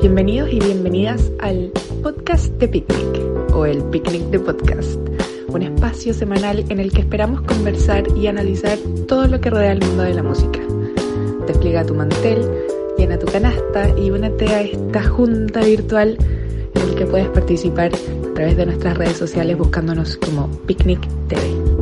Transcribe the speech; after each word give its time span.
Bienvenidos 0.00 0.50
y 0.50 0.58
bienvenidas 0.58 1.30
al 1.40 1.70
podcast 2.02 2.46
de 2.54 2.68
Picnic 2.68 3.54
o 3.54 3.66
el 3.66 3.84
Picnic 3.90 4.22
de 4.30 4.40
Podcast, 4.40 4.98
un 5.48 5.60
espacio 5.60 6.14
semanal 6.14 6.64
en 6.70 6.80
el 6.80 6.90
que 6.90 7.02
esperamos 7.02 7.42
conversar 7.42 8.04
y 8.16 8.26
analizar 8.26 8.78
todo 9.06 9.26
lo 9.26 9.42
que 9.42 9.50
rodea 9.50 9.72
el 9.72 9.80
mundo 9.80 10.04
de 10.04 10.14
la 10.14 10.22
música. 10.22 10.58
Despliega 11.46 11.84
tu 11.84 11.94
mantel, 11.94 12.50
llena 12.96 13.18
tu 13.18 13.26
canasta 13.26 13.90
y 13.98 14.10
únete 14.10 14.46
a 14.48 14.62
esta 14.62 15.02
junta 15.02 15.60
virtual 15.60 16.16
en 16.74 16.82
el 16.82 16.94
que 16.94 17.04
puedes 17.04 17.28
participar 17.28 17.92
a 17.94 18.34
través 18.34 18.56
de 18.56 18.64
nuestras 18.64 18.96
redes 18.96 19.18
sociales 19.18 19.58
buscándonos 19.58 20.16
como 20.16 20.48
Picnic 20.66 21.06
TV. 21.28 21.79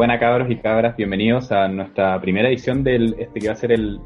Buenas 0.00 0.18
cabros 0.18 0.50
y 0.50 0.56
cabras, 0.56 0.96
bienvenidos 0.96 1.52
a 1.52 1.68
nuestra 1.68 2.18
primera 2.22 2.48
edición 2.48 2.82
del 2.82 3.16
este 3.18 3.38
que 3.38 3.48
va 3.48 3.52
a 3.52 3.56
ser 3.56 3.70
el, 3.70 4.00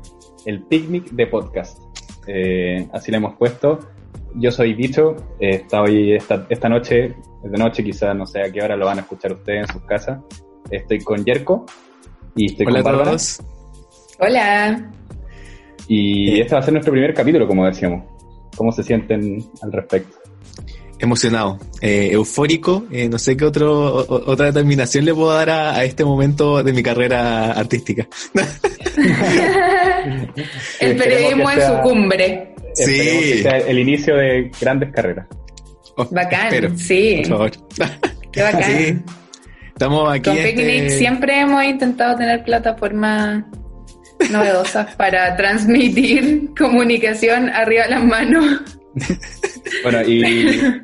el 0.44 0.64
picnic 0.64 1.10
de 1.10 1.28
podcast. 1.28 1.78
Eh, 2.26 2.88
así 2.92 3.12
le 3.12 3.18
hemos 3.18 3.36
puesto. 3.36 3.78
Yo 4.34 4.50
soy 4.50 4.74
Dicho, 4.74 5.14
eh, 5.38 5.50
estoy 5.62 6.14
esta, 6.14 6.46
esta 6.48 6.68
noche, 6.68 7.14
de 7.44 7.58
noche 7.58 7.84
quizás 7.84 8.16
no 8.16 8.26
sé 8.26 8.42
a 8.42 8.50
qué 8.50 8.60
hora 8.60 8.74
lo 8.76 8.86
van 8.86 8.98
a 8.98 9.02
escuchar 9.02 9.34
ustedes 9.34 9.68
en 9.68 9.72
sus 9.72 9.84
casas. 9.84 10.18
Estoy 10.68 10.98
con 10.98 11.24
Yerko 11.24 11.64
y 12.34 12.46
estoy 12.46 12.66
Hola 12.66 12.82
con 12.82 12.88
a 12.88 12.90
Bárbara. 12.90 13.10
todos. 13.10 13.42
Hola. 14.18 14.90
Y 15.86 16.40
este 16.40 16.54
va 16.56 16.58
a 16.58 16.62
ser 16.64 16.72
nuestro 16.74 16.90
primer 16.90 17.14
capítulo, 17.14 17.46
como 17.46 17.66
decíamos. 17.66 18.02
¿Cómo 18.56 18.72
se 18.72 18.82
sienten 18.82 19.44
al 19.62 19.70
respecto? 19.70 20.23
Emocionado, 21.04 21.58
eh, 21.82 22.08
eufórico, 22.12 22.86
eh, 22.90 23.08
no 23.10 23.18
sé 23.18 23.36
qué 23.36 23.44
otro, 23.44 23.94
o- 23.96 24.30
otra 24.32 24.46
determinación 24.46 25.04
le 25.04 25.12
puedo 25.14 25.32
dar 25.34 25.50
a, 25.50 25.74
a 25.76 25.84
este 25.84 26.02
momento 26.04 26.62
de 26.62 26.72
mi 26.72 26.82
carrera 26.82 27.52
artística. 27.52 28.08
El 30.80 30.96
periodismo 30.96 31.50
en 31.50 31.60
su 31.60 31.80
cumbre. 31.82 32.54
Sí. 32.74 32.84
Que 32.84 33.38
sea 33.42 33.58
el 33.58 33.78
inicio 33.78 34.16
de 34.16 34.50
grandes 34.60 34.92
carreras. 34.92 35.26
Oh, 35.96 36.08
Bacán, 36.10 36.46
espero, 36.46 36.72
sí. 36.76 37.22
por 37.28 37.28
favor. 37.28 37.50
Qué 38.32 38.42
bacán. 38.42 38.64
Sí. 38.64 38.96
Estamos 39.68 40.12
aquí. 40.12 40.30
Con 40.30 40.38
este- 40.38 40.52
Picnic 40.52 40.88
siempre 40.90 41.40
hemos 41.40 41.64
intentado 41.64 42.16
tener 42.16 42.42
plataformas 42.44 43.44
novedosas 44.30 44.94
para 44.96 45.36
transmitir 45.36 46.50
comunicación 46.58 47.48
arriba 47.50 47.84
de 47.84 47.90
las 47.90 48.04
manos. 48.04 48.60
Bueno, 49.82 50.02
y 50.02 50.82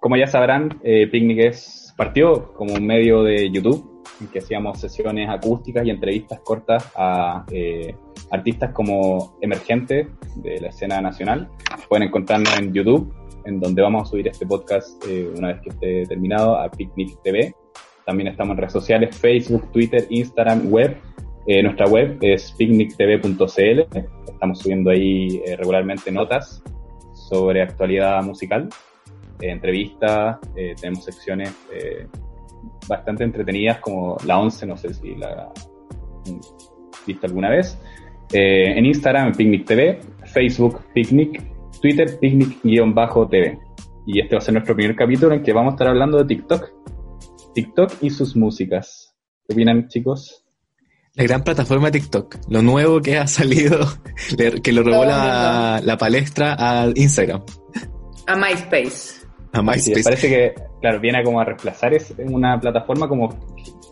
como 0.00 0.16
ya 0.16 0.26
sabrán, 0.26 0.78
eh, 0.82 1.06
Picnic 1.06 1.38
es, 1.40 1.94
partió 1.96 2.52
como 2.54 2.74
un 2.74 2.86
medio 2.86 3.22
de 3.22 3.50
YouTube 3.50 4.02
en 4.20 4.28
que 4.28 4.38
hacíamos 4.38 4.80
sesiones 4.80 5.28
acústicas 5.28 5.84
y 5.86 5.90
entrevistas 5.90 6.40
cortas 6.40 6.90
a 6.96 7.44
eh, 7.50 7.94
artistas 8.30 8.72
como 8.72 9.36
emergentes 9.40 10.08
de 10.36 10.60
la 10.60 10.68
escena 10.68 11.00
nacional. 11.00 11.48
Pueden 11.88 12.08
encontrarnos 12.08 12.56
en 12.58 12.72
YouTube, 12.72 13.12
en 13.44 13.60
donde 13.60 13.82
vamos 13.82 14.02
a 14.02 14.10
subir 14.10 14.28
este 14.28 14.46
podcast 14.46 15.02
eh, 15.08 15.30
una 15.36 15.48
vez 15.48 15.60
que 15.62 15.70
esté 15.70 16.06
terminado 16.06 16.56
a 16.56 16.70
Picnic 16.70 17.20
TV. 17.22 17.54
También 18.04 18.28
estamos 18.28 18.52
en 18.54 18.58
redes 18.58 18.72
sociales, 18.72 19.16
Facebook, 19.16 19.70
Twitter, 19.72 20.06
Instagram, 20.08 20.70
web. 20.70 20.96
Eh, 21.46 21.62
nuestra 21.62 21.86
web 21.86 22.18
es 22.20 22.52
picnictv.cl. 22.52 23.98
Estamos 24.26 24.58
subiendo 24.58 24.90
ahí 24.90 25.42
eh, 25.46 25.56
regularmente 25.56 26.10
notas 26.10 26.62
sobre 27.14 27.62
actualidad 27.62 28.22
musical, 28.22 28.68
eh, 29.40 29.50
entrevistas, 29.50 30.38
eh, 30.56 30.74
tenemos 30.80 31.04
secciones 31.04 31.54
eh, 31.72 32.06
bastante 32.88 33.24
entretenidas 33.24 33.78
como 33.80 34.16
la 34.24 34.38
11, 34.38 34.66
no 34.66 34.76
sé 34.76 34.92
si 34.94 35.14
la 35.14 35.52
han 36.26 36.40
visto 37.06 37.26
alguna 37.26 37.50
vez. 37.50 37.78
Eh, 38.32 38.78
en 38.78 38.84
Instagram, 38.84 39.32
Picnic 39.32 39.64
TV, 39.64 40.00
Facebook, 40.26 40.84
Picnic, 40.92 41.42
Twitter, 41.80 42.18
Picnic-TV. 42.18 43.58
Y 44.06 44.20
este 44.20 44.34
va 44.34 44.38
a 44.38 44.42
ser 44.42 44.54
nuestro 44.54 44.74
primer 44.74 44.96
capítulo 44.96 45.34
en 45.34 45.42
que 45.42 45.52
vamos 45.52 45.72
a 45.72 45.74
estar 45.74 45.88
hablando 45.88 46.18
de 46.18 46.24
TikTok. 46.24 46.70
TikTok 47.54 47.92
y 48.02 48.10
sus 48.10 48.36
músicas. 48.36 49.14
¿Qué 49.46 49.54
opinan, 49.54 49.88
chicos? 49.88 50.44
La 51.14 51.24
gran 51.24 51.42
plataforma 51.42 51.90
TikTok, 51.90 52.36
lo 52.48 52.62
nuevo 52.62 53.00
que 53.00 53.18
ha 53.18 53.26
salido, 53.26 53.80
que 54.62 54.72
lo 54.72 54.82
robó 54.84 55.04
la, 55.04 55.80
la 55.82 55.96
palestra 55.96 56.54
a 56.58 56.92
Instagram, 56.94 57.42
A 58.26 58.36
MySpace. 58.36 59.27
A 59.52 59.78
Sí, 59.78 59.92
parece 60.02 60.28
que, 60.28 60.54
claro, 60.80 61.00
viene 61.00 61.22
como 61.22 61.40
a 61.40 61.44
reemplazar 61.44 61.94
es 61.94 62.14
una 62.18 62.60
plataforma 62.60 63.08
como 63.08 63.28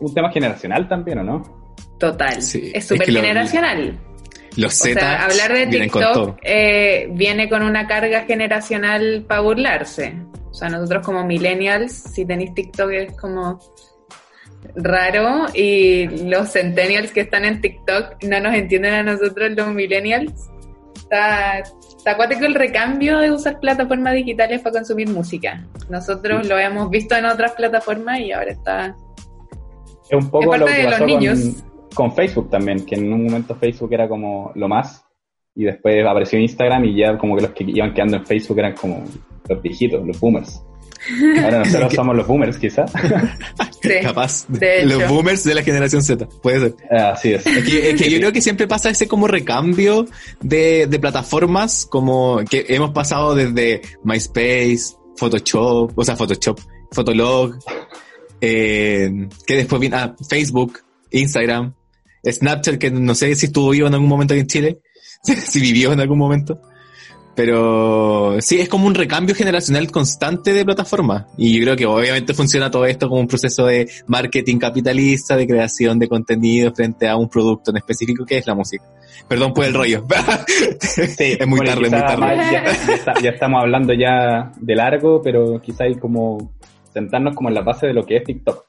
un 0.00 0.14
tema 0.14 0.30
generacional 0.30 0.88
también, 0.88 1.18
¿o 1.20 1.24
no? 1.24 1.66
Total. 1.98 2.42
Sí, 2.42 2.68
es 2.68 2.74
es 2.74 2.88
súper 2.88 3.06
que 3.06 3.12
generacional. 3.12 3.98
Los 4.56 4.80
O 4.80 4.84
Z 4.84 4.98
sea, 4.98 5.24
hablar 5.24 5.52
de. 5.52 5.66
TikTok 5.66 6.38
eh, 6.42 7.08
viene 7.12 7.48
con 7.48 7.62
una 7.62 7.86
carga 7.86 8.24
generacional 8.24 9.24
para 9.28 9.40
burlarse. 9.40 10.14
O 10.50 10.54
sea, 10.54 10.68
nosotros 10.68 11.04
como 11.04 11.24
millennials, 11.24 11.92
si 11.92 12.24
tenéis 12.24 12.54
TikTok 12.54 12.90
es 12.90 13.12
como 13.16 13.60
raro 14.74 15.46
y 15.54 16.06
los 16.28 16.52
centennials 16.52 17.12
que 17.12 17.20
están 17.20 17.44
en 17.44 17.60
TikTok 17.60 18.22
no 18.24 18.40
nos 18.40 18.54
entienden 18.54 18.94
a 18.94 19.02
nosotros 19.02 19.52
los 19.54 19.68
millennials. 19.68 20.32
Está, 21.16 21.58
está 21.60 22.10
acuático 22.10 22.44
el 22.44 22.54
recambio 22.54 23.18
de 23.18 23.30
usar 23.30 23.58
plataformas 23.58 24.12
digitales 24.12 24.60
para 24.60 24.74
consumir 24.76 25.08
música. 25.08 25.66
Nosotros 25.88 26.46
lo 26.46 26.58
hemos 26.58 26.90
visto 26.90 27.16
en 27.16 27.24
otras 27.24 27.52
plataformas 27.52 28.20
y 28.20 28.32
ahora 28.32 28.50
está... 28.50 28.94
Es 30.10 30.22
un 30.22 30.30
poco 30.30 30.54
Es 30.54 30.60
lo 30.60 30.66
que 30.66 30.72
pasó 30.72 30.90
los 30.90 30.98
con, 30.98 31.06
niños. 31.06 31.64
con 31.94 32.12
Facebook 32.12 32.50
también, 32.50 32.84
que 32.84 32.96
en 32.96 33.10
un 33.10 33.24
momento 33.24 33.54
Facebook 33.54 33.94
era 33.94 34.06
como 34.06 34.52
lo 34.54 34.68
más, 34.68 35.06
y 35.54 35.64
después 35.64 36.04
apareció 36.06 36.38
Instagram 36.38 36.84
y 36.84 36.98
ya 36.98 37.16
como 37.16 37.34
que 37.34 37.42
los 37.42 37.52
que 37.52 37.64
iban 37.66 37.94
quedando 37.94 38.18
en 38.18 38.26
Facebook 38.26 38.58
eran 38.58 38.74
como 38.74 39.02
los 39.48 39.62
viejitos, 39.62 40.06
los 40.06 40.20
boomers. 40.20 40.62
Ahora 41.42 41.58
nosotros 41.60 41.92
somos 41.94 42.16
los 42.16 42.26
boomers, 42.26 42.58
quizás. 42.58 42.90
Sí, 43.82 43.90
Capaz. 44.02 44.46
de 44.48 44.84
Los 44.84 45.06
boomers 45.06 45.44
de 45.44 45.54
la 45.54 45.62
generación 45.62 46.02
Z, 46.02 46.26
puede 46.42 46.58
ser. 46.58 46.74
Así 46.90 47.34
es. 47.34 47.46
Es 47.46 47.64
que, 47.64 47.90
es 47.90 48.00
que 48.02 48.10
yo 48.10 48.18
creo 48.18 48.32
que 48.32 48.42
siempre 48.42 48.66
pasa 48.66 48.90
ese 48.90 49.06
como 49.06 49.28
recambio 49.28 50.06
de, 50.40 50.88
de 50.88 50.98
plataformas, 50.98 51.86
como 51.88 52.40
que 52.50 52.66
hemos 52.68 52.90
pasado 52.90 53.36
desde 53.36 53.82
MySpace, 54.02 54.96
Photoshop, 55.16 55.92
o 55.96 56.04
sea, 56.04 56.16
Photoshop, 56.16 56.58
Fotolog, 56.90 57.56
eh, 58.40 59.28
que 59.46 59.56
después 59.56 59.80
viene 59.80 59.96
ah, 59.96 60.16
Facebook, 60.28 60.80
Instagram, 61.10 61.74
Snapchat, 62.24 62.78
que 62.78 62.90
no 62.90 63.14
sé 63.14 63.34
si 63.34 63.46
estuvo 63.46 63.70
vivo 63.70 63.86
en 63.86 63.94
algún 63.94 64.08
momento 64.08 64.34
aquí 64.34 64.40
en 64.40 64.46
Chile, 64.46 64.80
si 65.22 65.60
vivió 65.60 65.92
en 65.92 66.00
algún 66.00 66.18
momento. 66.18 66.60
Pero 67.36 68.36
sí, 68.40 68.58
es 68.60 68.68
como 68.68 68.86
un 68.86 68.94
recambio 68.94 69.34
generacional 69.34 69.90
constante 69.90 70.54
de 70.54 70.64
plataformas. 70.64 71.26
Y 71.36 71.54
yo 71.58 71.62
creo 71.64 71.76
que 71.76 71.86
obviamente 71.86 72.32
funciona 72.34 72.70
todo 72.70 72.86
esto 72.86 73.08
como 73.08 73.20
un 73.20 73.28
proceso 73.28 73.66
de 73.66 73.88
marketing 74.06 74.58
capitalista, 74.58 75.36
de 75.36 75.46
creación 75.46 75.98
de 75.98 76.08
contenido 76.08 76.72
frente 76.74 77.06
a 77.06 77.16
un 77.16 77.28
producto 77.28 77.70
en 77.70 77.76
específico 77.76 78.24
que 78.24 78.38
es 78.38 78.46
la 78.46 78.54
música. 78.54 78.82
Perdón 79.28 79.52
por 79.52 79.64
el 79.66 79.74
rollo. 79.74 80.04
Sí, 80.80 81.02
es 81.38 81.46
muy 81.46 81.58
bueno, 81.58 81.74
tarde, 81.74 81.90
muy 81.90 82.00
tarde. 82.00 82.16
más 82.16 82.50
Ya, 82.50 82.64
ya 82.64 82.94
está- 82.94 83.14
ya 83.22 83.30
estamos 83.30 83.60
hablando 83.62 83.92
ya 83.92 84.50
de 84.58 84.74
largo, 84.74 85.20
pero 85.22 85.60
quizá 85.60 85.84
hay 85.84 85.96
como 85.96 86.52
sentarnos 86.92 87.34
como 87.36 87.50
en 87.50 87.54
la 87.54 87.60
base 87.62 87.86
de 87.88 87.92
lo 87.92 88.04
que 88.06 88.16
es 88.16 88.24
TikTok. 88.24 88.65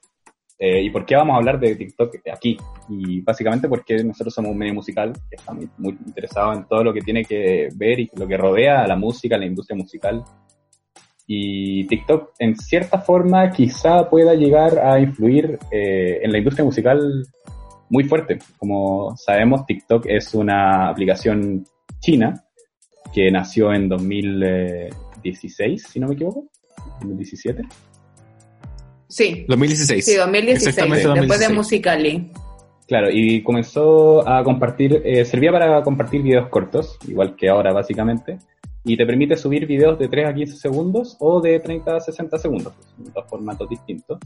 Eh, 0.60 0.82
¿Y 0.82 0.90
por 0.90 1.06
qué 1.06 1.16
vamos 1.16 1.36
a 1.36 1.38
hablar 1.38 1.60
de 1.60 1.76
TikTok 1.76 2.16
aquí? 2.34 2.58
Y 2.90 3.22
básicamente 3.22 3.68
porque 3.70 4.04
nosotros 4.04 4.34
somos 4.34 4.52
un 4.52 4.58
medio 4.58 4.74
musical 4.74 5.14
que 5.30 5.36
está 5.36 5.54
muy, 5.54 5.70
muy 5.78 5.96
interesado 6.06 6.54
en 6.54 6.66
todo 6.66 6.84
lo 6.84 6.94
que 6.94 7.02
tiene 7.02 7.24
que 7.24 7.70
ver 7.76 8.00
y 8.00 8.10
lo 8.16 8.28
que 8.28 8.38
rodea 8.38 8.84
a 8.84 8.88
la 8.88 8.96
música, 8.96 9.36
a 9.36 9.40
la 9.40 9.46
industria 9.46 9.78
musical. 9.78 10.24
Y 11.28 11.86
TikTok, 11.88 12.32
en 12.40 12.56
cierta 12.56 13.00
forma, 13.00 13.52
quizá 13.52 14.10
pueda 14.10 14.34
llegar 14.34 14.80
a 14.80 15.00
influir 15.00 15.60
eh, 15.72 16.22
en 16.24 16.32
la 16.32 16.38
industria 16.40 16.66
musical 16.66 17.28
muy 17.90 18.06
fuerte. 18.06 18.40
Como 18.58 19.16
sabemos, 19.18 19.66
TikTok 19.66 20.06
es 20.08 20.34
una 20.34 20.90
aplicación 20.90 21.66
china 22.00 22.46
que 23.14 23.30
nació 23.30 23.74
en 23.74 23.90
2016, 23.90 25.84
si 25.84 26.00
no 26.00 26.08
me 26.08 26.16
equivoco, 26.16 26.48
2017. 27.02 27.64
Sí, 29.08 29.46
2016. 29.48 30.06
sí, 30.06 30.16
2016, 30.16 30.68
Exactamente 30.68 31.08
después 31.20 31.40
de 31.40 31.46
2016. 31.46 31.58
Musicali. 31.58 32.32
Claro, 32.88 33.10
y 33.12 33.44
comenzó 33.44 34.28
a 34.28 34.44
compartir, 34.44 35.02
eh, 35.04 35.26
servía 35.26 35.52
para 35.52 35.84
compartir 35.84 36.22
videos 36.22 36.48
cortos, 36.48 36.98
igual 37.08 37.36
que 37.36 37.50
ahora 37.50 37.74
básicamente, 37.74 38.38
y 38.86 38.96
te 38.96 39.06
permite 39.06 39.36
subir 39.36 39.66
videos 39.66 40.00
de 40.00 40.08
3 40.08 40.30
a 40.30 40.34
15 40.34 40.58
segundos 40.58 41.18
o 41.20 41.42
de 41.42 41.60
30 41.60 41.98
a 41.98 42.00
60 42.00 42.38
segundos, 42.38 42.74
en 42.98 43.12
dos 43.12 43.26
formatos 43.28 43.68
distintos. 43.68 44.20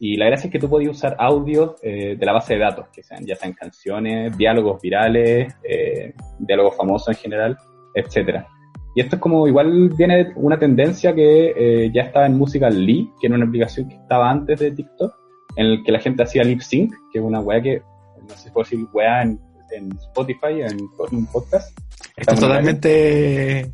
Y 0.00 0.16
la 0.16 0.26
gracia 0.26 0.46
es 0.46 0.52
que 0.52 0.58
tú 0.58 0.68
podías 0.68 0.96
usar 0.96 1.14
audio 1.18 1.76
eh, 1.82 2.16
de 2.18 2.26
la 2.26 2.32
base 2.32 2.54
de 2.54 2.60
datos, 2.60 2.88
que 2.88 3.02
sean 3.02 3.24
ya 3.24 3.36
sean 3.36 3.52
canciones, 3.52 4.36
diálogos 4.36 4.80
virales, 4.80 5.54
eh, 5.62 6.14
diálogos 6.38 6.76
famosos 6.76 7.08
en 7.08 7.22
general, 7.22 7.58
etcétera. 7.94 8.48
Y 8.94 9.00
esto 9.00 9.16
es 9.16 9.22
como, 9.22 9.46
igual 9.46 9.90
viene 9.90 10.32
una 10.36 10.58
tendencia 10.58 11.14
que 11.14 11.52
eh, 11.56 11.90
ya 11.94 12.02
estaba 12.02 12.26
en 12.26 12.36
Musical.ly, 12.36 13.10
que 13.20 13.26
era 13.26 13.36
una 13.36 13.46
aplicación 13.46 13.88
que 13.88 13.94
estaba 13.94 14.30
antes 14.30 14.58
de 14.58 14.72
TikTok, 14.72 15.14
en 15.56 15.66
el 15.66 15.82
que 15.84 15.92
la 15.92 16.00
gente 16.00 16.22
hacía 16.22 16.42
lip 16.42 16.60
sync, 16.60 16.92
que 17.12 17.18
es 17.18 17.24
una 17.24 17.40
weá 17.40 17.62
que, 17.62 17.82
no 18.22 18.28
sé 18.30 18.44
si 18.44 18.50
puedo 18.50 18.64
decir 18.64 18.86
weá 18.92 19.22
en, 19.22 19.40
en 19.72 19.92
Spotify, 19.96 20.62
en, 20.62 20.80
un 21.12 21.26
podcast. 21.26 21.78
Está 22.16 22.34
totalmente 22.34 23.72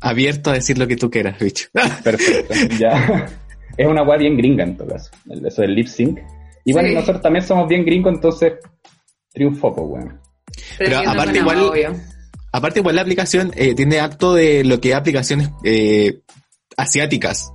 abierto 0.00 0.50
a 0.50 0.54
decir 0.54 0.78
lo 0.78 0.86
que 0.86 0.96
tú 0.96 1.10
quieras, 1.10 1.38
bicho. 1.38 1.68
Perfecto, 2.04 2.54
ya. 2.78 3.26
es 3.76 3.86
una 3.86 4.02
weá 4.02 4.18
bien 4.18 4.36
gringa 4.36 4.64
en 4.64 4.76
todo 4.76 4.88
caso, 4.88 5.10
eso 5.44 5.62
del 5.62 5.74
lip 5.74 5.86
sync. 5.86 6.18
Y 6.64 6.72
bueno, 6.72 6.92
nosotros 6.92 7.22
también 7.22 7.44
somos 7.44 7.68
bien 7.68 7.84
gringos, 7.84 8.12
entonces 8.14 8.54
triunfó, 9.32 9.74
pues, 9.74 9.86
weón. 9.88 10.20
Pero, 10.78 10.98
aparte 10.98 11.38
igual, 11.38 11.70
aparte 12.52 12.80
igual 12.80 12.96
la 12.96 13.02
aplicación 13.02 13.52
eh, 13.56 13.74
tiene 13.74 14.00
acto 14.00 14.34
de 14.34 14.64
lo 14.64 14.80
que 14.80 14.90
es 14.90 14.94
aplicaciones 14.94 15.50
eh, 15.64 16.20
asiáticas, 16.76 17.50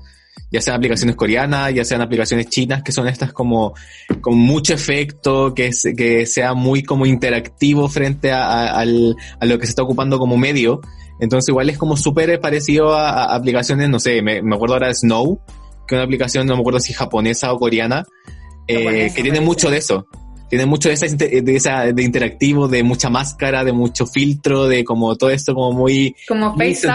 ya 0.51 0.61
sean 0.61 0.77
aplicaciones 0.77 1.15
coreanas, 1.15 1.73
ya 1.73 1.83
sean 1.83 2.01
aplicaciones 2.01 2.47
chinas, 2.47 2.83
que 2.83 2.91
son 2.91 3.07
estas 3.07 3.33
como 3.33 3.73
con 4.21 4.37
mucho 4.37 4.73
efecto, 4.73 5.53
que, 5.55 5.71
que 5.97 6.25
sea 6.27 6.53
muy 6.53 6.83
como 6.83 7.05
interactivo 7.05 7.89
frente 7.89 8.31
a, 8.31 8.79
a, 8.79 8.85
lo 8.85 9.59
que 9.59 9.65
se 9.65 9.71
está 9.71 9.81
ocupando 9.81 10.19
como 10.19 10.37
medio. 10.37 10.79
Entonces 11.19 11.49
igual 11.49 11.69
es 11.69 11.77
como 11.77 11.97
súper 11.97 12.39
parecido 12.39 12.93
a, 12.93 13.33
aplicaciones, 13.33 13.89
no 13.89 13.99
sé, 13.99 14.21
me, 14.21 14.43
me 14.43 14.55
acuerdo 14.55 14.75
ahora 14.75 14.87
de 14.89 14.95
Snow, 14.95 15.39
que 15.87 15.95
es 15.95 15.97
una 15.97 16.03
aplicación, 16.03 16.45
no 16.45 16.53
me 16.53 16.59
acuerdo 16.59 16.79
si 16.79 16.93
japonesa 16.93 17.51
o 17.51 17.57
coreana, 17.57 18.05
eh, 18.67 19.11
que 19.15 19.23
tiene 19.23 19.41
mucho 19.41 19.71
de 19.71 19.77
eso. 19.77 20.07
Tiene 20.53 20.67
mucho 20.67 20.89
de 20.89 20.93
esa, 20.93 21.07
de 21.07 21.55
esa 21.55 21.91
de 21.91 22.03
interactivo, 22.03 22.67
de 22.67 22.83
mucha 22.83 23.09
máscara, 23.09 23.63
de 23.63 23.73
mucho 23.73 24.05
filtro, 24.05 24.67
de 24.67 24.83
como 24.83 25.15
todo 25.15 25.31
esto 25.31 25.55
como 25.55 25.71
muy 25.71 26.15
como 26.27 26.55
face 26.55 26.87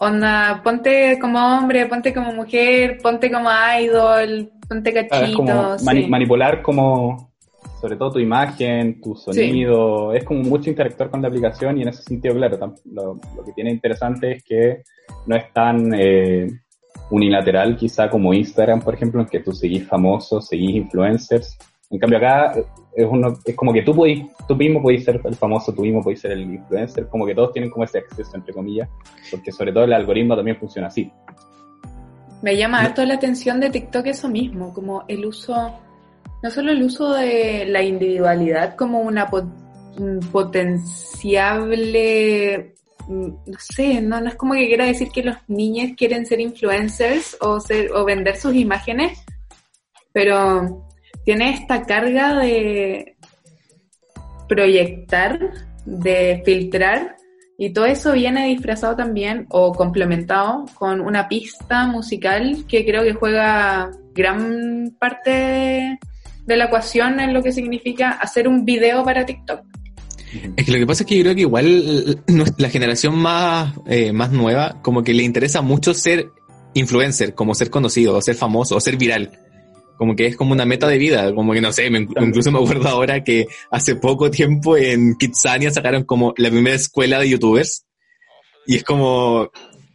onda, 0.00 0.60
ponte 0.62 1.18
como 1.18 1.38
hombre, 1.38 1.86
ponte 1.86 2.12
como 2.12 2.34
mujer, 2.34 2.98
ponte 3.02 3.30
como 3.30 3.48
idol, 3.80 4.50
ponte 4.68 4.90
ah, 4.90 5.08
cachito. 5.08 5.76
manipular 5.82 6.60
como 6.60 7.32
sobre 7.80 7.96
todo 7.96 8.12
tu 8.12 8.18
imagen, 8.18 9.00
tu 9.00 9.14
sonido, 9.14 10.12
es 10.12 10.22
como 10.22 10.42
mucho 10.42 10.68
interactuar 10.68 11.08
con 11.08 11.22
la 11.22 11.28
aplicación 11.28 11.78
y 11.78 11.82
en 11.84 11.88
ese 11.88 12.02
sentido, 12.02 12.34
claro, 12.34 12.74
lo, 12.84 13.18
lo 13.34 13.44
que 13.46 13.52
tiene 13.52 13.70
interesante 13.70 14.32
es 14.32 14.44
que 14.44 14.82
no 15.24 15.36
es 15.36 15.50
tan 15.54 15.90
eh, 15.94 16.50
unilateral 17.08 17.78
quizá 17.78 18.10
como 18.10 18.34
Instagram, 18.34 18.82
por 18.82 18.92
ejemplo, 18.92 19.22
en 19.22 19.26
que 19.26 19.40
tú 19.40 19.52
seguís 19.52 19.88
famosos, 19.88 20.48
seguís 20.48 20.76
influencers. 20.76 21.56
En 21.90 21.98
cambio 21.98 22.18
acá 22.18 22.52
eh, 22.56 22.66
es, 22.96 23.06
uno, 23.08 23.34
es 23.44 23.54
como 23.54 23.72
que 23.72 23.82
tú, 23.82 23.94
podís, 23.94 24.24
tú 24.46 24.56
mismo 24.56 24.82
podés 24.82 25.04
ser 25.04 25.20
el 25.24 25.34
famoso, 25.34 25.72
tú 25.72 25.82
mismo 25.82 26.02
podés 26.02 26.20
ser 26.20 26.32
el 26.32 26.42
influencer, 26.42 27.08
como 27.08 27.26
que 27.26 27.34
todos 27.34 27.52
tienen 27.52 27.70
como 27.70 27.84
ese 27.84 27.98
acceso, 27.98 28.36
entre 28.36 28.52
comillas, 28.52 28.88
porque 29.30 29.52
sobre 29.52 29.72
todo 29.72 29.84
el 29.84 29.92
algoritmo 29.92 30.34
también 30.34 30.56
funciona 30.56 30.88
así. 30.88 31.10
Me 32.42 32.56
llama 32.56 32.80
harto 32.80 33.04
la 33.04 33.14
atención 33.14 33.60
de 33.60 33.70
TikTok 33.70 34.06
eso 34.06 34.28
mismo, 34.28 34.74
como 34.74 35.04
el 35.08 35.24
uso, 35.24 35.72
no 36.42 36.50
solo 36.50 36.72
el 36.72 36.82
uso 36.82 37.12
de 37.14 37.66
la 37.66 37.82
individualidad 37.82 38.74
como 38.76 39.00
una 39.00 39.28
potenciable 40.32 41.16
Mm, 43.08 43.28
no 43.46 43.58
sé, 43.58 44.00
no, 44.00 44.20
no 44.20 44.28
es 44.28 44.34
como 44.34 44.54
que 44.54 44.66
quiera 44.66 44.86
decir 44.86 45.10
que 45.10 45.22
los 45.22 45.36
niños 45.46 45.92
quieren 45.96 46.26
ser 46.26 46.40
influencers 46.40 47.36
o, 47.40 47.60
ser, 47.60 47.92
o 47.92 48.04
vender 48.04 48.36
sus 48.36 48.54
imágenes, 48.54 49.24
pero 50.12 50.85
tiene 51.26 51.50
esta 51.50 51.82
carga 51.82 52.38
de 52.38 53.16
proyectar, 54.48 55.38
de 55.84 56.40
filtrar, 56.44 57.16
y 57.58 57.72
todo 57.72 57.86
eso 57.86 58.12
viene 58.12 58.46
disfrazado 58.46 58.94
también 58.94 59.46
o 59.48 59.72
complementado 59.72 60.66
con 60.74 61.00
una 61.00 61.28
pista 61.28 61.88
musical 61.88 62.64
que 62.68 62.84
creo 62.84 63.02
que 63.02 63.14
juega 63.14 63.90
gran 64.14 64.94
parte 65.00 65.98
de 66.46 66.56
la 66.56 66.66
ecuación 66.66 67.18
en 67.18 67.34
lo 67.34 67.42
que 67.42 67.50
significa 67.50 68.12
hacer 68.12 68.46
un 68.46 68.64
video 68.64 69.02
para 69.02 69.26
TikTok. 69.26 69.62
Es 70.56 70.64
que 70.64 70.70
lo 70.70 70.78
que 70.78 70.86
pasa 70.86 71.02
es 71.02 71.08
que 71.08 71.16
yo 71.16 71.22
creo 71.24 71.34
que 71.34 71.40
igual 71.40 72.22
la 72.56 72.68
generación 72.68 73.16
más, 73.16 73.74
eh, 73.86 74.12
más 74.12 74.30
nueva, 74.30 74.80
como 74.80 75.02
que 75.02 75.12
le 75.12 75.24
interesa 75.24 75.60
mucho 75.60 75.92
ser 75.92 76.30
influencer, 76.74 77.34
como 77.34 77.54
ser 77.56 77.70
conocido, 77.70 78.14
o 78.14 78.22
ser 78.22 78.36
famoso, 78.36 78.76
o 78.76 78.80
ser 78.80 78.96
viral. 78.96 79.45
Como 79.96 80.14
que 80.14 80.26
es 80.26 80.36
como 80.36 80.52
una 80.52 80.66
meta 80.66 80.86
de 80.86 80.98
vida, 80.98 81.34
como 81.34 81.52
que 81.52 81.60
no 81.60 81.72
sé, 81.72 81.86
incluso 81.86 82.52
me 82.52 82.58
acuerdo 82.58 82.88
ahora 82.88 83.24
que 83.24 83.46
hace 83.70 83.96
poco 83.96 84.30
tiempo 84.30 84.76
en 84.76 85.16
Kitsania 85.16 85.70
sacaron 85.70 86.04
como 86.04 86.34
la 86.36 86.50
primera 86.50 86.76
escuela 86.76 87.18
de 87.18 87.30
youtubers. 87.30 87.86
Y 88.66 88.76
es 88.76 88.84
como, 88.84 89.50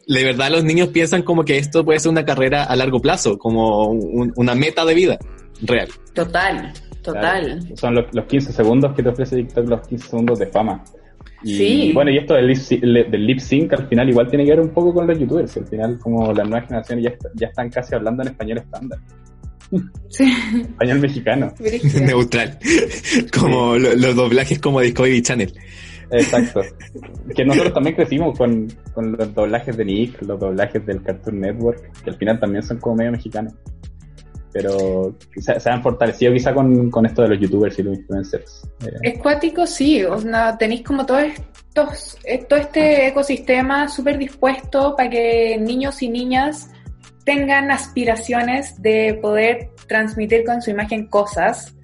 de 0.07 0.23
verdad 0.23 0.49
los 0.49 0.63
niños 0.63 0.89
piensan 0.89 1.23
como 1.23 1.43
que 1.43 1.57
esto 1.57 1.85
puede 1.85 1.99
ser 1.99 2.11
una 2.11 2.25
carrera 2.25 2.63
a 2.63 2.75
largo 2.75 2.99
plazo, 2.99 3.37
como 3.37 3.91
una 3.91 4.55
meta 4.55 4.85
de 4.85 4.93
vida 4.93 5.19
real. 5.61 5.89
Total. 6.13 6.73
Total. 7.01 7.59
son 7.75 7.95
los, 7.95 8.25
15 8.25 8.53
segundos 8.53 8.93
que 8.93 9.03
te 9.03 9.09
ofrece 9.09 9.37
TikTok, 9.37 9.67
los 9.67 9.87
15 9.87 10.07
segundos 10.07 10.39
de 10.39 10.47
fama. 10.47 10.83
Y, 11.43 11.91
bueno, 11.93 12.11
y 12.11 12.17
esto 12.17 12.35
del 12.35 12.47
lip, 12.47 13.39
sync 13.39 13.73
al 13.73 13.87
final 13.87 14.09
igual 14.09 14.27
tiene 14.27 14.45
que 14.45 14.51
ver 14.51 14.59
un 14.59 14.69
poco 14.69 14.93
con 14.93 15.07
los 15.07 15.17
youtubers. 15.17 15.57
Al 15.57 15.65
final, 15.65 15.99
como 15.99 16.31
las 16.33 16.47
nuevas 16.47 16.67
generaciones 16.67 17.05
ya, 17.05 17.13
ya 17.33 17.47
están 17.47 17.69
casi 17.69 17.95
hablando 17.95 18.21
en 18.21 18.29
español 18.29 18.59
estándar. 18.59 18.99
Sí. 20.09 20.33
Español 20.61 20.99
mexicano. 20.99 21.53
Neutral. 22.01 22.59
Como 23.37 23.77
los 23.77 24.15
doblajes 24.15 24.59
como 24.59 24.81
Discovery 24.81 25.21
Channel. 25.21 25.53
Exacto. 26.11 26.61
Que 27.35 27.45
nosotros 27.45 27.73
también 27.73 27.95
crecimos 27.95 28.37
con, 28.37 28.67
con 28.93 29.13
los 29.13 29.33
doblajes 29.33 29.77
de 29.77 29.85
Nick, 29.85 30.21
los 30.23 30.37
doblajes 30.37 30.85
del 30.85 31.01
Cartoon 31.01 31.39
Network, 31.39 32.03
que 32.03 32.09
al 32.09 32.17
final 32.17 32.39
también 32.39 32.61
son 32.61 32.77
como 32.77 32.97
medio 32.97 33.13
mexicanos 33.13 33.53
pero 34.53 35.15
se, 35.37 35.69
han 35.69 35.81
fortalecido 35.81 36.33
quizá 36.33 36.53
con, 36.53 37.05
esto 37.05 37.21
de 37.21 37.29
los 37.29 37.39
youtubers 37.39 37.79
y 37.79 37.83
los 37.83 37.97
influencers. 37.97 38.69
Eh. 38.85 38.91
Es 39.01 39.19
cuático, 39.19 39.65
sí, 39.65 40.03
o 40.03 40.19
sea, 40.19 40.57
tenéis 40.57 40.83
como 40.83 41.05
todo, 41.05 41.19
estos, 41.19 42.17
eh, 42.23 42.45
todo 42.47 42.59
este 42.59 43.07
ecosistema 43.07 43.87
súper 43.87 44.17
dispuesto 44.17 44.95
para 44.95 45.09
que 45.09 45.57
niños 45.59 46.01
y 46.01 46.09
niñas 46.09 46.69
tengan 47.25 47.71
aspiraciones 47.71 48.81
de 48.81 49.19
poder 49.21 49.69
transmitir 49.87 50.43
con 50.45 50.61
su 50.61 50.71
imagen 50.71 51.07
cosas. 51.07 51.75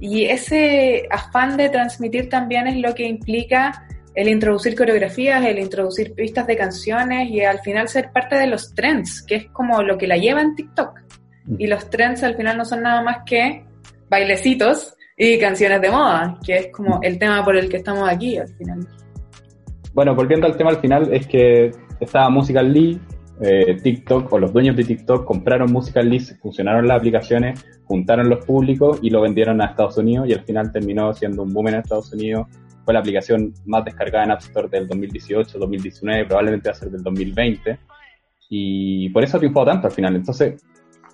Y 0.00 0.24
ese 0.24 1.06
afán 1.10 1.56
de 1.56 1.68
transmitir 1.68 2.28
también 2.28 2.66
es 2.66 2.76
lo 2.76 2.94
que 2.94 3.06
implica 3.06 3.86
el 4.14 4.28
introducir 4.28 4.76
coreografías, 4.76 5.44
el 5.44 5.58
introducir 5.58 6.14
pistas 6.14 6.46
de 6.46 6.56
canciones 6.56 7.30
y 7.30 7.40
al 7.42 7.60
final 7.60 7.88
ser 7.88 8.10
parte 8.12 8.36
de 8.36 8.46
los 8.46 8.74
trends, 8.74 9.22
que 9.22 9.36
es 9.36 9.46
como 9.50 9.82
lo 9.82 9.96
que 9.96 10.06
la 10.06 10.16
lleva 10.16 10.42
en 10.42 10.54
TikTok. 10.54 11.00
Y 11.58 11.66
los 11.66 11.88
trends 11.90 12.22
al 12.22 12.36
final 12.36 12.56
no 12.58 12.64
son 12.64 12.82
nada 12.82 13.02
más 13.02 13.18
que 13.24 13.64
bailecitos 14.08 14.94
y 15.16 15.38
canciones 15.38 15.80
de 15.80 15.90
moda, 15.90 16.38
que 16.44 16.56
es 16.56 16.66
como 16.72 17.00
el 17.02 17.18
tema 17.18 17.44
por 17.44 17.56
el 17.56 17.68
que 17.68 17.78
estamos 17.78 18.08
aquí 18.08 18.36
al 18.36 18.48
final. 18.48 18.86
Bueno, 19.94 20.14
volviendo 20.14 20.46
al 20.46 20.56
tema 20.56 20.70
al 20.70 20.80
final, 20.80 21.12
es 21.12 21.26
que 21.26 21.70
estaba 22.00 22.30
Musical.ly, 22.30 23.00
eh, 23.40 23.76
TikTok 23.82 24.32
o 24.32 24.38
los 24.38 24.52
dueños 24.52 24.76
de 24.76 24.84
TikTok 24.84 25.24
compraron 25.24 25.72
Musical.ly, 25.72 26.20
funcionaron 26.40 26.86
las 26.86 26.98
aplicaciones, 26.98 27.64
juntaron 27.84 28.28
los 28.28 28.44
públicos 28.44 28.98
y 29.02 29.10
lo 29.10 29.20
vendieron 29.20 29.60
a 29.60 29.66
Estados 29.66 29.96
Unidos 29.98 30.28
y 30.28 30.34
al 30.34 30.44
final 30.44 30.70
terminó 30.70 31.12
siendo 31.14 31.42
un 31.42 31.52
boom 31.52 31.68
en 31.68 31.74
Estados 31.76 32.12
Unidos. 32.12 32.46
Fue 32.84 32.94
la 32.94 33.00
aplicación 33.00 33.54
más 33.64 33.84
descargada 33.84 34.24
en 34.24 34.30
App 34.32 34.40
Store 34.40 34.68
del 34.68 34.86
2018, 34.88 35.58
2019, 35.58 36.26
probablemente 36.26 36.68
va 36.68 36.72
a 36.72 36.76
ser 36.76 36.90
del 36.90 37.02
2020. 37.02 37.78
Y 38.48 39.08
por 39.10 39.24
eso 39.24 39.36
ha 39.36 39.40
triunfado 39.40 39.66
tanto 39.66 39.86
al 39.86 39.92
final. 39.92 40.16
Entonces, 40.16 40.62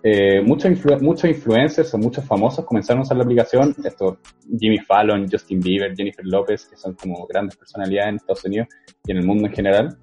eh, 0.02 0.40
muchos, 0.42 0.70
muchos 1.02 1.28
influencers 1.28 1.92
o 1.92 1.98
muchos 1.98 2.24
famosos 2.24 2.64
comenzaron 2.64 3.00
a 3.00 3.02
usar 3.02 3.16
la 3.16 3.24
aplicación, 3.24 3.74
esto 3.84 4.18
Jimmy 4.58 4.78
Fallon, 4.78 5.28
Justin 5.30 5.60
Bieber, 5.60 5.94
Jennifer 5.96 6.24
Lopez, 6.24 6.66
que 6.66 6.76
son 6.76 6.94
como 6.94 7.26
grandes 7.26 7.56
personalidades 7.56 8.10
en 8.10 8.16
Estados 8.16 8.44
Unidos 8.44 8.68
y 9.04 9.10
en 9.10 9.18
el 9.18 9.26
mundo 9.26 9.46
en 9.46 9.52
general, 9.52 9.98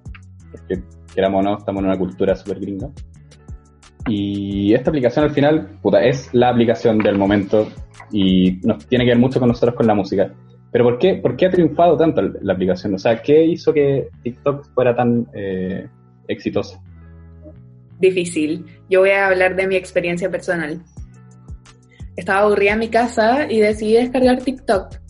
queramos 1.16 1.40
o 1.40 1.42
no, 1.42 1.58
estamos 1.58 1.80
en 1.80 1.88
una 1.88 1.98
cultura 1.98 2.36
súper 2.36 2.60
gringa. 2.60 2.90
Y 4.06 4.72
esta 4.72 4.90
aplicación 4.90 5.24
al 5.24 5.32
final, 5.32 5.78
puta, 5.82 6.04
es 6.04 6.32
la 6.32 6.50
aplicación 6.50 6.98
del 6.98 7.18
momento 7.18 7.66
y 8.12 8.60
nos 8.62 8.86
tiene 8.86 9.04
que 9.04 9.10
ver 9.10 9.18
mucho 9.18 9.40
con 9.40 9.48
nosotros 9.48 9.74
con 9.74 9.88
la 9.88 9.94
música. 9.94 10.32
Pero 10.70 10.84
¿por 10.84 10.98
qué, 10.98 11.14
por 11.14 11.36
qué 11.36 11.46
ha 11.46 11.50
triunfado 11.50 11.96
tanto 11.96 12.22
la 12.22 12.52
aplicación? 12.52 12.94
O 12.94 12.98
sea, 12.98 13.20
¿qué 13.20 13.44
hizo 13.44 13.72
que 13.72 14.10
TikTok 14.22 14.72
fuera 14.74 14.94
tan 14.94 15.26
eh, 15.34 15.88
exitosa? 16.28 16.80
difícil. 17.98 18.64
Yo 18.88 19.00
voy 19.00 19.10
a 19.10 19.28
hablar 19.28 19.56
de 19.56 19.66
mi 19.66 19.76
experiencia 19.76 20.30
personal. 20.30 20.82
Estaba 22.16 22.40
aburrida 22.40 22.72
en 22.72 22.78
mi 22.78 22.88
casa 22.88 23.46
y 23.50 23.60
decidí 23.60 23.94
descargar 23.94 24.42
TikTok 24.42 25.00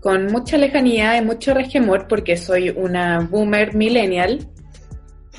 con 0.00 0.26
mucha 0.26 0.56
lejanía 0.56 1.18
y 1.18 1.24
mucho 1.24 1.52
resquemor 1.52 2.06
porque 2.06 2.36
soy 2.36 2.70
una 2.70 3.26
boomer 3.28 3.74
millennial 3.74 4.38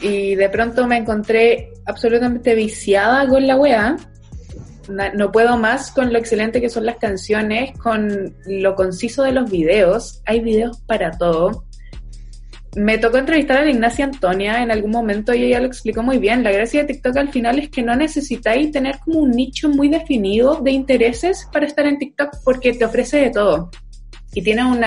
y 0.01 0.35
de 0.35 0.49
pronto 0.49 0.87
me 0.87 0.97
encontré 0.97 1.71
absolutamente 1.85 2.55
viciada 2.55 3.27
con 3.27 3.47
la 3.47 3.55
weá 3.55 3.97
no 4.89 5.31
puedo 5.31 5.57
más 5.57 5.91
con 5.91 6.11
lo 6.11 6.19
excelente 6.19 6.61
que 6.61 6.69
son 6.69 6.85
las 6.85 6.97
canciones, 6.97 7.77
con 7.77 8.35
lo 8.45 8.75
conciso 8.75 9.23
de 9.23 9.31
los 9.31 9.49
videos. 9.49 10.21
Hay 10.25 10.39
videos 10.39 10.81
para 10.81 11.11
todo. 11.11 11.65
Me 12.75 12.97
tocó 12.97 13.17
entrevistar 13.17 13.57
a 13.57 13.65
la 13.65 13.71
Ignacia 13.71 14.05
Antonia 14.05 14.61
en 14.61 14.69
algún 14.69 14.91
momento 14.91 15.33
y 15.33 15.43
ella 15.43 15.59
lo 15.59 15.67
explicó 15.67 16.03
muy 16.03 16.19
bien. 16.19 16.43
La 16.43 16.51
gracia 16.51 16.81
de 16.81 16.93
TikTok 16.93 17.17
al 17.17 17.29
final 17.29 17.57
es 17.59 17.69
que 17.69 17.81
no 17.81 17.95
necesitáis 17.95 18.71
tener 18.71 18.99
como 18.99 19.19
un 19.21 19.31
nicho 19.31 19.67
muy 19.69 19.89
definido 19.89 20.61
de 20.61 20.71
intereses 20.71 21.47
para 21.51 21.65
estar 21.65 21.87
en 21.87 21.97
TikTok 21.97 22.37
porque 22.43 22.73
te 22.73 22.85
ofrece 22.85 23.17
de 23.17 23.31
todo. 23.31 23.71
Y 24.33 24.43
tiene 24.43 24.63
un 24.63 24.81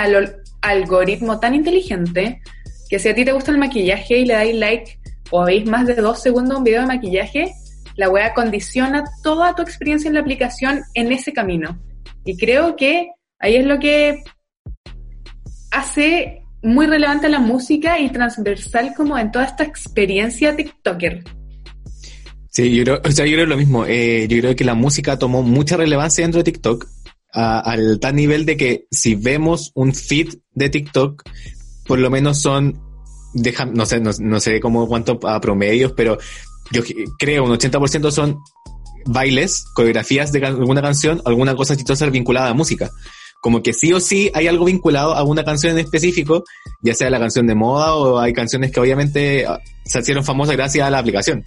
algoritmo 0.62 1.40
tan 1.40 1.54
inteligente 1.54 2.40
que 2.88 2.98
si 2.98 3.08
a 3.08 3.14
ti 3.14 3.24
te 3.24 3.32
gusta 3.32 3.50
el 3.50 3.58
maquillaje 3.58 4.18
y 4.18 4.24
le 4.24 4.34
dais 4.34 4.54
like 4.54 4.99
o 5.30 5.44
veis 5.44 5.66
más 5.66 5.86
de 5.86 5.94
dos 5.94 6.22
segundos 6.22 6.58
un 6.58 6.64
video 6.64 6.82
de 6.82 6.86
maquillaje, 6.86 7.52
la 7.96 8.08
wea 8.08 8.34
condiciona 8.34 9.04
toda 9.22 9.54
tu 9.54 9.62
experiencia 9.62 10.08
en 10.08 10.14
la 10.14 10.20
aplicación 10.20 10.82
en 10.94 11.12
ese 11.12 11.32
camino. 11.32 11.78
Y 12.24 12.36
creo 12.36 12.76
que 12.76 13.10
ahí 13.38 13.56
es 13.56 13.66
lo 13.66 13.78
que 13.78 14.22
hace 15.70 16.42
muy 16.62 16.86
relevante 16.86 17.28
la 17.28 17.38
música 17.38 17.98
y 17.98 18.10
transversal 18.10 18.92
como 18.96 19.18
en 19.18 19.30
toda 19.30 19.46
esta 19.46 19.64
experiencia 19.64 20.54
TikToker. 20.54 21.24
Sí, 22.50 22.74
yo 22.74 23.00
creo, 23.00 23.46
lo 23.46 23.56
mismo. 23.56 23.86
Eh, 23.86 24.26
yo 24.28 24.38
creo 24.38 24.56
que 24.56 24.64
la 24.64 24.74
música 24.74 25.18
tomó 25.18 25.42
mucha 25.42 25.76
relevancia 25.76 26.24
dentro 26.24 26.40
de 26.40 26.44
TikTok 26.44 26.86
al 27.32 28.00
tal 28.00 28.16
nivel 28.16 28.44
de 28.44 28.56
que 28.56 28.86
si 28.90 29.14
vemos 29.14 29.70
un 29.74 29.94
feed 29.94 30.34
de 30.52 30.68
TikTok, 30.68 31.22
por 31.86 32.00
lo 32.00 32.10
menos 32.10 32.42
son, 32.42 32.80
deja, 33.34 33.64
no 33.66 33.86
sé, 33.86 34.00
no, 34.00 34.40
sé 34.40 34.60
cómo 34.60 34.86
cuánto 34.88 35.18
a 35.26 35.40
promedios, 35.40 35.92
pero 35.92 36.18
yo 36.70 36.82
creo 37.18 37.44
un 37.44 37.50
80% 37.52 38.10
son 38.10 38.38
bailes, 39.06 39.64
coreografías 39.74 40.32
de 40.32 40.44
alguna 40.44 40.82
canción, 40.82 41.22
alguna 41.24 41.54
cosa 41.54 41.76
chistosa 41.76 42.06
vinculada 42.06 42.50
a 42.50 42.54
música. 42.54 42.90
Como 43.40 43.62
que 43.62 43.72
sí 43.72 43.92
o 43.92 44.00
sí 44.00 44.30
hay 44.34 44.48
algo 44.48 44.66
vinculado 44.66 45.14
a 45.14 45.22
una 45.22 45.44
canción 45.44 45.72
en 45.72 45.78
específico, 45.78 46.44
ya 46.82 46.94
sea 46.94 47.08
la 47.08 47.18
canción 47.18 47.46
de 47.46 47.54
moda 47.54 47.94
o 47.94 48.18
hay 48.18 48.32
canciones 48.34 48.70
que 48.70 48.80
obviamente 48.80 49.46
ah, 49.46 49.58
se 49.84 50.00
hicieron 50.00 50.24
famosas 50.24 50.56
gracias 50.56 50.86
a 50.86 50.90
la 50.90 50.98
aplicación. 50.98 51.42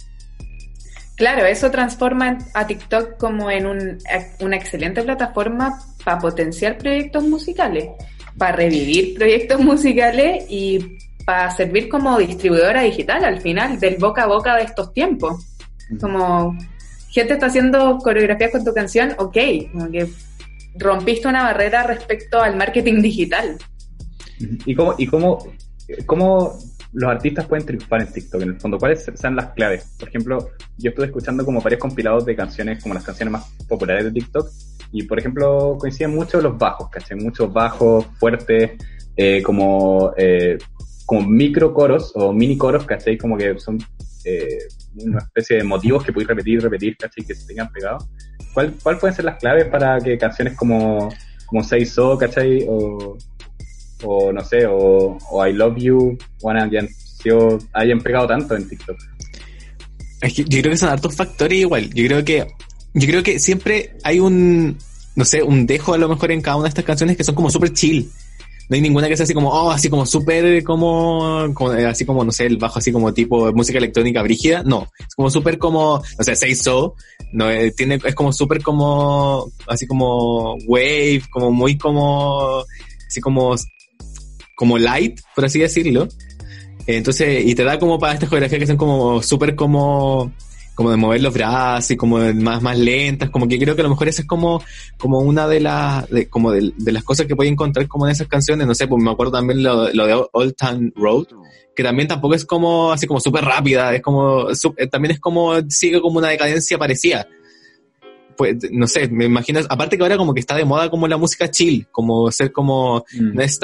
Claro, 1.16 1.46
eso 1.46 1.70
transforma 1.70 2.38
a 2.54 2.66
TikTok 2.66 3.16
como 3.18 3.48
en 3.50 3.66
un- 3.66 3.98
una 4.40 4.56
excelente 4.56 5.02
plataforma 5.02 5.78
para 6.04 6.18
potenciar 6.18 6.76
proyectos 6.78 7.22
musicales, 7.22 7.90
para 8.36 8.56
revivir 8.56 9.14
proyectos 9.14 9.60
musicales 9.64 10.44
y 10.50 10.98
para 11.24 11.50
servir 11.50 11.88
como 11.88 12.18
distribuidora 12.18 12.82
digital 12.82 13.24
al 13.24 13.40
final, 13.40 13.80
del 13.80 13.96
boca 13.96 14.24
a 14.24 14.26
boca 14.26 14.56
de 14.56 14.64
estos 14.64 14.92
tiempos. 14.92 15.44
Como 16.00 16.56
gente 17.10 17.34
está 17.34 17.46
haciendo 17.46 17.98
coreografías 17.98 18.50
con 18.50 18.64
tu 18.64 18.74
canción, 18.74 19.14
ok, 19.18 19.36
como 19.72 19.90
que 19.90 20.08
rompiste 20.76 21.28
una 21.28 21.44
barrera 21.44 21.84
respecto 21.84 22.40
al 22.40 22.56
marketing 22.56 23.00
digital. 23.00 23.56
¿Y 24.66 24.74
cómo, 24.74 24.94
y 24.98 25.06
cómo, 25.06 25.38
cómo 26.06 26.58
los 26.92 27.10
artistas 27.10 27.46
pueden 27.46 27.64
triunfar 27.64 28.02
en 28.02 28.12
TikTok? 28.12 28.42
En 28.42 28.48
el 28.50 28.60
fondo, 28.60 28.78
¿cuáles 28.78 29.08
son 29.14 29.36
las 29.36 29.52
claves? 29.52 29.94
Por 29.98 30.08
ejemplo, 30.08 30.50
yo 30.78 30.90
estuve 30.90 31.06
escuchando 31.06 31.44
como 31.44 31.60
varios 31.60 31.80
compilados 31.80 32.24
de 32.24 32.34
canciones, 32.34 32.82
como 32.82 32.94
las 32.94 33.04
canciones 33.04 33.32
más 33.32 33.48
populares 33.68 34.04
de 34.04 34.12
TikTok, 34.12 34.48
y 34.92 35.02
por 35.04 35.18
ejemplo, 35.18 35.76
coinciden 35.78 36.14
mucho 36.14 36.40
los 36.40 36.56
bajos, 36.58 36.88
¿cachai? 36.90 37.16
Muchos 37.16 37.52
bajos, 37.52 38.06
fuertes, 38.18 38.72
eh, 39.16 39.42
como, 39.42 40.12
eh, 40.16 40.58
como 41.06 41.28
micro 41.28 41.72
coros 41.74 42.12
o 42.14 42.32
mini 42.32 42.56
coros, 42.56 42.84
¿cachai? 42.84 43.16
Como 43.18 43.36
que 43.36 43.58
son 43.58 43.78
eh, 44.24 44.58
una 44.96 45.18
especie 45.18 45.58
de 45.58 45.64
motivos 45.64 46.04
que 46.04 46.12
podéis 46.12 46.28
repetir, 46.28 46.62
repetir, 46.62 46.96
¿cachai? 46.96 47.24
Que 47.24 47.34
se 47.34 47.46
tengan 47.46 47.70
pegados. 47.70 48.04
¿Cuál, 48.52 48.74
¿Cuál 48.82 48.98
pueden 48.98 49.14
ser 49.14 49.24
las 49.24 49.38
claves 49.38 49.66
para 49.66 49.98
que 50.00 50.16
canciones 50.16 50.56
como, 50.56 51.10
como 51.46 51.62
Say 51.64 51.84
So, 51.84 52.16
¿cachai? 52.16 52.64
O, 52.68 53.16
o 54.04 54.32
no 54.32 54.44
sé, 54.44 54.66
o, 54.66 55.18
o 55.30 55.46
I 55.46 55.52
Love 55.52 55.76
You, 55.78 56.18
One 56.42 56.60
hayan, 56.60 56.88
sido- 56.88 57.58
hayan 57.72 58.00
pegado 58.00 58.26
tanto 58.26 58.54
en 58.56 58.68
TikTok. 58.68 58.96
Es 60.20 60.32
que 60.34 60.44
yo 60.44 60.60
creo 60.60 60.70
que 60.72 60.76
son 60.78 60.88
hartos 60.88 61.14
factores 61.14 61.58
igual. 61.58 61.90
Yo 61.92 62.06
creo 62.06 62.24
que, 62.24 62.46
yo 62.94 63.06
creo 63.08 63.22
que 63.22 63.38
siempre 63.38 63.96
hay 64.04 64.20
un, 64.20 64.78
no 65.16 65.24
sé, 65.24 65.42
un 65.42 65.66
dejo 65.66 65.92
a 65.94 65.98
lo 65.98 66.08
mejor 66.08 66.32
en 66.32 66.40
cada 66.40 66.56
una 66.56 66.64
de 66.64 66.68
estas 66.70 66.84
canciones 66.84 67.16
que 67.16 67.24
son 67.24 67.34
como 67.34 67.50
súper 67.50 67.72
chill. 67.72 68.10
No 68.68 68.76
hay 68.76 68.80
ninguna 68.80 69.08
que 69.08 69.16
sea 69.16 69.24
así 69.24 69.34
como, 69.34 69.50
oh, 69.50 69.70
así 69.70 69.90
como 69.90 70.06
súper 70.06 70.62
como, 70.64 71.46
eh, 71.76 71.86
así 71.86 72.06
como, 72.06 72.24
no 72.24 72.32
sé, 72.32 72.46
el 72.46 72.56
bajo 72.56 72.78
así 72.78 72.92
como 72.92 73.12
tipo 73.12 73.52
música 73.52 73.78
electrónica 73.78 74.22
brígida. 74.22 74.62
No, 74.62 74.86
es 74.98 75.14
como 75.14 75.30
súper 75.30 75.58
como, 75.58 76.02
no 76.18 76.24
sé, 76.24 76.34
Say 76.34 76.54
So, 76.54 76.94
no, 77.32 77.50
eh, 77.50 77.72
tiene, 77.72 77.98
es 78.02 78.14
como 78.14 78.32
súper 78.32 78.62
como, 78.62 79.50
así 79.66 79.86
como 79.86 80.56
wave, 80.66 81.22
como 81.30 81.50
muy 81.50 81.76
como, 81.76 82.64
así 83.06 83.20
como, 83.20 83.54
como 84.54 84.78
light, 84.78 85.20
por 85.34 85.44
así 85.44 85.58
decirlo. 85.58 86.08
Entonces, 86.86 87.44
y 87.46 87.54
te 87.54 87.64
da 87.64 87.78
como 87.78 87.98
para 87.98 88.14
estas 88.14 88.28
coreografías 88.28 88.60
que 88.60 88.66
son 88.66 88.76
como 88.76 89.22
súper 89.22 89.54
como, 89.54 90.32
como 90.74 90.90
de 90.90 90.96
mover 90.96 91.22
los 91.22 91.32
brazos 91.32 91.90
y 91.92 91.96
como 91.96 92.18
más, 92.34 92.60
más 92.62 92.78
lentas, 92.78 93.30
como 93.30 93.46
que 93.48 93.58
creo 93.58 93.74
que 93.74 93.80
a 93.82 93.84
lo 93.84 93.90
mejor 93.90 94.08
esa 94.08 94.22
es 94.22 94.28
como, 94.28 94.62
como 94.98 95.20
una 95.20 95.46
de 95.46 95.60
las, 95.60 96.08
de, 96.10 96.28
como 96.28 96.50
de, 96.50 96.72
de 96.76 96.92
las 96.92 97.04
cosas 97.04 97.26
que 97.26 97.36
puedes 97.36 97.52
encontrar 97.52 97.86
como 97.88 98.06
en 98.06 98.12
esas 98.12 98.26
canciones, 98.28 98.66
no 98.66 98.74
sé, 98.74 98.86
pues 98.88 99.02
me 99.02 99.10
acuerdo 99.10 99.32
también 99.32 99.62
lo, 99.62 99.92
lo 99.92 100.06
de 100.06 100.24
Old 100.32 100.54
Town 100.56 100.92
Road, 100.96 101.26
que 101.76 101.82
también 101.82 102.08
tampoco 102.08 102.34
es 102.34 102.44
como, 102.44 102.92
así 102.92 103.06
como 103.06 103.20
súper 103.20 103.44
rápida, 103.44 103.94
es 103.94 104.02
como, 104.02 104.54
su- 104.54 104.74
eh, 104.76 104.86
también 104.86 105.12
es 105.12 105.20
como, 105.20 105.54
sigue 105.68 106.00
como 106.00 106.18
una 106.18 106.28
decadencia 106.28 106.78
parecida. 106.78 107.26
Pues, 108.36 108.56
no 108.72 108.86
sé, 108.86 109.08
me 109.08 109.24
imagino, 109.26 109.60
aparte 109.68 109.96
que 109.96 110.02
ahora 110.02 110.16
como 110.16 110.34
que 110.34 110.40
está 110.40 110.56
de 110.56 110.64
moda 110.64 110.90
como 110.90 111.06
la 111.08 111.16
música 111.16 111.50
chill, 111.50 111.86
como 111.90 112.30
ser 112.30 112.52
como, 112.52 113.04
no 113.18 113.42
es, 113.42 113.58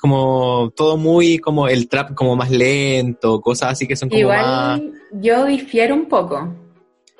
como 0.00 0.72
todo 0.76 0.96
muy 0.96 1.38
como 1.38 1.68
el 1.68 1.88
trap 1.88 2.14
como 2.14 2.36
más 2.36 2.50
lento, 2.50 3.40
cosas 3.40 3.72
así 3.72 3.86
que 3.86 3.96
son 3.96 4.08
como 4.08 4.28
más... 4.28 4.78
Igual 4.78 4.92
yo 5.12 5.44
difiero 5.46 5.94
un 5.94 6.06
poco. 6.06 6.54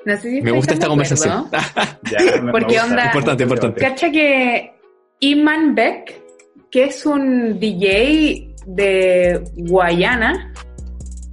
No 0.04 0.16
sé 0.18 0.30
si 0.30 0.40
Me 0.40 0.52
gusta 0.52 0.74
esta 0.74 0.86
conversación. 0.88 1.46
Ya, 2.10 2.40
me- 2.42 2.52
Porque 2.52 2.78
onda- 2.78 3.06
Importante, 3.06 3.42
importante. 3.42 3.80
Cacha 3.80 4.10
que 4.10 4.72
Iman 5.20 5.74
Beck, 5.74 6.22
que 6.70 6.84
es 6.84 7.04
un 7.06 7.58
DJ 7.58 8.54
de 8.66 9.42
Guayana, 9.56 10.52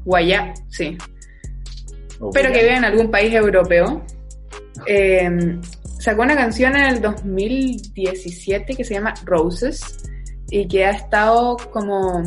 Guaya, 0.05 0.53
sí, 0.69 0.97
pero 2.33 2.51
que 2.51 2.59
vive 2.59 2.75
en 2.77 2.85
algún 2.85 3.11
país 3.11 3.33
europeo, 3.33 4.03
eh, 4.87 5.59
sacó 5.99 6.23
una 6.23 6.35
canción 6.35 6.75
en 6.75 6.85
el 6.85 7.01
2017 7.01 8.75
que 8.75 8.83
se 8.83 8.93
llama 8.93 9.13
Roses 9.25 9.81
y 10.49 10.67
que 10.67 10.85
ha 10.85 10.91
estado 10.91 11.57
como 11.71 12.23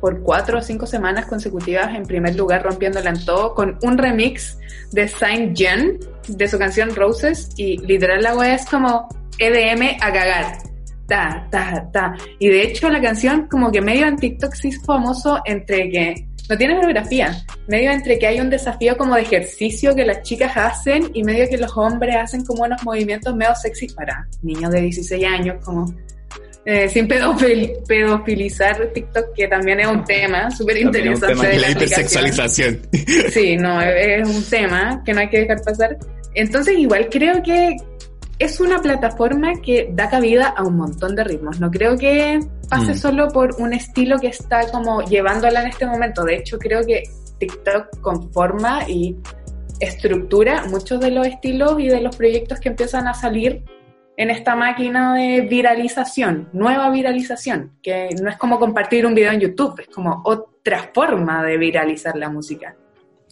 por 0.00 0.20
cuatro 0.22 0.58
o 0.58 0.62
cinco 0.62 0.84
semanas 0.84 1.26
consecutivas 1.26 1.94
en 1.94 2.02
primer 2.04 2.34
lugar 2.34 2.62
rompiéndola 2.64 3.10
en 3.10 3.24
todo 3.24 3.54
con 3.54 3.78
un 3.82 3.96
remix 3.96 4.58
de 4.90 5.08
Saint 5.08 5.56
Jen 5.56 5.98
de 6.28 6.48
su 6.48 6.58
canción 6.58 6.94
Roses 6.94 7.50
y 7.56 7.78
literal 7.78 8.22
la 8.22 8.36
wea 8.36 8.54
es 8.54 8.66
como 8.66 9.08
EDM 9.38 9.96
a 10.00 10.12
cagar. 10.12 10.58
Ta, 11.06 11.46
ta, 11.50 11.88
ta. 11.92 12.14
Y 12.38 12.48
de 12.48 12.62
hecho 12.62 12.88
la 12.88 13.00
canción 13.00 13.46
como 13.48 13.70
que 13.70 13.80
medio 13.80 14.06
en 14.06 14.16
TikTok 14.16 14.54
se 14.54 14.68
hizo 14.68 14.82
famoso 14.84 15.40
entre 15.44 15.90
que 15.90 16.26
no 16.52 16.58
tiene 16.58 16.74
coreografía, 16.74 17.34
medio 17.66 17.90
entre 17.90 18.18
que 18.18 18.26
hay 18.26 18.38
un 18.38 18.50
desafío 18.50 18.94
como 18.98 19.14
de 19.14 19.22
ejercicio 19.22 19.94
que 19.94 20.04
las 20.04 20.20
chicas 20.20 20.52
hacen 20.54 21.10
y 21.14 21.24
medio 21.24 21.48
que 21.48 21.56
los 21.56 21.74
hombres 21.78 22.14
hacen 22.16 22.44
como 22.44 22.64
unos 22.64 22.82
movimientos 22.84 23.34
medio 23.34 23.54
sexy 23.54 23.86
para 23.88 24.28
niños 24.42 24.70
de 24.70 24.82
16 24.82 25.24
años, 25.24 25.64
como 25.64 25.94
eh, 26.66 26.90
sin 26.90 27.08
pedofil- 27.08 27.72
pedofilizar 27.88 28.92
TikTok, 28.92 29.32
que 29.34 29.48
también 29.48 29.80
es 29.80 29.86
un 29.86 30.04
tema 30.04 30.50
súper 30.50 30.76
interesante 30.76 31.46
de 31.46 31.54
la 31.54 31.60
la 31.68 31.70
hipersexualización. 31.70 32.82
Sí, 33.32 33.56
no, 33.56 33.80
es 33.80 34.28
un 34.28 34.44
tema 34.44 35.02
que 35.06 35.14
no 35.14 35.20
hay 35.20 35.30
que 35.30 35.40
dejar 35.40 35.62
pasar. 35.62 35.96
Entonces, 36.34 36.78
igual 36.78 37.08
creo 37.10 37.42
que 37.42 37.76
es 38.38 38.60
una 38.60 38.80
plataforma 38.80 39.52
que 39.62 39.90
da 39.92 40.08
cabida 40.08 40.48
a 40.48 40.62
un 40.62 40.76
montón 40.76 41.14
de 41.14 41.24
ritmos. 41.24 41.60
No 41.60 41.70
creo 41.70 41.96
que 41.96 42.40
pase 42.68 42.92
Mm. 42.92 42.96
solo 42.96 43.28
por 43.28 43.54
un 43.58 43.72
estilo 43.72 44.18
que 44.18 44.28
está 44.28 44.70
como 44.70 45.02
llevándola 45.02 45.62
en 45.62 45.68
este 45.68 45.86
momento. 45.86 46.24
De 46.24 46.36
hecho, 46.36 46.58
creo 46.58 46.84
que 46.84 47.04
TikTok 47.38 48.00
conforma 48.00 48.88
y 48.88 49.16
estructura 49.80 50.64
muchos 50.68 51.00
de 51.00 51.10
los 51.10 51.26
estilos 51.26 51.78
y 51.80 51.88
de 51.88 52.00
los 52.00 52.16
proyectos 52.16 52.60
que 52.60 52.68
empiezan 52.68 53.08
a 53.08 53.14
salir 53.14 53.64
en 54.16 54.30
esta 54.30 54.54
máquina 54.54 55.14
de 55.14 55.40
viralización, 55.40 56.48
nueva 56.52 56.90
viralización, 56.90 57.72
que 57.82 58.10
no 58.22 58.30
es 58.30 58.36
como 58.36 58.58
compartir 58.58 59.06
un 59.06 59.14
video 59.14 59.32
en 59.32 59.40
YouTube, 59.40 59.80
es 59.80 59.88
como 59.88 60.22
otra 60.24 60.90
forma 60.94 61.42
de 61.42 61.56
viralizar 61.56 62.16
la 62.16 62.28
música. 62.28 62.76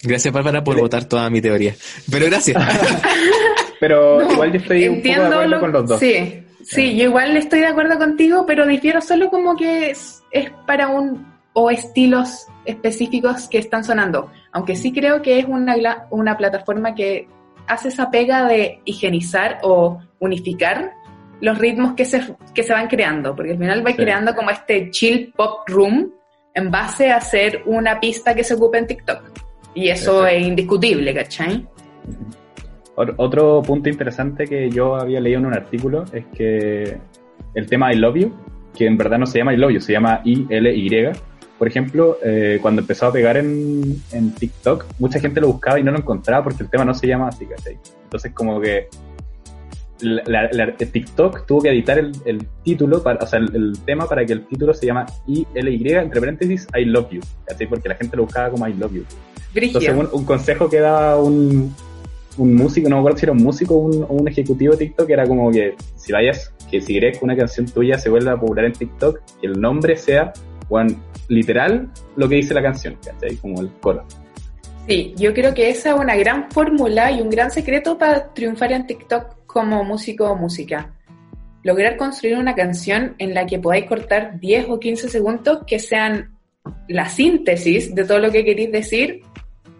Gracias, 0.02 0.32
Bárbara, 0.32 0.64
por 0.64 0.80
votar 0.80 1.04
toda 1.04 1.28
mi 1.28 1.40
teoría. 1.40 1.74
Pero 2.10 2.26
gracias. 2.26 2.62
Pero 3.80 4.20
No, 4.20 4.32
igual 4.32 4.52
yo 4.52 4.58
estoy 4.58 4.88
un 4.88 4.96
poco 4.96 5.08
de 5.08 5.14
acuerdo 5.14 5.46
lo- 5.46 5.60
con 5.60 5.72
los 5.72 5.88
dos. 5.88 5.98
Sí, 6.00 6.44
sí, 6.62 6.96
yo 6.96 7.04
igual 7.04 7.36
estoy 7.36 7.60
de 7.60 7.66
acuerdo 7.66 7.98
contigo, 7.98 8.44
pero 8.46 8.66
difiero 8.66 9.00
solo 9.00 9.30
como 9.30 9.56
que 9.56 9.90
es, 9.90 10.22
es 10.30 10.50
para 10.66 10.88
un 10.88 11.26
o 11.52 11.70
estilos 11.70 12.46
específicos 12.64 13.48
que 13.48 13.58
están 13.58 13.82
sonando. 13.82 14.30
Aunque 14.52 14.76
sí 14.76 14.92
creo 14.92 15.20
que 15.22 15.38
es 15.40 15.46
una, 15.46 16.06
una 16.10 16.36
plataforma 16.36 16.94
que 16.94 17.26
hace 17.66 17.88
esa 17.88 18.10
pega 18.10 18.46
de 18.46 18.80
higienizar 18.84 19.58
o 19.62 19.98
unificar 20.18 20.92
los 21.40 21.56
ritmos 21.58 21.94
que 21.94 22.04
se, 22.04 22.22
que 22.54 22.62
se 22.62 22.72
van 22.72 22.86
creando, 22.86 23.34
porque 23.34 23.52
al 23.52 23.58
final 23.58 23.84
va 23.84 23.90
Sí. 23.90 23.96
creando 23.96 24.34
como 24.34 24.50
este 24.50 24.90
chill 24.90 25.32
pop 25.34 25.66
room 25.68 26.12
en 26.54 26.70
base 26.70 27.10
a 27.10 27.16
hacer 27.16 27.62
una 27.64 27.98
pista 27.98 28.34
que 28.34 28.44
se 28.44 28.54
ocupa 28.54 28.76
en 28.78 28.86
TikTok. 28.86 29.22
Y 29.74 29.88
eso 29.88 30.18
Exacto. 30.24 30.26
es 30.36 30.46
indiscutible, 30.46 31.14
¿cachai? 31.14 31.66
Ot- 32.06 32.36
Otro 33.16 33.62
punto 33.62 33.88
interesante 33.88 34.46
que 34.46 34.70
yo 34.70 34.96
había 34.96 35.20
leído 35.20 35.38
en 35.40 35.46
un 35.46 35.54
artículo 35.54 36.04
es 36.12 36.24
que 36.34 36.98
el 37.54 37.66
tema 37.66 37.92
I 37.92 37.96
Love 37.96 38.16
You, 38.16 38.32
que 38.76 38.86
en 38.86 38.96
verdad 38.96 39.18
no 39.18 39.26
se 39.26 39.38
llama 39.38 39.54
I 39.54 39.56
Love 39.56 39.72
You, 39.72 39.80
se 39.80 39.92
llama 39.92 40.20
I-L-Y. 40.24 41.08
Por 41.58 41.68
ejemplo, 41.68 42.16
eh, 42.24 42.58
cuando 42.62 42.80
empezó 42.80 43.06
a 43.06 43.12
pegar 43.12 43.36
en, 43.36 43.96
en 44.12 44.34
TikTok, 44.34 44.86
mucha 44.98 45.20
gente 45.20 45.40
lo 45.40 45.48
buscaba 45.48 45.78
y 45.78 45.82
no 45.82 45.90
lo 45.92 45.98
encontraba 45.98 46.42
porque 46.44 46.62
el 46.62 46.70
tema 46.70 46.84
no 46.84 46.94
se 46.94 47.06
llama 47.06 47.28
así, 47.28 47.44
¿cachai? 47.46 47.78
Entonces, 48.04 48.32
como 48.32 48.60
que 48.60 48.88
la, 50.00 50.22
la- 50.26 50.48
la- 50.52 50.72
TikTok 50.74 51.44
tuvo 51.46 51.60
que 51.62 51.68
editar 51.68 51.98
el, 51.98 52.12
el 52.24 52.46
título, 52.64 53.02
para, 53.02 53.22
o 53.22 53.26
sea, 53.26 53.38
el, 53.38 53.54
el 53.54 53.78
tema 53.84 54.06
para 54.06 54.24
que 54.24 54.32
el 54.32 54.46
título 54.46 54.72
se 54.72 54.86
llama 54.86 55.04
I-L-Y, 55.26 55.92
entre 55.92 56.20
paréntesis, 56.20 56.66
I 56.74 56.86
Love 56.86 57.10
You, 57.10 57.20
¿cachai? 57.46 57.66
Porque 57.66 57.88
la 57.90 57.94
gente 57.96 58.16
lo 58.16 58.24
buscaba 58.24 58.48
como 58.50 58.66
I 58.66 58.72
Love 58.74 58.92
You. 58.94 59.04
Entonces, 59.68 59.90
un, 59.98 60.08
un 60.20 60.24
consejo 60.24 60.70
que 60.70 60.80
daba 60.80 61.20
un, 61.20 61.74
un 62.38 62.54
músico, 62.54 62.88
no 62.88 62.96
me 62.96 63.00
acuerdo 63.00 63.18
si 63.18 63.24
era 63.26 63.32
un 63.32 63.42
músico 63.42 63.74
o 63.74 63.78
un, 63.78 64.06
un 64.08 64.28
ejecutivo 64.28 64.72
de 64.72 64.86
TikTok, 64.86 65.10
era 65.10 65.26
como 65.26 65.50
que 65.50 65.74
si 65.96 66.12
vayas, 66.12 66.52
que 66.70 66.80
si 66.80 66.94
querés 66.94 67.18
que 67.18 67.24
una 67.24 67.36
canción 67.36 67.66
tuya 67.66 67.98
se 67.98 68.08
vuelva 68.08 68.38
popular 68.38 68.66
en 68.66 68.72
TikTok, 68.72 69.20
que 69.40 69.46
el 69.46 69.60
nombre 69.60 69.96
sea, 69.96 70.32
literal, 71.28 71.90
lo 72.16 72.28
que 72.28 72.36
dice 72.36 72.54
la 72.54 72.62
canción, 72.62 72.96
¿cachai? 73.04 73.36
Como 73.36 73.60
el 73.60 73.70
coro. 73.80 74.04
Sí, 74.88 75.14
yo 75.16 75.32
creo 75.34 75.54
que 75.54 75.70
esa 75.70 75.90
es 75.90 75.96
una 75.96 76.16
gran 76.16 76.50
fórmula 76.50 77.10
y 77.12 77.20
un 77.20 77.30
gran 77.30 77.50
secreto 77.50 77.98
para 77.98 78.32
triunfar 78.32 78.72
en 78.72 78.86
TikTok 78.86 79.46
como 79.46 79.84
músico 79.84 80.30
o 80.30 80.36
música. 80.36 80.92
Lograr 81.62 81.96
construir 81.96 82.38
una 82.38 82.54
canción 82.54 83.14
en 83.18 83.34
la 83.34 83.46
que 83.46 83.58
podáis 83.58 83.86
cortar 83.86 84.40
10 84.40 84.66
o 84.70 84.80
15 84.80 85.08
segundos 85.08 85.60
que 85.66 85.78
sean 85.78 86.36
la 86.88 87.08
síntesis 87.08 87.94
de 87.94 88.04
todo 88.04 88.18
lo 88.18 88.30
que 88.30 88.44
queréis 88.44 88.72
decir 88.72 89.22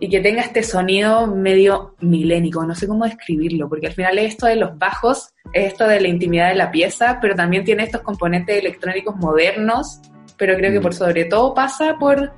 y 0.00 0.08
que 0.08 0.20
tenga 0.20 0.40
este 0.40 0.62
sonido 0.62 1.26
medio 1.26 1.94
milénico, 2.00 2.64
no 2.64 2.74
sé 2.74 2.88
cómo 2.88 3.04
describirlo, 3.04 3.68
porque 3.68 3.88
al 3.88 3.92
final 3.92 4.18
es 4.18 4.32
esto 4.32 4.46
de 4.46 4.56
los 4.56 4.76
bajos, 4.78 5.34
es 5.52 5.66
esto 5.66 5.86
de 5.86 6.00
la 6.00 6.08
intimidad 6.08 6.48
de 6.48 6.54
la 6.54 6.70
pieza, 6.70 7.18
pero 7.20 7.34
también 7.34 7.64
tiene 7.64 7.84
estos 7.84 8.00
componentes 8.00 8.58
electrónicos 8.58 9.14
modernos, 9.16 10.00
pero 10.38 10.56
creo 10.56 10.72
que 10.72 10.80
Mm. 10.80 10.82
por 10.82 10.94
sobre 10.94 11.26
todo 11.26 11.52
pasa 11.52 11.96
por 11.98 12.32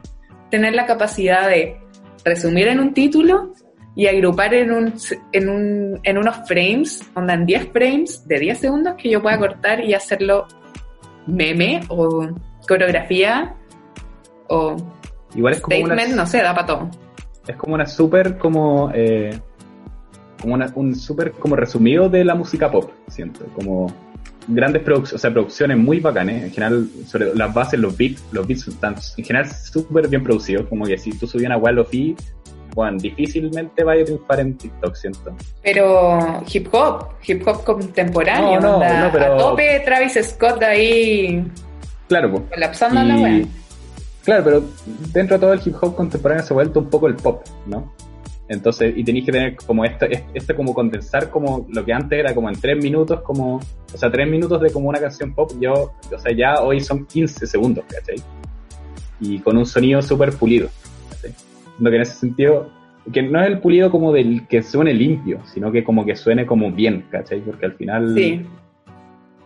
tener 0.50 0.75
la 0.75 0.87
capacidad 0.87 1.49
de 1.49 1.76
resumir 2.25 2.66
en 2.66 2.81
un 2.81 2.92
título 2.95 3.52
y 3.95 4.07
agrupar 4.07 4.54
en, 4.54 4.73
un, 4.73 4.95
en, 5.33 5.49
un, 5.49 6.00
en 6.02 6.19
unos 6.19 6.37
frames, 6.49 7.00
onda 7.14 7.35
en 7.35 7.47
10 7.47 7.69
frames 7.73 8.26
de 8.26 8.40
10 8.40 8.59
segundos 8.59 8.95
que 8.99 9.09
yo 9.09 9.23
pueda 9.23 9.38
cortar 9.38 9.85
y 9.85 9.95
hacerlo 9.95 10.49
meme 11.26 11.81
o 11.88 12.28
coreografía 12.66 13.54
o 14.49 14.76
Igual 15.35 15.54
es 15.54 15.61
como 15.61 15.76
una, 15.76 15.95
statement, 15.95 16.16
no 16.16 16.26
sé, 16.26 16.42
da 16.42 16.54
para 16.54 16.66
todo. 16.66 16.90
Es 17.46 17.56
como 17.56 17.75
una 17.75 17.87
súper 17.87 18.38
como, 18.38 18.90
eh, 18.94 19.38
como 20.40 20.54
una- 20.54 20.72
un 20.75 20.94
súper 20.94 21.32
como 21.32 21.56
resumido 21.56 22.08
de 22.08 22.25
la 22.25 22.34
música 22.34 22.70
pop, 22.70 22.90
siento, 23.08 23.44
como 23.54 23.92
grandes 24.49 24.82
producciones, 24.82 25.14
o 25.14 25.18
sea, 25.22 25.30
producciones 25.32 25.76
muy 25.78 26.00
bacanes, 26.00 26.42
en 26.44 26.50
general, 26.50 26.88
sobre 27.06 27.34
las 27.34 27.54
bases, 27.54 27.78
los 27.78 27.96
beats, 27.96 28.22
los 28.32 28.46
beats 28.46 28.66
están 28.66 28.96
en 29.16 29.25
general 29.25 29.49
súper 29.50 30.08
bien 30.08 30.25
producidos, 30.25 30.66
como 30.68 30.84
que 30.84 30.99
si 30.99 31.16
tú 31.16 31.26
subías 31.26 31.46
una 31.46 31.58
web 31.58 31.75
Lofi, 31.76 32.16
bueno, 32.75 32.96
difícilmente 32.99 33.84
vaya 33.84 34.02
a 34.02 34.04
triunfar 34.06 34.40
en 34.40 34.56
TikTok, 34.56 34.94
siento. 34.96 35.37
Pero 35.62 36.42
hip 36.52 36.68
hop, 36.72 37.04
hip 37.26 37.46
hop 37.46 37.62
contemporáneo, 37.64 38.61
No, 38.61 38.68
no, 38.68 38.75
onda, 38.76 39.04
no, 39.04 39.12
pero- 39.12 39.34
a 39.34 39.37
tope 39.37 39.80
Travis 39.84 40.18
Scott 40.22 40.62
ahí 40.62 41.44
Claro, 42.08 42.30
pues. 42.32 42.42
colapsando 42.50 43.02
la 43.02 43.16
Y- 43.16 43.22
wea. 43.22 43.46
Claro, 44.25 44.45
pero 44.45 44.62
dentro 45.12 45.37
de 45.37 45.41
todo 45.41 45.52
el 45.52 45.61
hip 45.64 45.75
hop 45.81 45.97
contemporáneo 45.97 46.45
se 46.45 46.52
ha 46.52 46.55
vuelto 46.55 46.81
un 46.81 46.88
poco 46.91 47.09
el 47.09 47.17
pop, 47.17 47.43
¿no? 47.67 47.93
Entonces, 48.49 48.93
y 48.97 49.02
tenéis 49.02 49.25
que 49.26 49.32
tener 49.32 49.56
como 49.56 49.85
esto, 49.85 50.04
es- 50.06 50.23
esto 50.35 50.54
como 50.54 50.75
condensar 50.75 51.30
como 51.30 51.67
lo 51.71 51.85
que 51.85 51.93
antes 51.93 52.19
era 52.19 52.35
como 52.35 52.49
en 52.49 52.61
tres 52.61 52.76
minutos, 52.82 53.21
como, 53.23 53.56
o 53.56 53.97
sea, 53.97 54.11
tres 54.11 54.28
minutos 54.28 54.61
de 54.61 54.71
como 54.71 54.89
una 54.89 55.00
canción 55.00 55.32
pop, 55.35 55.52
yo, 55.61 55.93
o 56.15 56.19
sea, 56.19 56.32
ya 56.37 56.61
hoy 56.61 56.80
son 56.80 57.06
15 57.06 57.47
segundos, 57.47 57.85
¿cachai? 57.89 58.17
Y 59.21 59.39
con 59.39 59.56
un 59.56 59.65
sonido 59.67 60.02
súper 60.02 60.32
pulido, 60.32 60.69
¿cachai? 61.11 61.32
Lo 61.78 61.91
que 61.91 61.97
en 61.97 62.02
ese 62.02 62.15
sentido, 62.15 62.69
que 63.13 63.23
no 63.23 63.41
es 63.41 63.47
el 63.49 63.58
pulido 63.61 63.91
como 63.91 64.13
del 64.13 64.47
que 64.49 64.63
suene 64.63 64.93
limpio, 64.93 65.41
sino 65.47 65.73
que 65.73 65.82
como 65.82 66.04
que 66.04 66.15
suene 66.15 66.45
como 66.47 66.71
bien, 66.71 67.06
¿cachai? 67.11 67.41
Porque 67.41 67.67
al 67.67 67.73
final 67.73 68.15
Sí, 68.15 68.45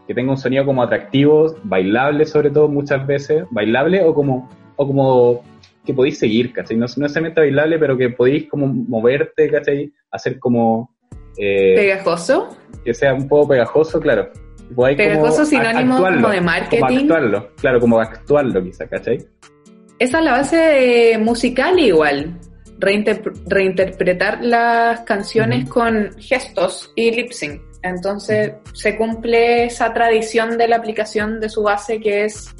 que 0.06 0.14
tenga 0.14 0.32
un 0.32 0.38
sonido 0.38 0.64
como 0.66 0.82
atractivo, 0.82 1.54
bailable 1.62 2.24
sobre 2.26 2.50
todo 2.50 2.68
muchas 2.68 3.06
veces, 3.06 3.44
bailable 3.50 4.02
o 4.04 4.14
como, 4.14 4.48
o 4.76 4.86
como 4.86 5.42
que 5.84 5.94
podéis 5.94 6.18
seguir, 6.18 6.52
¿cachai? 6.52 6.76
No, 6.76 6.86
no 6.86 7.02
necesariamente 7.02 7.40
bailable, 7.40 7.78
pero 7.78 7.96
que 7.96 8.10
podéis 8.10 8.48
como 8.48 8.66
moverte, 8.66 9.48
¿cachai? 9.50 9.92
Hacer 10.10 10.38
como 10.38 10.94
eh, 11.38 11.74
pegajoso. 11.76 12.48
que 12.84 12.92
sea 12.94 13.14
un 13.14 13.28
poco 13.28 13.48
pegajoso, 13.48 14.00
claro. 14.00 14.30
Como 14.74 14.88
Pegajoso 14.96 15.44
sinónimo 15.44 15.94
actuarlo, 15.94 16.22
como 16.22 16.34
de 16.34 16.40
marketing. 16.40 16.80
Como 16.80 16.98
actuarlo, 16.98 17.50
claro, 17.56 17.80
como 17.80 18.00
actuarlo 18.00 18.64
quizá, 18.64 18.88
¿cachai? 18.88 19.18
Esa 19.98 20.18
es 20.18 20.24
la 20.24 20.32
base 20.32 20.56
de 20.56 21.18
musical 21.18 21.78
igual. 21.78 22.38
Reinterp- 22.80 23.32
reinterpretar 23.46 24.44
las 24.44 25.00
canciones 25.02 25.68
con 25.68 26.10
gestos 26.18 26.92
y 26.96 27.10
lip 27.12 27.30
sync. 27.30 27.62
Entonces 27.82 28.54
se 28.74 28.96
cumple 28.96 29.66
esa 29.66 29.94
tradición 29.94 30.58
de 30.58 30.66
la 30.68 30.76
aplicación 30.76 31.38
de 31.40 31.48
su 31.48 31.62
base 31.62 32.00
que 32.00 32.24
es 32.24 32.52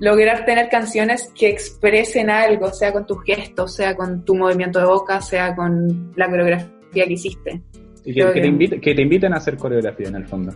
lograr 0.00 0.44
tener 0.44 0.68
canciones 0.68 1.32
que 1.38 1.48
expresen 1.48 2.30
algo, 2.30 2.72
sea 2.72 2.92
con 2.92 3.06
tus 3.06 3.22
gestos, 3.24 3.74
sea 3.74 3.96
con 3.96 4.24
tu 4.24 4.34
movimiento 4.34 4.78
de 4.78 4.84
boca, 4.86 5.20
sea 5.20 5.54
con 5.54 6.12
la 6.16 6.28
coreografía 6.28 7.04
que 7.04 7.12
hiciste. 7.12 7.62
Y 8.04 8.14
que, 8.14 8.20
Creo 8.20 8.28
que 8.28 8.34
que- 8.34 8.40
te 8.40 8.48
invite- 8.48 8.80
que 8.80 8.94
te 8.94 9.02
inviten 9.02 9.34
a 9.34 9.36
hacer 9.38 9.56
coreografía 9.56 10.08
en 10.08 10.14
el 10.16 10.26
fondo. 10.26 10.52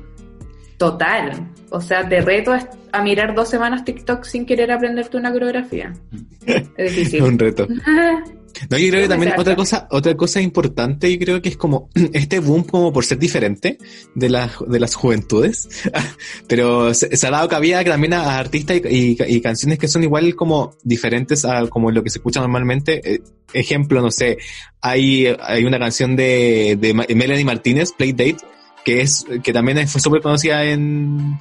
Total. 0.79 1.49
O 1.71 1.81
sea, 1.81 2.09
te 2.09 2.21
reto 2.21 2.53
a- 2.53 2.69
a 2.93 3.03
mirar 3.03 3.35
dos 3.35 3.49
semanas 3.49 3.85
TikTok 3.85 4.25
sin 4.25 4.47
querer 4.47 4.71
aprenderte 4.73 5.17
una 5.17 5.31
coreografía. 5.33 5.93
Es 6.77 6.97
difícil. 6.97 7.23
un 7.23 7.39
reto. 7.39 7.67
No, 8.71 8.79
yo 8.79 8.89
creo 8.91 9.03
que 9.03 9.09
también 9.09 9.33
otra 9.39 9.57
cosa, 9.57 9.89
otra 9.91 10.17
cosa 10.17 10.41
importante, 10.41 11.11
yo 11.13 11.19
creo 11.25 11.43
que 11.43 11.49
es 11.51 11.57
como 11.57 11.89
este 12.13 12.39
boom 12.41 12.65
como 12.65 12.93
por 12.93 13.05
ser 13.05 13.19
diferente 13.19 13.79
de 14.15 14.29
las, 14.31 14.53
de 14.67 14.81
las 14.81 14.95
juventudes, 14.95 15.69
pero 16.49 16.95
se, 16.95 17.17
se 17.17 17.27
ha 17.27 17.31
dado 17.31 17.49
cabida 17.49 17.83
también 17.85 18.15
a, 18.15 18.23
a 18.23 18.39
artistas 18.39 18.81
y, 18.91 19.13
y- 19.13 19.17
y 19.37 19.41
canciones 19.41 19.79
que 19.79 19.89
son 19.89 20.03
igual 20.03 20.35
como 20.35 20.77
diferentes 20.83 21.45
a 21.45 21.67
como 21.69 21.91
lo 21.91 22.03
que 22.03 22.11
se 22.11 22.19
escucha 22.19 22.41
normalmente. 22.41 23.01
Eh, 23.15 23.23
ejemplo, 23.53 24.01
no 24.01 24.11
sé, 24.11 24.39
hay, 24.81 25.27
hay 25.41 25.65
una 25.65 25.79
canción 25.79 26.17
de, 26.17 26.77
de 26.81 26.95
Melanie 27.15 27.45
Martínez, 27.45 27.93
Playdate, 27.93 28.37
que 28.85 29.01
es, 29.03 29.25
que 29.43 29.53
también 29.53 29.87
fue 29.89 30.01
súper 30.01 30.23
conocida 30.23 30.65
en, 30.65 31.39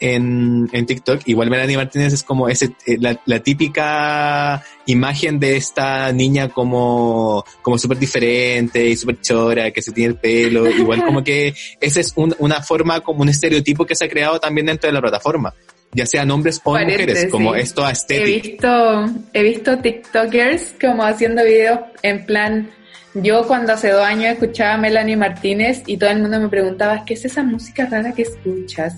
en, 0.00 0.68
en 0.72 0.86
TikTok. 0.86 1.22
Igual 1.26 1.50
Melanie 1.50 1.76
Martínez 1.76 2.12
es 2.12 2.22
como 2.22 2.48
ese, 2.48 2.72
eh, 2.86 2.96
la, 3.00 3.20
la 3.26 3.40
típica 3.40 4.62
imagen 4.86 5.38
de 5.40 5.56
esta 5.56 6.12
niña 6.12 6.48
como, 6.48 7.44
como 7.62 7.78
súper 7.78 7.98
diferente 7.98 8.86
y 8.88 8.96
súper 8.96 9.20
chora, 9.20 9.70
que 9.70 9.82
se 9.82 9.92
tiene 9.92 10.14
el 10.14 10.18
pelo. 10.18 10.68
Igual 10.70 11.04
como 11.04 11.22
que 11.24 11.54
esa 11.80 12.00
es 12.00 12.12
un- 12.16 12.34
una 12.38 12.62
forma, 12.62 13.00
como 13.00 13.22
un 13.22 13.28
estereotipo 13.28 13.84
que 13.86 13.94
se 13.94 14.04
ha 14.04 14.08
creado 14.08 14.38
también 14.38 14.66
dentro 14.66 14.88
de 14.88 14.92
la 14.94 15.00
plataforma. 15.00 15.54
Ya 15.92 16.04
sean 16.04 16.30
hombres 16.30 16.60
o 16.64 16.72
mujeres, 16.72 17.26
como 17.30 17.54
esto 17.54 17.82
He 17.86 17.90
aesthetic. 17.90 18.42
visto, 18.52 19.06
he 19.32 19.42
visto 19.42 19.78
TikTokers 19.78 20.74
como 20.80 21.04
haciendo 21.04 21.42
videos 21.44 21.78
en 22.02 22.26
plan, 22.26 22.70
yo 23.14 23.46
cuando 23.46 23.72
hace 23.72 23.90
dos 23.90 24.04
años 24.04 24.32
escuchaba 24.34 24.74
a 24.74 24.78
Melanie 24.78 25.16
Martínez 25.16 25.82
y 25.86 25.96
todo 25.96 26.10
el 26.10 26.20
mundo 26.20 26.38
me 26.38 26.48
preguntaba, 26.48 27.04
¿qué 27.06 27.14
es 27.14 27.24
esa 27.24 27.42
música 27.42 27.86
rara 27.86 28.12
que 28.12 28.22
escuchas? 28.22 28.94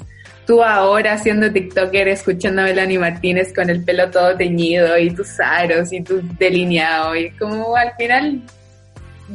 Tú 0.49 0.63
ahora 0.65 1.19
siendo 1.19 1.53
TikToker 1.53 2.09
escuchando 2.09 2.63
a 2.63 2.65
Melanie 2.65 2.99
Martínez 2.99 3.53
con 3.55 3.69
el 3.69 3.85
pelo 3.85 4.11
todo 4.11 4.35
teñido 4.35 4.97
y 4.99 5.11
tus 5.11 5.39
aros 5.41 5.93
y 5.93 6.01
tu 6.01 6.23
delineado 6.39 7.15
y 7.15 7.31
como 7.33 7.77
al 7.77 7.93
final 7.99 8.41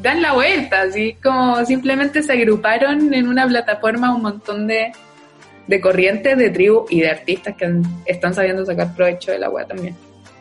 dan 0.02 0.24
la 0.24 0.34
vuelta, 0.34 0.82
así 0.82 1.16
como 1.22 1.64
simplemente 1.66 2.24
se 2.24 2.34
agruparon 2.34 3.14
en 3.14 3.28
una 3.28 3.48
plataforma 3.48 4.16
un 4.16 4.24
montón 4.24 4.66
de, 4.66 4.92
de 5.68 5.80
corrientes, 5.80 6.36
de 6.36 6.50
tribu 6.50 6.88
y 6.90 7.02
de 7.02 7.12
artistas 7.12 7.54
que 7.56 7.66
han- 7.66 7.84
están 8.08 8.34
sabiendo 8.34 8.66
sacar 8.66 8.96
provecho 8.96 9.32
de 9.34 9.38
la 9.38 9.52
web 9.52 9.68
también. 9.68 9.96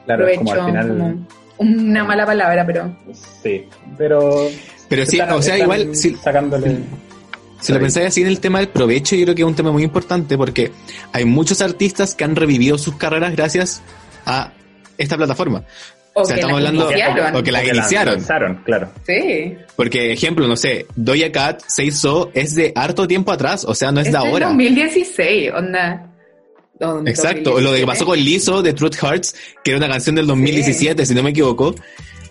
Claro, 0.06 0.20
provecho, 0.24 0.38
como 0.40 0.52
al 0.54 0.64
final. 0.64 0.88
como 0.88 1.26
una 1.58 2.04
mala 2.04 2.24
palabra, 2.24 2.64
pero 2.64 2.96
Sí, 3.42 3.66
pero. 3.98 4.48
Pero 4.88 5.04
sí, 5.04 5.18
están- 5.18 5.34
o 5.36 5.42
sea, 5.42 5.58
igual, 5.58 5.94
Sacándole. 5.94 6.78
Si 7.62 7.72
lo 7.72 7.80
pensáis 7.80 8.08
así 8.08 8.20
en 8.22 8.26
el 8.26 8.40
tema 8.40 8.58
del 8.58 8.68
provecho, 8.68 9.14
yo 9.16 9.24
creo 9.24 9.34
que 9.34 9.42
es 9.42 9.48
un 9.48 9.54
tema 9.54 9.70
muy 9.72 9.82
importante 9.84 10.36
porque 10.36 10.72
hay 11.12 11.24
muchos 11.24 11.60
artistas 11.62 12.14
que 12.14 12.24
han 12.24 12.34
revivido 12.36 12.76
sus 12.76 12.96
carreras 12.96 13.34
gracias 13.36 13.82
a 14.26 14.52
esta 14.98 15.16
plataforma. 15.16 15.64
O, 16.14 16.20
O 16.20 16.24
sea, 16.26 16.34
que 16.34 16.40
estamos 16.40 16.58
hablando- 16.58 16.90
iniciaron. 16.90 17.36
o 17.36 17.42
que 17.42 17.52
las 17.52 17.62
Que 17.62 17.68
la 17.68 17.74
iniciaron. 17.78 18.14
lanzaron, 18.16 18.62
claro. 18.64 18.90
Sí. 19.06 19.56
Porque, 19.76 20.12
ejemplo, 20.12 20.46
no 20.46 20.56
sé, 20.56 20.86
Doja 20.94 21.32
Cat, 21.32 21.62
Say 21.66 21.90
So, 21.90 22.30
es 22.34 22.54
de 22.54 22.72
harto 22.74 23.06
tiempo 23.08 23.32
atrás, 23.32 23.64
o 23.64 23.74
sea, 23.74 23.92
no 23.92 24.00
es, 24.00 24.08
Es 24.08 24.12
de 24.12 24.18
ahora. 24.18 24.48
2016, 24.48 25.52
onda. 25.54 26.08
O 26.80 27.00
Exacto, 27.06 27.54
o 27.54 27.60
lo 27.60 27.72
de 27.72 27.80
que 27.80 27.86
pasó 27.86 28.04
con 28.04 28.18
Lizzo 28.18 28.60
de 28.60 28.72
Truth 28.74 28.96
Hearts, 28.96 29.34
que 29.62 29.70
era 29.70 29.78
una 29.78 29.88
canción 29.88 30.16
del 30.16 30.26
2017, 30.26 31.06
si 31.06 31.14
no 31.14 31.22
me 31.22 31.30
equivoco. 31.30 31.74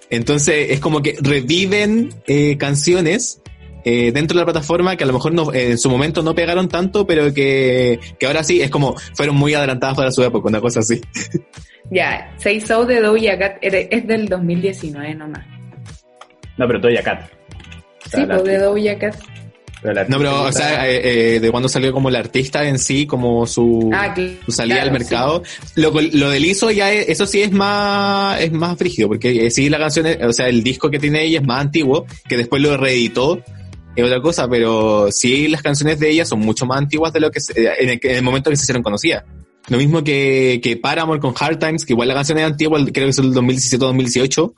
Entonces, 0.09 0.71
es 0.71 0.79
como 0.81 1.01
que 1.01 1.15
reviven 1.21 2.09
eh, 2.27 2.57
canciones 2.57 3.41
eh, 3.83 4.11
dentro 4.13 4.35
de 4.35 4.41
la 4.41 4.45
plataforma 4.45 4.95
que 4.95 5.03
a 5.03 5.07
lo 5.07 5.13
mejor 5.13 5.33
no, 5.33 5.53
en 5.53 5.77
su 5.77 5.89
momento 5.89 6.21
no 6.23 6.33
pegaron 6.35 6.67
tanto, 6.69 7.05
pero 7.07 7.33
que, 7.33 7.99
que 8.19 8.25
ahora 8.25 8.43
sí 8.43 8.61
es 8.61 8.69
como 8.69 8.95
fueron 9.15 9.35
muy 9.35 9.53
adelantadas 9.53 9.95
para 9.95 10.11
su 10.11 10.23
época, 10.23 10.49
una 10.49 10.61
cosa 10.61 10.79
así. 10.81 11.01
Ya, 11.89 12.33
Say 12.37 12.61
So 12.61 12.85
de 12.85 13.01
Doja 13.01 13.37
Cat 13.37 13.57
era- 13.61 13.79
es 13.79 14.07
del 14.07 14.29
2019 14.29 15.15
nomás. 15.15 15.45
No, 16.57 16.67
pero 16.67 16.79
Doja 16.79 17.01
Cat. 17.03 17.29
O 18.05 18.09
sea, 18.09 18.19
Sí, 18.21 18.25
la 18.27 18.35
pues 18.35 18.43
de 18.47 18.57
Doja 18.59 18.97
Cat. 18.99 19.15
pero 19.81 20.05
No, 20.07 20.17
pero, 20.19 20.43
o 20.43 20.51
sea, 20.53 20.87
eh, 20.89 21.35
eh, 21.35 21.39
de 21.41 21.51
cuando 21.51 21.67
salió 21.67 21.91
como 21.91 22.07
el 22.09 22.15
artista 22.15 22.63
en 22.65 22.77
sí, 22.79 23.05
como 23.07 23.45
su, 23.47 23.89
Ah, 23.93 24.15
su 24.45 24.51
salida 24.51 24.75
claro, 24.75 24.91
al 24.91 24.93
mercado. 24.99 25.43
Lo, 25.75 25.91
lo 25.91 26.29
del 26.29 26.45
ISO 26.45 26.71
ya 26.71 26.93
es- 26.93 27.09
eso 27.09 27.25
sí 27.25 27.41
es 27.41 27.51
más, 27.51 28.39
es 28.39 28.51
más 28.53 28.77
frígido, 28.77 29.07
porque 29.09 29.47
eh, 29.47 29.51
sí 29.51 29.67
la 29.67 29.79
canción, 29.79 30.05
es- 30.05 30.23
o 30.23 30.31
sea, 30.31 30.47
el 30.47 30.63
disco 30.63 30.89
que 30.89 30.99
tiene 30.99 31.23
ella 31.23 31.39
es 31.39 31.45
más 31.45 31.59
antiguo, 31.61 32.05
que 32.29 32.37
después 32.37 32.61
lo 32.61 32.77
reeditó, 32.77 33.41
es 33.95 34.03
otra 34.03 34.21
cosa, 34.21 34.47
pero 34.47 35.07
sí 35.11 35.47
las 35.47 35.61
canciones 35.61 35.99
de 35.99 36.09
ella 36.09 36.25
son 36.25 36.39
mucho 36.39 36.65
más 36.65 36.77
antiguas 36.79 37.11
de 37.13 37.19
lo 37.19 37.29
que 37.31 37.39
se- 37.41 37.53
eh, 37.61 37.71
en, 37.79 37.89
el, 37.89 37.99
en 38.01 38.15
el 38.17 38.21
momento 38.23 38.49
que 38.49 38.55
se 38.55 38.63
hicieron 38.63 38.83
conocidas. 38.83 39.23
Lo 39.67 39.77
mismo 39.77 40.03
que, 40.03 40.59
que 40.63 40.77
Paramore 40.77 41.19
con 41.19 41.33
Hard 41.39 41.59
Times, 41.59 41.85
que 41.85 41.93
igual 41.93 42.07
la 42.07 42.13
canción 42.15 42.37
es 42.39 42.45
antigua, 42.45 42.79
creo 42.91 43.05
que 43.05 43.09
es 43.09 43.17
el 43.19 43.31
2017-2018. 43.33 44.53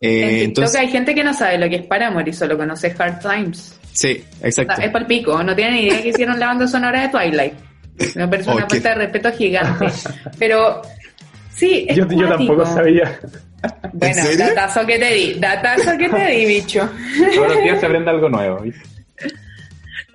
Eh, 0.00 0.44
En 0.44 0.52
TikTok 0.54 0.74
hay 0.76 0.88
gente 0.88 1.14
que 1.14 1.24
no 1.24 1.34
sabe 1.34 1.58
lo 1.58 1.68
que 1.68 1.76
es 1.76 1.86
Paramore 1.86 2.30
y 2.30 2.32
solo 2.32 2.56
conoce 2.56 2.94
Hard 2.98 3.20
Times. 3.20 3.78
sí, 3.92 4.22
O 4.42 4.46
exacto. 4.46 4.76
sea, 4.76 4.84
es 4.86 4.92
palpico, 4.92 5.42
no 5.42 5.54
tienen 5.54 5.74
ni 5.74 5.82
idea 5.88 6.02
que 6.02 6.08
hicieron 6.08 6.38
la 6.38 6.46
banda 6.46 6.66
sonora 6.68 7.02
de 7.02 7.08
Twilight. 7.08 7.52
Una 8.14 8.28
falta 8.28 8.88
de 8.90 8.94
respeto 8.94 9.32
gigante. 9.32 9.86
Pero 10.38 10.82
sí, 11.54 11.84
es 11.88 11.96
yo, 11.96 12.06
yo 12.10 12.28
tampoco 12.28 12.64
sabía. 12.64 13.18
Bueno, 13.92 14.22
datazo 14.38 14.86
que 14.86 14.98
te 14.98 15.12
di, 15.12 15.34
datazo 15.34 15.96
que 15.98 16.08
te 16.08 16.26
di, 16.30 16.46
bicho. 16.46 16.88
Todos 17.34 17.54
los 17.54 17.62
días 17.62 17.80
se 17.80 17.86
aprende 17.86 18.10
algo 18.10 18.28
nuevo. 18.28 18.62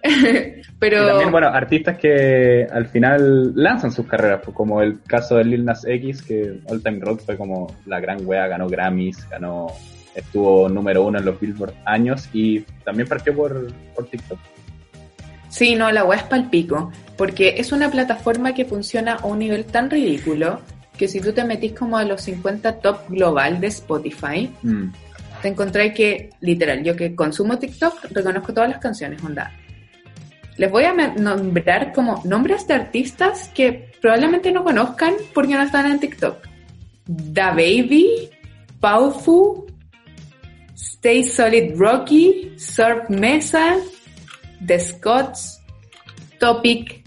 Pero 0.80 1.08
también, 1.08 1.32
bueno, 1.32 1.48
artistas 1.48 1.98
que 1.98 2.68
al 2.70 2.88
final 2.88 3.54
lanzan 3.56 3.92
sus 3.92 4.06
carreras, 4.06 4.42
pues, 4.44 4.56
como 4.56 4.82
el 4.82 5.02
caso 5.04 5.38
de 5.38 5.46
Lil 5.46 5.64
Nas 5.64 5.86
X, 5.86 6.22
que 6.22 6.60
All 6.68 6.84
Time 6.84 7.00
Rock 7.00 7.22
fue 7.26 7.38
como 7.38 7.74
la 7.86 8.02
gran 8.02 8.26
wea, 8.26 8.48
ganó 8.48 8.68
Grammys, 8.68 9.30
ganó, 9.30 9.68
estuvo 10.14 10.68
número 10.68 11.04
uno 11.04 11.20
en 11.20 11.26
los 11.26 11.40
Billboard 11.40 11.74
años 11.86 12.28
y 12.34 12.60
también 12.84 13.08
partió 13.08 13.34
por, 13.34 13.68
por 13.96 14.08
TikTok. 14.08 14.40
sí, 15.48 15.76
no, 15.76 15.90
la 15.90 16.04
web 16.04 16.20
es 16.20 16.26
palpico. 16.26 16.92
Porque 17.16 17.56
es 17.58 17.72
una 17.72 17.90
plataforma 17.90 18.54
que 18.54 18.66
funciona 18.66 19.14
a 19.16 19.26
un 19.26 19.40
nivel 19.40 19.64
tan 19.66 19.90
ridículo 19.90 20.60
que 20.98 21.08
si 21.08 21.20
tú 21.20 21.34
te 21.34 21.44
metís 21.44 21.74
como 21.74 21.98
a 21.98 22.04
los 22.04 22.22
50 22.22 22.80
top 22.80 23.10
global 23.10 23.60
de 23.60 23.68
Spotify, 23.68 24.50
Mm. 24.62 24.92
te 25.42 25.48
encontré 25.50 25.94
que, 25.94 26.30
literal, 26.42 26.84
yo 26.84 26.96
que 26.96 27.16
consumo 27.16 27.58
TikTok, 27.60 28.06
reconozco 28.12 28.54
todas 28.54 28.70
las 28.70 28.80
canciones, 28.80 29.22
onda. 29.24 29.52
Les 30.58 30.70
voy 30.72 30.84
a 30.84 30.94
nombrar 30.94 31.92
como 31.94 32.22
nombres 32.26 32.68
de 32.68 32.76
artistas 32.76 33.50
que 33.56 33.92
probablemente 34.00 34.52
no 34.52 34.64
conozcan 34.64 35.16
porque 35.34 35.56
no 35.56 35.64
están 35.64 35.90
en 35.92 36.00
TikTok. 36.00 36.38
Da 37.08 37.50
Baby, 37.52 38.30
Paufu, 38.80 39.66
Stay 40.76 41.24
Solid 41.24 41.74
Rocky, 41.76 42.54
Surf 42.58 43.10
Mesa, 43.10 43.76
The 44.66 44.80
Scots, 44.80 45.60
Topic. 46.40 47.03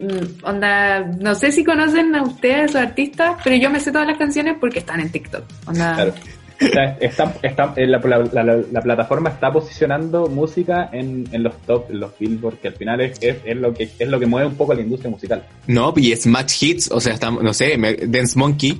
Mm, 0.00 0.44
Onda, 0.44 1.00
no 1.20 1.34
sé 1.34 1.52
si 1.52 1.62
conocen 1.62 2.14
a 2.14 2.22
ustedes, 2.22 2.56
a 2.58 2.64
esos 2.64 2.76
artistas, 2.76 3.36
pero 3.44 3.56
yo 3.56 3.68
me 3.70 3.78
sé 3.80 3.92
todas 3.92 4.06
las 4.06 4.16
canciones 4.18 4.56
porque 4.58 4.78
están 4.80 5.00
en 5.00 5.10
TikTok. 5.12 5.44
Onda, 5.66 5.94
Claro. 5.94 6.14
Sea, 6.58 6.98
está, 7.00 7.34
está- 7.42 7.72
eh, 7.74 7.86
la, 7.86 7.98
la- 8.00 8.42
la- 8.44 8.62
la 8.70 8.80
plataforma 8.82 9.30
está 9.30 9.50
posicionando 9.50 10.26
música 10.26 10.90
en, 10.92 11.26
en 11.32 11.42
los 11.42 11.56
top, 11.62 11.90
en 11.90 12.00
los 12.00 12.18
billboard, 12.18 12.58
que 12.58 12.68
al 12.68 12.74
final 12.74 13.00
es, 13.00 13.16
es, 13.22 13.36
es 13.46 13.56
lo 13.56 13.72
que 13.72 13.88
es 13.98 14.06
lo 14.08 14.20
que 14.20 14.26
mueve 14.26 14.46
un 14.48 14.56
poco 14.56 14.74
la 14.74 14.82
industria 14.82 15.10
musical. 15.10 15.42
No, 15.68 15.94
y 15.96 16.14
Smash 16.14 16.62
Hits, 16.62 16.90
o 16.92 17.00
sea, 17.00 17.14
está, 17.14 17.30
no 17.30 17.54
sé, 17.54 17.78
Dance 18.06 18.38
Monkey, 18.38 18.78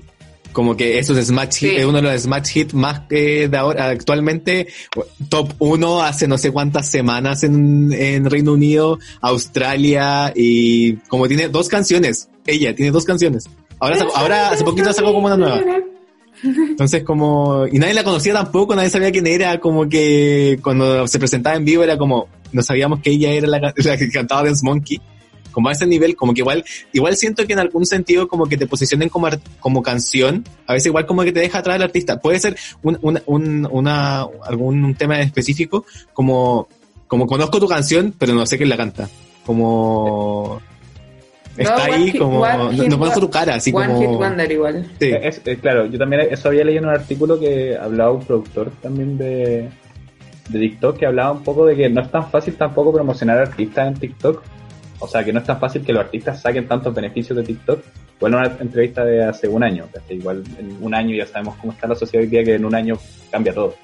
como 0.52 0.76
que 0.76 0.98
eso 0.98 1.16
es 1.16 1.26
Smash 1.26 1.50
Sí. 1.50 1.68
Hit, 1.68 1.78
es 1.78 1.84
uno 1.84 2.00
de 2.00 2.02
los 2.02 2.22
Smash 2.22 2.56
Hits 2.56 2.74
más 2.74 3.02
eh, 3.10 3.48
de 3.50 3.56
ahora, 3.56 3.88
actualmente, 3.88 4.68
top 5.28 5.52
1 5.58 6.02
hace 6.02 6.28
no 6.28 6.38
sé 6.38 6.52
cuántas 6.52 6.90
semanas 6.90 7.42
en, 7.42 7.92
en 7.92 8.28
Reino 8.28 8.52
Unido, 8.52 8.98
Australia, 9.20 10.32
y 10.34 10.94
como 11.08 11.28
tiene 11.28 11.48
dos 11.48 11.68
canciones, 11.68 12.28
ella 12.46 12.74
tiene 12.74 12.90
dos 12.90 13.04
canciones. 13.04 13.48
Ahora, 13.78 14.06
ahora 14.14 14.50
hace 14.50 14.64
poquito 14.64 14.92
sacó 14.92 15.12
como 15.12 15.26
una 15.26 15.36
nueva. 15.36 15.62
Entonces 16.42 17.04
como, 17.04 17.66
y 17.70 17.78
nadie 17.78 17.94
la 17.94 18.04
conocía 18.04 18.32
tampoco, 18.32 18.74
nadie 18.74 18.90
sabía 18.90 19.10
quién 19.10 19.26
era, 19.26 19.60
como 19.60 19.88
que 19.88 20.58
cuando 20.62 21.06
se 21.06 21.18
presentaba 21.18 21.56
en 21.56 21.64
vivo 21.64 21.82
era 21.82 21.98
como, 21.98 22.28
no 22.52 22.62
sabíamos 22.62 23.00
que 23.00 23.10
ella 23.10 23.30
era 23.32 23.46
la, 23.46 23.74
la 23.76 23.96
que 23.96 24.10
cantaba 24.10 24.44
Dance 24.44 24.64
Monkey. 24.64 25.00
Como 25.52 25.68
a 25.68 25.72
ese 25.72 25.86
nivel, 25.86 26.16
como 26.16 26.32
que 26.34 26.40
igual, 26.40 26.64
igual 26.92 27.16
siento 27.16 27.46
que 27.46 27.52
en 27.52 27.58
algún 27.58 27.86
sentido 27.86 28.28
como 28.28 28.46
que 28.46 28.56
te 28.56 28.66
posicionen 28.66 29.08
como, 29.08 29.28
como 29.60 29.82
canción, 29.82 30.44
a 30.66 30.72
veces 30.74 30.86
igual 30.86 31.06
como 31.06 31.22
que 31.22 31.32
te 31.32 31.40
deja 31.40 31.58
atrás 31.58 31.76
el 31.76 31.82
artista. 31.82 32.20
Puede 32.20 32.38
ser 32.38 32.56
un, 32.82 32.98
un, 33.02 33.20
un- 33.26 33.68
una, 33.70 34.20
algún 34.44 34.94
tema 34.94 35.20
específico, 35.20 35.84
como, 36.12 36.68
como 37.06 37.26
conozco 37.26 37.58
tu 37.58 37.68
canción, 37.68 38.14
pero 38.18 38.34
no 38.34 38.46
sé 38.46 38.56
quién 38.56 38.68
la 38.68 38.76
canta. 38.76 39.08
Como, 39.46 40.60
está 41.56 41.76
No, 41.88 41.94
ahí, 41.94 42.12
como, 42.18 42.40
One 42.40 42.56
no, 42.56 42.70
Hit 42.70 42.82
no 42.90 42.98
conozco 42.98 43.20
tu 43.20 43.30
cara, 43.30 43.54
así 43.56 43.72
One 43.74 43.86
como... 43.88 44.00
Hit 44.00 44.10
Wonder 44.10 44.52
igual. 44.52 44.86
Sí. 45.00 45.10
Es- 45.20 45.40
es- 45.44 45.58
claro, 45.58 45.86
yo 45.86 45.98
también 45.98 46.22
eso 46.30 46.48
había 46.48 46.64
leído 46.64 46.82
en 46.82 46.88
un 46.88 46.94
artículo 46.94 47.38
que 47.40 47.76
hablaba 47.76 48.12
un 48.12 48.24
productor 48.24 48.70
también 48.82 49.18
de, 49.18 49.68
de 50.50 50.58
TikTok 50.60 50.98
que 50.98 51.06
hablaba 51.06 51.32
un 51.32 51.42
poco 51.42 51.66
de 51.66 51.74
que 51.76 51.88
no 51.88 52.00
es 52.02 52.10
tan 52.10 52.30
fácil 52.30 52.54
tampoco 52.54 52.92
promocionar 52.92 53.38
artistas 53.38 53.88
en 53.88 53.94
TikTok. 53.94 54.42
O 55.00 55.08
sea, 55.08 55.24
que 55.24 55.32
no 55.32 55.40
es 55.40 55.46
tan 55.46 55.58
fácil 55.58 55.82
que 55.82 55.92
los 55.92 56.04
artistas 56.04 56.40
saquen 56.42 56.68
tantos 56.68 56.94
beneficios 56.94 57.36
de 57.36 57.42
TikTok. 57.42 57.80
Bueno, 58.20 58.36
una 58.38 58.54
entrevista 58.60 59.02
de 59.04 59.24
hace 59.24 59.48
un 59.48 59.64
año, 59.64 59.86
igual 60.10 60.44
en 60.58 60.76
un 60.80 60.94
año 60.94 61.16
ya 61.16 61.26
sabemos 61.26 61.56
cómo 61.56 61.72
está 61.72 61.86
la 61.88 61.94
sociedad 61.94 62.22
hoy 62.24 62.30
día, 62.30 62.44
que 62.44 62.54
en 62.54 62.64
un 62.66 62.74
año 62.74 62.96
cambia 63.30 63.54
todo. 63.54 63.74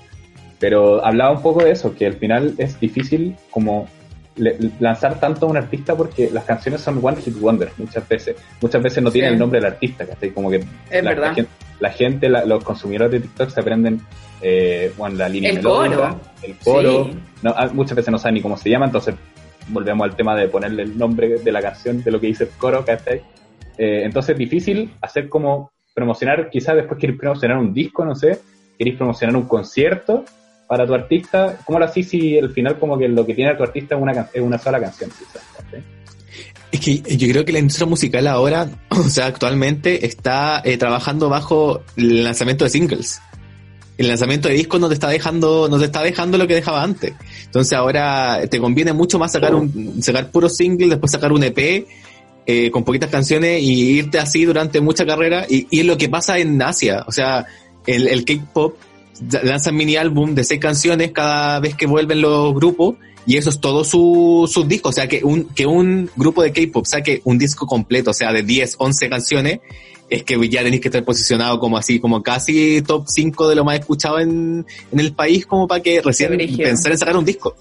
Pero 0.58 1.04
hablaba 1.04 1.32
un 1.32 1.42
poco 1.42 1.64
de 1.64 1.70
eso, 1.72 1.94
que 1.94 2.06
al 2.06 2.14
final 2.14 2.54
es 2.58 2.78
difícil 2.80 3.34
como 3.50 3.88
le- 4.36 4.56
lanzar 4.80 5.18
tanto 5.18 5.46
a 5.46 5.48
un 5.50 5.56
artista 5.56 5.94
porque 5.96 6.28
las 6.30 6.44
canciones 6.44 6.82
son 6.82 6.98
one 7.02 7.16
hit 7.22 7.38
wonder 7.40 7.70
muchas 7.78 8.06
veces. 8.08 8.36
Muchas 8.60 8.82
veces 8.82 9.02
no 9.02 9.10
tienen 9.10 9.30
Sí. 9.30 9.34
el 9.34 9.38
nombre 9.38 9.58
del 9.60 9.72
artista, 9.72 10.06
¿cachai? 10.06 10.30
Como 10.30 10.50
que 10.50 10.62
la, 11.02 11.32
gente, 11.34 11.46
la 11.80 11.90
gente, 11.90 12.28
la- 12.28 12.44
los 12.44 12.62
consumidores 12.62 13.12
de 13.12 13.20
TikTok 13.20 13.48
se 13.50 13.60
aprenden 13.60 14.00
eh, 14.42 14.92
bueno, 14.98 15.16
la 15.16 15.30
línea 15.30 15.48
El 15.50 15.56
melódica, 15.56 15.96
coro. 15.96 16.20
el 16.42 16.56
coro. 16.58 17.10
No, 17.42 17.54
ah, 17.56 17.70
muchas 17.72 17.96
veces 17.96 18.12
no 18.12 18.18
saben 18.18 18.34
ni 18.34 18.42
cómo 18.42 18.58
se 18.58 18.68
llama, 18.68 18.84
entonces 18.84 19.14
volvemos 19.68 20.08
al 20.08 20.16
tema 20.16 20.36
de 20.36 20.48
ponerle 20.48 20.82
el 20.82 20.96
nombre 20.96 21.38
de 21.38 21.52
la 21.52 21.60
canción, 21.60 22.02
de 22.02 22.10
lo 22.10 22.20
que 22.20 22.28
dice 22.28 22.44
el 22.44 22.50
coro, 22.50 22.84
¿cachai? 22.84 23.22
Eh, 23.78 24.02
entonces 24.04 24.30
es 24.30 24.38
difícil 24.38 24.92
hacer 25.00 25.28
como 25.28 25.72
promocionar, 25.94 26.50
quizás 26.50 26.76
después 26.76 27.00
queréis 27.00 27.18
promocionar 27.18 27.58
un 27.58 27.72
disco, 27.72 28.04
no 28.04 28.14
sé, 28.14 28.38
queréis 28.78 28.96
promocionar 28.96 29.36
un 29.36 29.48
concierto 29.48 30.24
para 30.68 30.86
tu 30.86 30.94
artista, 30.94 31.58
¿cómo 31.64 31.78
lo 31.78 31.84
hacís 31.84 32.08
si 32.08 32.38
al 32.38 32.50
final 32.50 32.78
como 32.78 32.98
que 32.98 33.08
lo 33.08 33.24
que 33.24 33.34
tiene 33.34 33.54
tu 33.54 33.62
artista 33.62 33.94
es 33.94 34.02
una, 34.02 34.28
es 34.32 34.42
una 34.42 34.58
sola 34.58 34.80
canción, 34.80 35.10
quizás? 35.10 35.42
Es 36.72 36.80
que 36.80 37.16
yo 37.16 37.28
creo 37.28 37.44
que 37.44 37.52
la 37.52 37.60
industria 37.60 37.86
musical 37.86 38.26
ahora, 38.26 38.68
o 38.90 39.02
sea, 39.04 39.26
actualmente 39.26 40.04
está 40.04 40.60
eh, 40.64 40.76
trabajando 40.76 41.28
bajo 41.28 41.82
el 41.96 42.24
lanzamiento 42.24 42.64
de 42.64 42.70
singles. 42.70 43.20
El 43.98 44.08
lanzamiento 44.08 44.48
de 44.48 44.54
discos 44.54 44.80
no 44.80 44.88
te 44.88 44.94
está 44.94 45.08
dejando, 45.08 45.68
no 45.68 45.78
te 45.78 45.86
está 45.86 46.02
dejando 46.02 46.36
lo 46.36 46.46
que 46.46 46.54
dejaba 46.54 46.82
antes. 46.82 47.14
Entonces 47.44 47.72
ahora 47.72 48.42
te 48.50 48.60
conviene 48.60 48.92
mucho 48.92 49.18
más 49.18 49.32
sacar 49.32 49.54
un, 49.54 50.02
sacar 50.02 50.30
puro 50.30 50.48
single, 50.48 50.88
después 50.88 51.12
sacar 51.12 51.32
un 51.32 51.42
EP 51.44 51.86
eh, 52.46 52.70
con 52.70 52.84
poquitas 52.84 53.10
canciones 53.10 53.62
y 53.62 53.98
irte 53.98 54.18
así 54.18 54.44
durante 54.44 54.80
mucha 54.80 55.06
carrera. 55.06 55.46
Y, 55.48 55.66
y 55.70 55.80
es 55.80 55.86
lo 55.86 55.96
que 55.96 56.08
pasa 56.08 56.38
en 56.38 56.60
Asia. 56.60 57.04
O 57.06 57.12
sea, 57.12 57.46
el, 57.86 58.08
el 58.08 58.24
K-pop 58.24 58.76
lanzan 59.42 59.74
mini 59.74 59.96
álbum 59.96 60.34
de 60.34 60.44
seis 60.44 60.60
canciones 60.60 61.12
cada 61.12 61.58
vez 61.60 61.74
que 61.74 61.86
vuelven 61.86 62.20
los 62.20 62.54
grupos 62.54 62.96
y 63.26 63.36
eso 63.36 63.50
es 63.50 63.60
todo 63.60 63.84
su, 63.84 64.48
sus 64.50 64.68
discos. 64.68 64.90
O 64.90 64.92
sea, 64.92 65.08
que 65.08 65.24
un, 65.24 65.46
que 65.46 65.66
un 65.66 66.08
grupo 66.16 66.42
de 66.42 66.52
K-pop 66.52 66.86
saque 66.86 67.20
un 67.24 67.38
disco 67.38 67.66
completo, 67.66 68.10
o 68.10 68.14
sea, 68.14 68.32
de 68.32 68.42
10, 68.42 68.76
11 68.78 69.08
canciones, 69.08 69.60
es 70.08 70.22
que 70.22 70.48
ya 70.48 70.62
tenéis 70.62 70.80
que 70.80 70.88
estar 70.88 71.04
posicionado 71.04 71.58
como 71.58 71.76
así, 71.76 71.98
como 71.98 72.22
casi 72.22 72.82
top 72.82 73.04
5 73.06 73.48
de 73.48 73.54
lo 73.56 73.64
más 73.64 73.78
escuchado 73.80 74.18
en, 74.20 74.64
en 74.92 75.00
el 75.00 75.12
país, 75.12 75.46
como 75.46 75.66
para 75.66 75.82
que 75.82 76.00
recién 76.00 76.36
pensar 76.56 76.92
en 76.92 76.98
sacar 76.98 77.16
un 77.16 77.24
disco. 77.24 77.56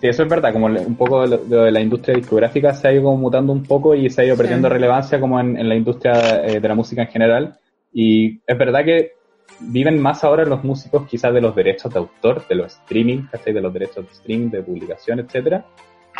Sí, 0.00 0.06
eso 0.08 0.22
es 0.22 0.28
verdad, 0.30 0.52
como 0.52 0.66
un 0.66 0.96
poco 0.96 1.26
lo, 1.26 1.42
lo 1.48 1.62
de 1.64 1.70
la 1.70 1.80
industria 1.80 2.16
discográfica 2.16 2.72
se 2.74 2.88
ha 2.88 2.92
ido 2.92 3.02
como 3.04 3.18
mutando 3.18 3.52
un 3.52 3.62
poco 3.62 3.94
y 3.94 4.08
se 4.08 4.22
ha 4.22 4.24
ido 4.24 4.34
Sí. 4.34 4.42
perdiendo 4.42 4.68
relevancia 4.68 5.20
como 5.20 5.38
en, 5.38 5.58
en 5.58 5.68
la 5.68 5.76
industria 5.76 6.42
eh, 6.46 6.58
de 6.58 6.68
la 6.68 6.74
música 6.74 7.02
en 7.02 7.08
general. 7.08 7.58
Y 7.92 8.38
es 8.46 8.58
verdad 8.58 8.84
que 8.84 9.12
viven 9.60 10.00
más 10.00 10.24
ahora 10.24 10.44
los 10.46 10.64
músicos 10.64 11.06
quizás 11.06 11.34
de 11.34 11.42
los 11.42 11.54
derechos 11.54 11.92
de 11.92 11.98
autor, 11.98 12.48
de 12.48 12.54
los 12.54 12.72
streaming, 12.72 13.26
¿cachai? 13.30 13.52
De 13.52 13.60
los 13.60 13.72
derechos 13.74 14.08
de 14.08 14.14
stream, 14.14 14.50
de 14.50 14.62
publicación, 14.62 15.20
etcétera. 15.20 15.66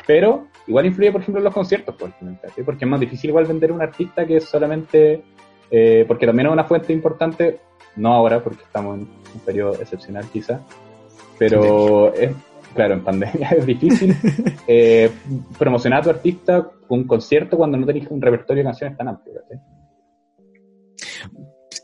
Pero 0.06 0.46
igual 0.66 0.86
influye, 0.86 1.10
por 1.12 1.22
ejemplo, 1.22 1.40
en 1.40 1.44
los 1.44 1.54
conciertos, 1.54 1.94
por 1.94 2.10
ejemplo, 2.10 2.38
porque 2.64 2.84
es 2.84 2.90
más 2.90 3.00
difícil 3.00 3.30
igual 3.30 3.46
vender 3.46 3.72
un 3.72 3.80
artista 3.80 4.26
que 4.26 4.36
es 4.36 4.44
solamente, 4.44 5.22
eh, 5.70 6.04
porque 6.06 6.26
también 6.26 6.48
es 6.48 6.52
una 6.52 6.64
fuente 6.64 6.92
importante, 6.92 7.60
no 7.96 8.12
ahora, 8.12 8.42
porque 8.42 8.62
estamos 8.62 8.98
en 8.98 9.08
un 9.34 9.40
periodo 9.44 9.74
excepcional 9.74 10.24
quizás, 10.32 10.60
pero 11.38 12.12
es, 12.14 12.32
claro, 12.74 12.94
en 12.94 13.04
pandemia 13.04 13.48
es 13.58 13.66
difícil 13.66 14.14
eh, 14.66 15.10
promocionar 15.58 16.00
a 16.00 16.02
tu 16.02 16.10
artista 16.10 16.70
un 16.88 17.06
concierto 17.06 17.56
cuando 17.56 17.78
no 17.78 17.86
tenés 17.86 18.08
un 18.10 18.20
repertorio 18.20 18.62
de 18.62 18.68
canciones 18.68 18.96
tan 18.96 19.08
amplio. 19.08 19.40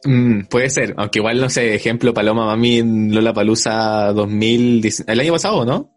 Mm, 0.05 0.43
puede 0.49 0.71
ser, 0.71 0.95
aunque 0.97 1.19
igual 1.19 1.41
no 1.41 1.49
sé, 1.49 1.75
ejemplo, 1.75 2.15
Paloma 2.15 2.47
Mami 2.47 3.11
Lola 3.11 3.33
Palusa 3.33 4.13
2000, 4.13 4.83
el 5.07 5.21
año 5.21 5.33
pasado, 5.33 5.65
¿no? 5.65 5.96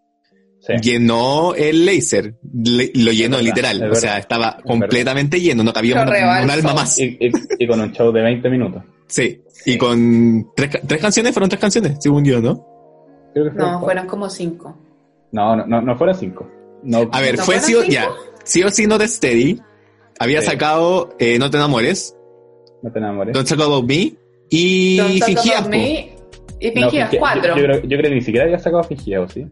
Sí. 0.62 0.74
Llenó 0.82 1.54
el 1.56 1.86
laser, 1.86 2.36
le- 2.54 2.92
lo 2.96 3.12
llenó 3.12 3.38
verdad, 3.38 3.42
literal, 3.48 3.92
o 3.92 3.96
sea, 3.96 4.18
estaba 4.18 4.56
es 4.60 4.64
completamente 4.66 5.40
lleno, 5.40 5.64
no 5.64 5.72
cabía 5.72 5.96
un, 6.04 6.10
un 6.10 6.50
alma 6.50 6.74
más. 6.74 7.00
Y, 7.00 7.18
y- 7.20 7.32
y 7.60 7.68
con 7.68 7.80
un 7.80 7.92
show 7.94 8.12
de 8.12 8.22
20 8.22 8.50
minutos. 8.50 8.84
Sí, 9.08 9.42
y 9.66 9.78
con 9.78 10.52
tres, 10.56 10.70
tres 10.86 11.02
canciones, 11.02 11.34
fueron 11.34 11.50
tres 11.50 11.62
canciones, 11.62 11.98
según 12.02 12.26
yo, 12.26 12.42
¿no? 12.42 12.66
Creo 13.34 13.46
que 13.46 13.52
fueron 13.52 13.58
No, 13.58 13.80
cuatro. 13.80 13.86
fueron 13.86 14.08
como 14.08 14.30
cinco. 14.30 14.78
No, 15.32 15.56
no, 15.56 15.66
no, 15.66 15.82
no 15.82 15.98
fueron 15.98 16.16
cinco. 16.16 16.50
No, 16.84 17.10
A 17.12 17.22
ver, 17.22 17.38
¿No 17.38 17.44
fue 17.44 17.60
sí 17.60 17.76
o, 17.76 17.84
ya, 17.84 18.10
sí 18.44 18.62
o 18.64 18.70
sí 18.70 18.86
no 18.86 18.98
de 18.98 19.08
Steady, 19.08 19.62
había 20.20 20.42
Sí. 20.42 20.48
sacado 20.48 21.16
eh, 21.20 21.40
No 21.40 21.50
te 21.50 21.58
enamores, 21.58 22.16
no 22.84 22.92
te 22.92 23.00
enamores. 23.00 23.34
Don't 23.34 23.48
Talk 23.48 23.62
About 23.62 23.86
Me 23.86 24.14
y 24.50 25.00
Fingías, 25.24 25.68
y 26.60 26.68
No, 26.68 26.74
Fingías, 26.90 27.10
Fingia- 27.12 27.20
cuatro. 27.20 27.56
Yo, 27.56 27.62
yo 27.62 27.64
creo, 27.68 27.82
yo 27.84 27.98
creo 27.98 28.02
que 28.10 28.16
ni 28.16 28.22
siquiera 28.22 28.46
había 28.46 28.60
sacado 28.60 28.84
Fingia, 28.84 29.22
¿o 29.22 29.28
sí? 29.30 29.46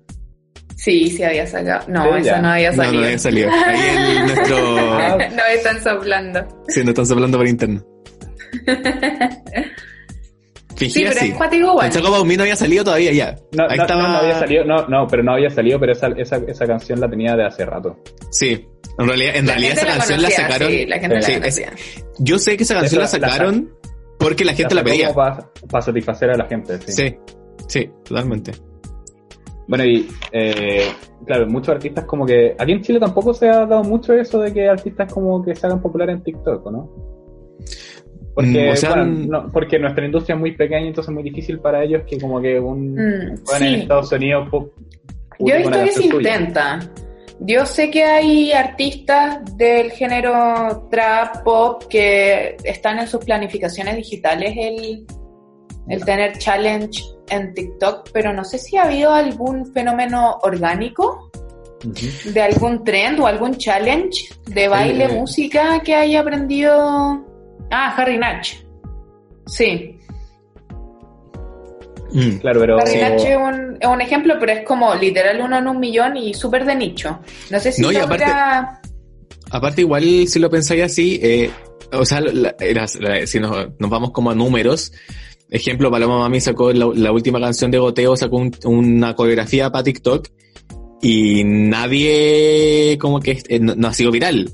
Sí, 0.77 1.09
sí 1.09 1.23
había 1.23 1.45
sacado. 1.47 1.85
No, 1.89 2.03
Sí, 2.03 2.09
eso 2.19 2.25
ya. 2.27 2.41
no 2.41 2.47
había 2.49 2.71
No, 2.71 2.77
no 2.77 2.83
salido. 2.83 3.03
había 3.03 3.17
salido. 3.19 3.49
Ahí 3.65 4.17
en 4.17 4.25
nuestro... 4.27 4.75
No 5.35 5.45
están 5.53 5.83
soplando. 5.83 6.47
Sí, 6.69 6.79
nos 6.83 6.89
están 6.99 7.11
hablando 7.17 7.37
por 7.39 7.47
interno. 7.47 7.83
Sí, 10.75 10.85
Fingías 10.91 11.13
pero 11.15 11.25
sí. 11.25 11.31
es 11.31 11.37
cuático 11.37 11.73
no 12.37 12.43
había 12.43 12.55
salido 12.55 12.83
todavía 12.83 13.11
ya. 13.11 13.35
No, 13.53 13.63
Ahí 13.67 13.77
no, 13.77 13.83
estaba... 13.83 14.01
no, 14.03 14.07
no 14.09 14.17
había 14.19 14.37
salido, 14.39 14.63
no, 14.65 14.87
no, 14.87 15.07
pero 15.07 15.23
no 15.23 15.33
había 15.33 15.49
salido, 15.49 15.79
pero 15.79 15.93
esa, 15.93 16.07
esa, 16.09 16.37
esa 16.47 16.65
canción 16.67 16.99
la 16.99 17.09
tenía 17.09 17.35
de 17.35 17.45
hace 17.47 17.65
rato. 17.65 17.97
Sí, 18.29 18.63
en 18.99 19.07
realidad, 19.07 19.35
en 19.37 19.47
La 19.47 19.53
realidad 19.53 19.73
esa 19.79 19.87
canción 19.87 20.21
la 20.21 20.29
sacaron. 20.29 20.69
Sí, 20.71 20.85
la 20.85 20.99
gente 20.99 21.21
Sí, 21.23 21.39
la 21.39 21.47
es-. 21.47 21.61
Yo 22.19 22.37
sé 22.37 22.55
que 22.57 22.63
esa 22.63 22.75
canción 22.75 22.99
la 22.99 23.05
Esa- 23.05 23.17
la 23.17 23.29
sacaron 23.29 23.73
porque 24.19 24.45
la 24.45 24.53
gente 24.53 24.75
la, 24.75 24.83
pedía. 24.83 25.07
como 25.11 25.49
Para, 25.67 25.81
satisfacer 25.81 26.29
a 26.29 26.37
la 26.37 26.45
gente, 26.45 26.77
sí. 26.85 26.91
Sí, 26.91 27.15
sí, 27.67 27.89
totalmente. 28.05 28.51
Bueno, 29.67 29.83
y 29.85 30.07
eh, 30.31 30.87
claro, 31.25 31.45
muchos 31.47 31.69
artistas 31.75 32.05
como 32.05 32.25
que... 32.25 32.55
Aquí 32.57 32.71
en 32.71 32.81
Chile 32.81 32.99
tampoco 32.99 33.33
se 33.33 33.49
ha 33.49 33.65
dado 33.65 33.83
mucho 33.83 34.13
eso 34.13 34.39
de 34.39 34.53
que 34.53 34.67
artistas 34.67 35.11
como 35.11 35.43
que 35.43 35.55
se 35.55 35.67
hagan 35.67 35.81
populares 35.81 36.15
en 36.15 36.23
TikTok, 36.23 36.65
¿o 36.65 36.71
¿no? 36.71 36.89
Porque, 38.33 38.67
Mm, 38.69 38.71
o 38.71 38.75
sea, 38.75 38.89
bueno, 38.91 39.05
no- 39.05 39.51
porque 39.51 39.79
nuestra 39.79 40.05
industria 40.05 40.35
es 40.35 40.39
muy 40.39 40.51
pequeña, 40.55 40.87
entonces 40.87 41.09
es 41.09 41.13
muy 41.13 41.23
difícil 41.23 41.59
para 41.59 41.83
ellos 41.83 42.03
que 42.07 42.19
como 42.19 42.39
que 42.39 42.59
un... 42.59 42.93
Mm, 42.93 43.43
bueno, 43.45 43.65
en. 43.65 43.75
Estados 43.81 44.11
Unidos... 44.11 44.47
pu- 44.49 44.69
Yo 45.39 45.53
he 45.55 45.57
visto 45.59 45.83
que 45.83 45.91
se 45.91 46.09
tuya. 46.09 46.35
intenta. 46.37 46.79
Yo 47.39 47.65
sé 47.65 47.91
que 47.91 48.03
hay 48.03 48.51
artistas 48.51 49.57
del 49.57 49.91
género 49.91 50.87
trap, 50.89 51.43
pop, 51.43 51.83
que 51.89 52.57
están 52.63 52.97
en 52.99 53.07
sus 53.07 53.23
planificaciones 53.23 53.95
digitales 53.95 54.53
el, 54.57 55.05
el 55.89 56.03
tener 56.05 56.37
challenge 56.37 57.03
en 57.29 57.53
TikTok, 57.53 58.09
pero 58.13 58.33
no 58.33 58.43
sé 58.43 58.57
si 58.57 58.77
ha 58.77 58.83
habido 58.83 59.11
algún 59.13 59.71
fenómeno 59.73 60.37
orgánico 60.43 61.29
de 62.25 62.41
algún 62.41 62.83
trend 62.83 63.19
o 63.19 63.27
algún 63.27 63.55
challenge 63.57 64.29
de 64.47 64.67
baile, 64.67 65.05
Eh. 65.05 65.09
música 65.09 65.79
que 65.83 65.93
haya 65.95 66.21
aprendido. 66.21 67.23
Ah, 67.71 67.93
Harry 67.97 68.17
Natch. 68.17 68.55
Sí, 69.45 69.93
Mm. 72.11 72.37
Claro, 72.37 72.61
pero... 72.61 72.79
Harry 72.79 73.01
Natch 73.01 73.25
es 73.25 73.35
un, 73.37 73.77
es 73.81 73.87
un 73.87 73.99
ejemplo, 74.01 74.35
pero 74.39 74.53
es 74.53 74.63
como 74.65 74.95
literal 74.95 75.41
uno 75.41 75.57
en 75.57 75.67
un 75.67 75.77
millón 75.79 76.15
y 76.15 76.33
súper 76.33 76.63
de 76.65 76.73
nicho. 76.75 77.19
No 77.49 77.59
sé 77.59 77.71
si 77.73 77.81
No, 77.81 77.91
y 77.91 77.95
logra- 77.95 78.79
Aparte, 79.51 79.81
igual, 79.81 80.03
si 80.27 80.39
lo 80.39 80.49
pensáis 80.49 80.83
así, 80.83 81.19
eh, 81.21 81.51
o 81.91 82.05
sea, 82.05 82.21
la- 82.21 82.55
si 83.25 83.39
nos, 83.41 83.67
nos 83.77 83.89
vamos 83.89 84.11
como 84.11 84.31
a 84.31 84.35
números, 84.35 84.91
ejemplo, 85.49 85.89
Paloma 85.91 86.19
Mami 86.19 86.41
sacó 86.41 86.71
la, 86.73 86.89
la 86.93 87.11
última 87.11 87.39
canción 87.39 87.71
de 87.71 87.79
Goteo, 87.79 88.15
sacó 88.17 88.37
un- 88.37 88.51
una 88.65 89.15
coreografía 89.15 89.71
para 89.71 89.83
TikTok 89.83 90.27
y 91.01 91.43
nadie 91.43 92.97
como 92.99 93.19
que 93.19 93.41
eh, 93.47 93.59
no, 93.59 93.75
no 93.75 93.87
ha 93.87 93.93
sido 93.93 94.11
viral. 94.11 94.51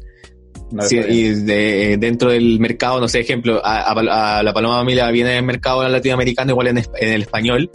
No, 0.71 0.81
Sí, 0.83 0.97
y 0.97 1.29
de- 1.29 1.97
dentro 1.99 2.31
del 2.31 2.59
mercado, 2.59 2.99
no 2.99 3.07
sé, 3.07 3.19
ejemplo, 3.19 3.61
a, 3.63 3.91
a- 3.91 4.39
a 4.39 4.43
la 4.43 4.53
Paloma 4.53 4.77
Mami 4.77 4.95
la 4.95 5.11
viene 5.11 5.31
en 5.31 5.37
el 5.37 5.43
mercado 5.43 5.87
latinoamericano, 5.87 6.51
igual 6.51 6.67
en, 6.67 6.77
el 6.99 7.21
español, 7.21 7.69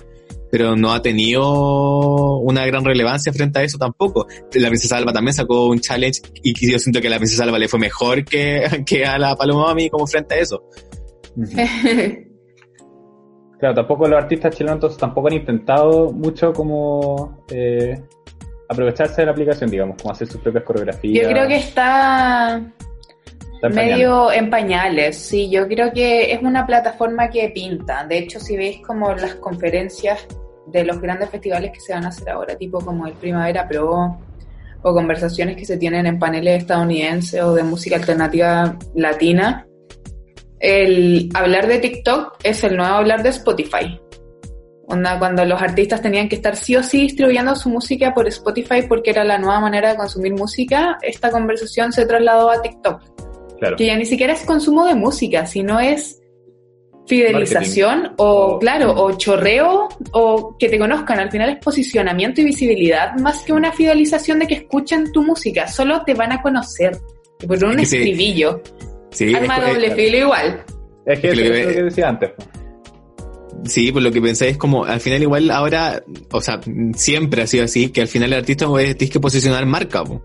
pero 0.50 0.74
no 0.76 0.92
ha 0.92 1.00
tenido 1.02 2.38
una 2.38 2.66
gran 2.66 2.84
relevancia 2.84 3.32
frente 3.32 3.60
a 3.60 3.62
eso 3.62 3.78
tampoco. 3.78 4.26
La 4.54 4.68
Princesa 4.68 4.96
Alba 4.96 5.12
también 5.12 5.34
sacó 5.34 5.66
un 5.66 5.78
challenge 5.80 6.22
y 6.42 6.54
yo 6.72 6.78
siento 6.78 7.00
que 7.00 7.06
a 7.06 7.10
la 7.10 7.18
Princesa 7.18 7.44
Alba 7.44 7.58
le 7.58 7.68
fue 7.68 7.78
mejor 7.78 8.24
que, 8.24 8.82
que 8.86 9.04
a 9.04 9.18
la 9.18 9.36
Paloma 9.36 9.66
Mami 9.68 9.90
como 9.90 10.06
frente 10.06 10.34
a 10.34 10.38
eso. 10.38 10.62
Claro, 13.58 13.74
tampoco 13.74 14.06
los 14.06 14.22
artistas 14.22 14.54
chilenos 14.54 14.76
entonces 14.76 14.98
tampoco 14.98 15.28
han 15.28 15.34
intentado 15.34 16.12
mucho 16.12 16.52
como 16.52 17.44
eh, 17.50 18.00
aprovecharse 18.68 19.22
de 19.22 19.26
la 19.26 19.32
aplicación, 19.32 19.70
digamos, 19.70 20.00
como 20.00 20.12
hacer 20.12 20.28
sus 20.28 20.40
propias 20.40 20.64
coreografías. 20.64 21.26
Yo 21.26 21.32
creo 21.32 21.48
que 21.48 21.56
está 21.56 22.62
Está 23.60 23.70
medio 23.70 24.30
en 24.30 24.50
pañales, 24.50 25.18
sí, 25.18 25.50
yo 25.50 25.66
creo 25.66 25.92
que 25.92 26.32
es 26.32 26.40
una 26.40 26.64
plataforma 26.64 27.28
que 27.28 27.48
pinta. 27.48 28.06
De 28.06 28.18
hecho, 28.18 28.38
si 28.38 28.56
veis 28.56 28.80
como 28.86 29.12
las 29.14 29.34
conferencias 29.34 30.28
de 30.68 30.84
los 30.84 31.00
grandes 31.00 31.28
festivales 31.30 31.72
que 31.72 31.80
se 31.80 31.92
van 31.92 32.04
a 32.04 32.08
hacer 32.08 32.30
ahora, 32.30 32.56
tipo 32.56 32.78
como 32.78 33.08
el 33.08 33.14
Primavera 33.14 33.66
Pro 33.66 34.16
o 34.82 34.94
conversaciones 34.94 35.56
que 35.56 35.64
se 35.64 35.76
tienen 35.76 36.06
en 36.06 36.20
paneles 36.20 36.62
estadounidenses 36.62 37.42
o 37.42 37.52
de 37.52 37.64
música 37.64 37.96
alternativa 37.96 38.76
latina, 38.94 39.66
el 40.60 41.28
hablar 41.34 41.66
de 41.66 41.78
TikTok 41.78 42.38
es 42.42 42.62
el 42.64 42.76
nuevo 42.76 42.94
hablar 42.94 43.22
de 43.22 43.30
Spotify. 43.30 44.00
Onda, 44.90 45.18
cuando 45.18 45.44
los 45.44 45.60
artistas 45.60 46.00
tenían 46.00 46.28
que 46.28 46.36
estar 46.36 46.56
sí 46.56 46.74
o 46.74 46.82
sí 46.82 47.02
distribuyendo 47.02 47.54
su 47.54 47.68
música 47.68 48.14
por 48.14 48.26
Spotify 48.28 48.82
porque 48.88 49.10
era 49.10 49.22
la 49.22 49.36
nueva 49.38 49.60
manera 49.60 49.90
de 49.90 49.96
consumir 49.96 50.32
música, 50.32 50.96
esta 51.02 51.30
conversación 51.30 51.92
se 51.92 52.06
trasladó 52.06 52.50
a 52.50 52.62
TikTok 52.62 53.02
Claro. 53.58 53.76
que 53.76 53.86
ya 53.86 53.96
ni 53.96 54.06
siquiera 54.06 54.32
es 54.32 54.44
consumo 54.44 54.86
de 54.86 54.94
música, 54.94 55.44
sino 55.44 55.80
es 55.80 56.20
fidelización 57.08 58.14
o, 58.18 58.58
claro, 58.58 58.92
o 58.94 59.16
chorreo 59.16 59.88
o 60.12 60.56
que 60.58 60.68
te 60.68 60.78
conozcan. 60.78 61.18
Al 61.18 61.30
final 61.30 61.50
es 61.50 61.56
posicionamiento 61.58 62.40
y 62.40 62.44
visibilidad 62.44 63.14
más 63.16 63.42
que 63.42 63.52
una 63.52 63.72
fidelización 63.72 64.38
de 64.38 64.46
que 64.46 64.54
escuchen 64.54 65.10
tu 65.12 65.22
música. 65.22 65.66
Solo 65.66 66.02
te 66.04 66.14
van 66.14 66.32
a 66.32 66.40
conocer. 66.42 66.96
Por 67.46 67.62
un 67.64 67.72
Es 67.72 67.76
que 67.78 67.86
sí. 67.86 67.96
estribillo. 67.96 68.62
Sí, 69.10 69.34
Arma 69.34 69.56
es- 69.58 69.66
doble 69.72 69.86
es- 69.88 69.94
filo 69.94 70.16
igual. 70.18 70.64
Es 71.06 71.20
que 71.20 71.28
Es 71.28 71.34
que 71.34 71.40
lo 71.48 71.54
es 71.54 71.60
que- 71.60 71.64
lo 71.66 71.74
que 71.76 71.82
decía 71.84 72.08
antes. 72.08 72.30
pues. 72.36 72.48
Sí, 73.64 73.90
pues 73.90 74.04
lo 74.04 74.12
que 74.12 74.20
pensé 74.22 74.48
es 74.50 74.56
como, 74.56 74.84
al 74.84 75.00
final 75.00 75.20
igual 75.22 75.50
ahora, 75.50 76.02
o 76.30 76.40
sea, 76.40 76.60
siempre 76.94 77.42
ha 77.42 77.46
sido 77.46 77.64
así, 77.64 77.88
que 77.90 78.02
al 78.02 78.08
final 78.08 78.32
el 78.32 78.38
artista 78.38 78.66
pues, 78.68 78.96
tienes 78.96 79.12
que 79.12 79.20
posicionar 79.20 79.66
marca. 79.66 80.04
po. 80.04 80.22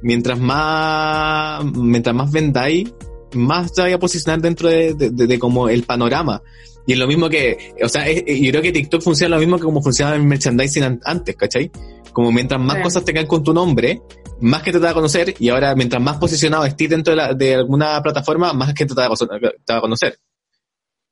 Mientras 0.00 0.38
más, 0.38 1.64
mientras 1.74 2.14
más 2.14 2.30
vendáis, 2.30 2.92
más 3.34 3.72
te 3.72 3.82
vaya 3.82 3.96
a 3.96 3.98
posicionar 3.98 4.40
dentro 4.40 4.68
de, 4.68 4.94
de- 4.94 5.10
de- 5.10 5.26
de 5.26 5.38
como 5.40 5.68
el 5.68 5.82
panorama. 5.82 6.40
Y 6.88 6.94
es 6.94 6.98
lo 6.98 7.06
mismo 7.06 7.28
que, 7.28 7.74
o 7.84 7.88
sea, 7.88 8.08
es- 8.08 8.24
yo 8.26 8.50
creo 8.50 8.62
que 8.62 8.72
TikTok 8.72 9.02
funciona 9.02 9.36
lo 9.36 9.40
mismo 9.40 9.58
que 9.58 9.64
como 9.64 9.82
funcionaba 9.82 10.16
el 10.16 10.22
merchandising 10.22 10.82
an- 10.84 11.00
antes, 11.04 11.36
¿cachai? 11.36 11.70
Como 12.14 12.32
mientras 12.32 12.58
más 12.58 12.78
Sí. 12.78 12.82
cosas 12.82 13.04
tengan 13.04 13.26
con 13.26 13.44
tu 13.44 13.52
nombre, 13.52 14.00
más 14.40 14.62
que 14.62 14.72
te 14.72 14.78
va 14.78 14.90
a 14.90 14.94
conocer, 14.94 15.34
y 15.38 15.50
ahora 15.50 15.74
mientras 15.74 16.02
más 16.02 16.16
posicionado 16.16 16.64
estés 16.64 16.88
dentro 16.88 17.12
de, 17.12 17.16
la- 17.18 17.34
de 17.34 17.54
alguna 17.56 18.00
plataforma, 18.02 18.54
más 18.54 18.72
que 18.72 18.86
te 18.86 18.94
va 18.94 19.04
a, 19.04 19.10
te 19.14 19.72
va 19.74 19.78
a 19.78 19.80
conocer. 19.82 20.16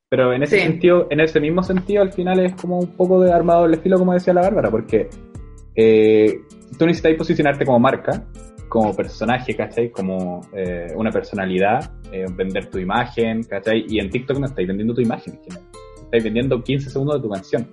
Pero 0.09 0.33
en 0.33 0.45
ese 0.45 0.57
Sí. 0.61 0.63
sentido, 0.63 1.09
en 1.11 1.21
ese 1.21 1.41
mismo 1.41 1.63
sentido, 1.63 2.01
al 2.03 2.13
final 2.15 2.41
es 2.41 2.55
como 2.55 2.79
un 2.79 2.97
poco 2.97 3.21
de 3.21 3.31
armado 3.31 3.61
doble 3.63 3.77
filo, 3.77 3.99
como 3.99 4.15
decía 4.15 4.33
la 4.33 4.41
Bárbara, 4.43 4.71
porque 4.71 5.11
eh, 5.75 6.41
tú 6.79 6.87
necesitas 6.87 7.13
posicionarte 7.19 7.67
como 7.67 7.79
marca, 7.79 8.25
como 8.69 8.95
personaje, 8.95 9.55
¿cachai? 9.55 9.91
Como 9.91 10.41
eh, 10.53 10.93
una 10.97 11.11
personalidad, 11.11 11.91
eh, 12.13 12.25
vender 12.31 12.67
tu 12.67 12.79
imagen, 12.79 13.43
¿cachai? 13.45 13.85
Y 13.89 13.99
en 14.01 14.11
TikTok 14.11 14.39
no 14.39 14.47
estáis 14.47 14.67
vendiendo 14.69 14.95
tu 14.95 15.01
imagen, 15.01 15.39
estáis 16.03 16.25
vendiendo 16.25 16.63
15 16.63 16.91
segundos 16.91 17.17
de 17.17 17.23
tu 17.23 17.31
canción. 17.33 17.69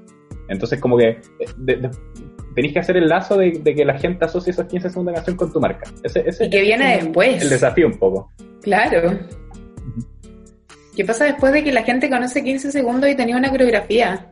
Entonces, 0.50 0.80
como 0.80 0.98
que 0.98 1.10
eh, 1.10 1.20
de- 1.58 1.76
de- 1.78 1.90
tenéis 2.56 2.74
que 2.74 2.80
hacer 2.80 2.98
el 2.98 3.08
lazo 3.08 3.38
de, 3.38 3.52
de 3.64 3.74
que 3.76 3.84
la 3.86 3.98
gente 3.98 4.26
asocie 4.26 4.52
esos 4.52 4.66
15 4.68 4.90
segundos 4.90 5.14
de 5.14 5.16
canción 5.16 5.36
con 5.38 5.52
tu 5.52 5.60
marca. 5.60 5.90
Ese, 6.04 6.24
ese 6.28 6.46
Y 6.46 6.50
que 6.50 6.62
viene 6.62 6.96
es 6.98 7.04
después. 7.06 7.42
El 7.42 7.50
desafío 7.50 7.88
un 7.88 7.98
poco. 7.98 8.32
Claro. 8.62 9.18
¿Qué 10.96 11.04
pasa 11.06 11.26
después 11.26 11.52
de 11.54 11.64
que 11.64 11.72
la 11.72 11.82
gente 11.84 12.10
conoce 12.10 12.44
15 12.44 12.72
segundos 12.72 13.10
y 13.10 13.16
tenía 13.16 13.36
una 13.36 13.50
coreografía? 13.50 14.28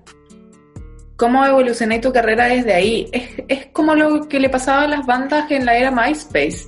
¿Cómo 1.21 1.45
evolucioné 1.45 1.99
tu 1.99 2.11
carrera 2.11 2.47
desde 2.47 2.73
ahí? 2.73 3.07
Es, 3.11 3.29
es 3.47 3.67
como 3.67 3.93
lo 3.93 4.27
que 4.27 4.39
le 4.39 4.49
pasaba 4.49 4.85
a 4.85 4.87
las 4.87 5.05
bandas 5.05 5.51
en 5.51 5.67
la 5.67 5.77
era 5.77 5.91
MySpace. 5.91 6.65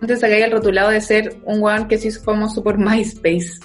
Antes 0.00 0.20
se 0.20 0.42
el 0.42 0.50
rotulado 0.50 0.88
de 0.88 1.02
ser 1.02 1.36
un 1.44 1.60
weón 1.62 1.86
que 1.86 1.98
se 1.98 2.08
hizo 2.08 2.22
famoso 2.22 2.64
por 2.64 2.78
MySpace. 2.78 3.60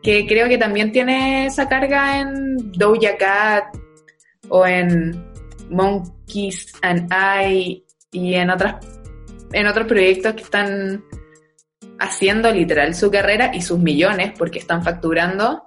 Que 0.00 0.28
creo 0.28 0.48
que 0.48 0.58
también 0.58 0.92
tiene 0.92 1.46
esa 1.46 1.68
carga 1.68 2.20
en 2.20 2.70
Doja 2.70 3.16
Cat 3.18 3.64
o 4.48 4.64
en 4.64 5.20
Monkeys 5.70 6.74
and 6.82 7.12
I 7.12 7.84
y 8.12 8.34
en 8.34 8.48
otras 8.48 8.76
en 9.50 9.66
otros 9.66 9.88
proyectos 9.88 10.34
que 10.34 10.42
están 10.44 11.04
haciendo 11.98 12.52
literal 12.52 12.94
su 12.94 13.10
carrera 13.10 13.50
y 13.52 13.60
sus 13.60 13.80
millones 13.80 14.34
porque 14.38 14.60
están 14.60 14.84
facturando 14.84 15.64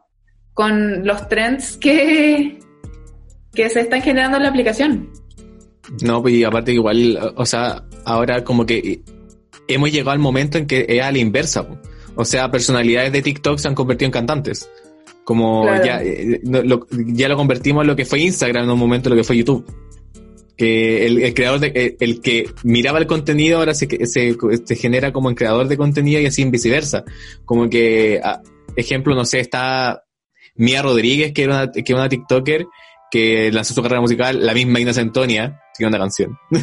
con 0.53 1.05
los 1.05 1.27
trends 1.27 1.75
que, 1.75 2.57
que 3.55 3.69
se 3.69 3.81
están 3.81 4.01
generando 4.01 4.37
en 4.37 4.43
la 4.43 4.49
aplicación. 4.49 5.09
No, 6.03 6.21
pues 6.21 6.35
y 6.35 6.43
aparte 6.43 6.73
igual, 6.73 7.33
o 7.35 7.45
sea, 7.45 7.83
ahora 8.05 8.43
como 8.43 8.65
que 8.65 9.01
hemos 9.67 9.91
llegado 9.91 10.11
al 10.11 10.19
momento 10.19 10.57
en 10.57 10.67
que 10.67 10.85
es 10.87 11.01
a 11.01 11.11
la 11.11 11.19
inversa. 11.19 11.67
O 12.15 12.25
sea, 12.25 12.49
personalidades 12.49 13.11
de 13.11 13.21
TikTok 13.21 13.57
se 13.59 13.67
han 13.67 13.75
convertido 13.75 14.07
en 14.07 14.11
cantantes. 14.11 14.69
Como 15.23 15.65
ya, 15.83 16.01
eh, 16.03 16.39
lo, 16.43 16.87
ya 16.91 17.27
lo 17.27 17.35
convertimos 17.35 17.81
en 17.81 17.87
lo 17.87 17.95
que 17.95 18.05
fue 18.05 18.19
Instagram 18.19 18.65
en 18.65 18.69
un 18.69 18.79
momento, 18.79 19.09
lo 19.09 19.15
que 19.15 19.23
fue 19.23 19.37
YouTube. 19.37 19.65
Que 20.55 21.05
el, 21.05 21.33
creador 21.33 21.59
de, 21.59 21.97
el, 21.99 22.21
que 22.21 22.49
miraba 22.63 22.99
el 22.99 23.07
contenido 23.07 23.57
ahora 23.57 23.73
se, 23.73 23.87
se, 24.05 24.37
se, 24.63 24.75
genera 24.75 25.11
como 25.11 25.29
el 25.29 25.35
creador 25.35 25.67
de 25.67 25.75
contenido 25.75 26.21
y 26.21 26.27
así 26.27 26.43
en 26.43 26.51
viceversa. 26.51 27.03
Como 27.43 27.69
que, 27.69 28.21
ejemplo, 28.77 29.15
no 29.15 29.25
sé, 29.25 29.39
está 29.39 30.03
Mia 30.55 30.81
Rodríguez, 30.81 31.33
que 31.33 31.43
era 31.43 31.55
una, 31.55 31.71
que 31.71 31.83
era 31.85 31.99
una 31.99 32.09
TikToker, 32.09 32.67
que 33.11 33.51
lanzó 33.51 33.73
su 33.73 33.81
carrera 33.81 34.01
musical, 34.01 34.45
la 34.45 34.53
misma 34.53 34.79
Inés 34.79 34.97
Antonia, 34.97 35.61
que 35.77 35.85
una 35.85 35.97
canción. 35.97 36.37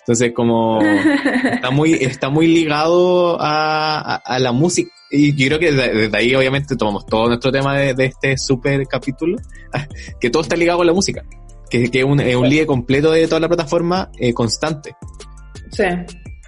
Entonces, 0.00 0.32
como 0.34 0.80
está 0.82 1.70
muy, 1.70 1.94
está 1.94 2.28
muy 2.28 2.46
ligado 2.46 3.38
a, 3.40 4.16
a, 4.16 4.38
la 4.38 4.52
música. 4.52 4.90
Y 5.10 5.34
yo 5.34 5.46
creo 5.48 5.58
que 5.58 5.72
desde, 5.72 6.16
ahí, 6.16 6.34
obviamente, 6.34 6.76
tomamos 6.76 7.06
todo 7.06 7.28
nuestro 7.28 7.50
tema 7.50 7.76
de, 7.76 7.94
de 7.94 8.06
este 8.06 8.36
super 8.36 8.86
capítulo, 8.86 9.38
que 10.20 10.30
todo 10.30 10.42
está 10.42 10.56
ligado 10.56 10.82
a 10.82 10.84
la 10.84 10.92
música. 10.92 11.24
Que, 11.70 11.90
que 11.90 12.00
es 12.00 12.04
un, 12.04 12.20
es 12.20 12.34
un 12.36 12.48
ligue 12.48 12.66
completo 12.66 13.12
de 13.12 13.26
toda 13.26 13.40
la 13.40 13.48
plataforma 13.48 14.10
eh, 14.18 14.34
constante. 14.34 14.94
Sí. 15.70 15.84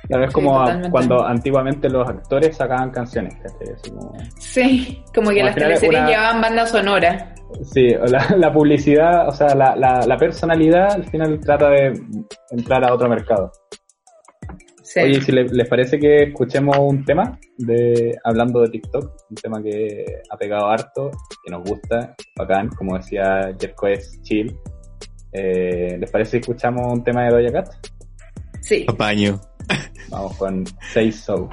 Claro, 0.08 0.24
es 0.24 0.32
como 0.32 0.64
cuando 0.90 1.24
antiguamente 1.24 1.88
los 1.88 2.06
actores 2.08 2.56
sacaban 2.56 2.90
canciones, 2.90 3.34
Sí, 4.38 5.02
como 5.14 5.30
que 5.30 5.44
las 5.44 5.54
teleseries 5.54 6.06
llevaban 6.06 6.40
banda 6.40 6.66
sonora. 6.66 7.31
Sí, 7.62 7.88
la, 8.36 8.52
publicidad, 8.52 9.28
o 9.28 9.32
sea, 9.32 9.54
la, 9.54 9.74
la, 9.76 10.16
personalidad 10.16 10.92
al 10.92 11.04
final 11.04 11.38
trata 11.40 11.70
de 11.70 11.92
entrar 12.50 12.84
a 12.84 12.94
otro 12.94 13.08
mercado. 13.08 13.50
Sí. 14.82 15.00
Oye, 15.00 15.20
si 15.22 15.32
les 15.32 15.68
parece 15.68 15.98
que 15.98 16.24
escuchemos 16.24 16.76
un 16.78 17.04
tema 17.04 17.38
de 17.56 18.18
hablando 18.24 18.60
de 18.60 18.68
TikTok, 18.68 19.10
un 19.30 19.36
tema 19.36 19.62
que 19.62 20.04
ha 20.28 20.36
pegado 20.36 20.68
harto, 20.68 21.10
que 21.44 21.50
nos 21.50 21.62
gusta, 21.64 22.14
bacán, 22.36 22.68
como 22.68 22.96
decía 22.96 23.54
Jerko 23.58 23.86
es 23.86 24.20
chill. 24.22 24.54
Eh, 25.32 25.96
¿Les 25.98 26.10
parece 26.10 26.32
que 26.32 26.40
escuchamos 26.40 26.92
un 26.92 27.02
tema 27.02 27.24
de 27.24 27.30
Doja 27.30 27.52
Cat? 27.52 27.74
Sí. 28.60 28.84
Apaño. 28.86 29.40
Vamos 30.10 30.36
con 30.36 30.64
Say 30.92 31.10
So. 31.10 31.48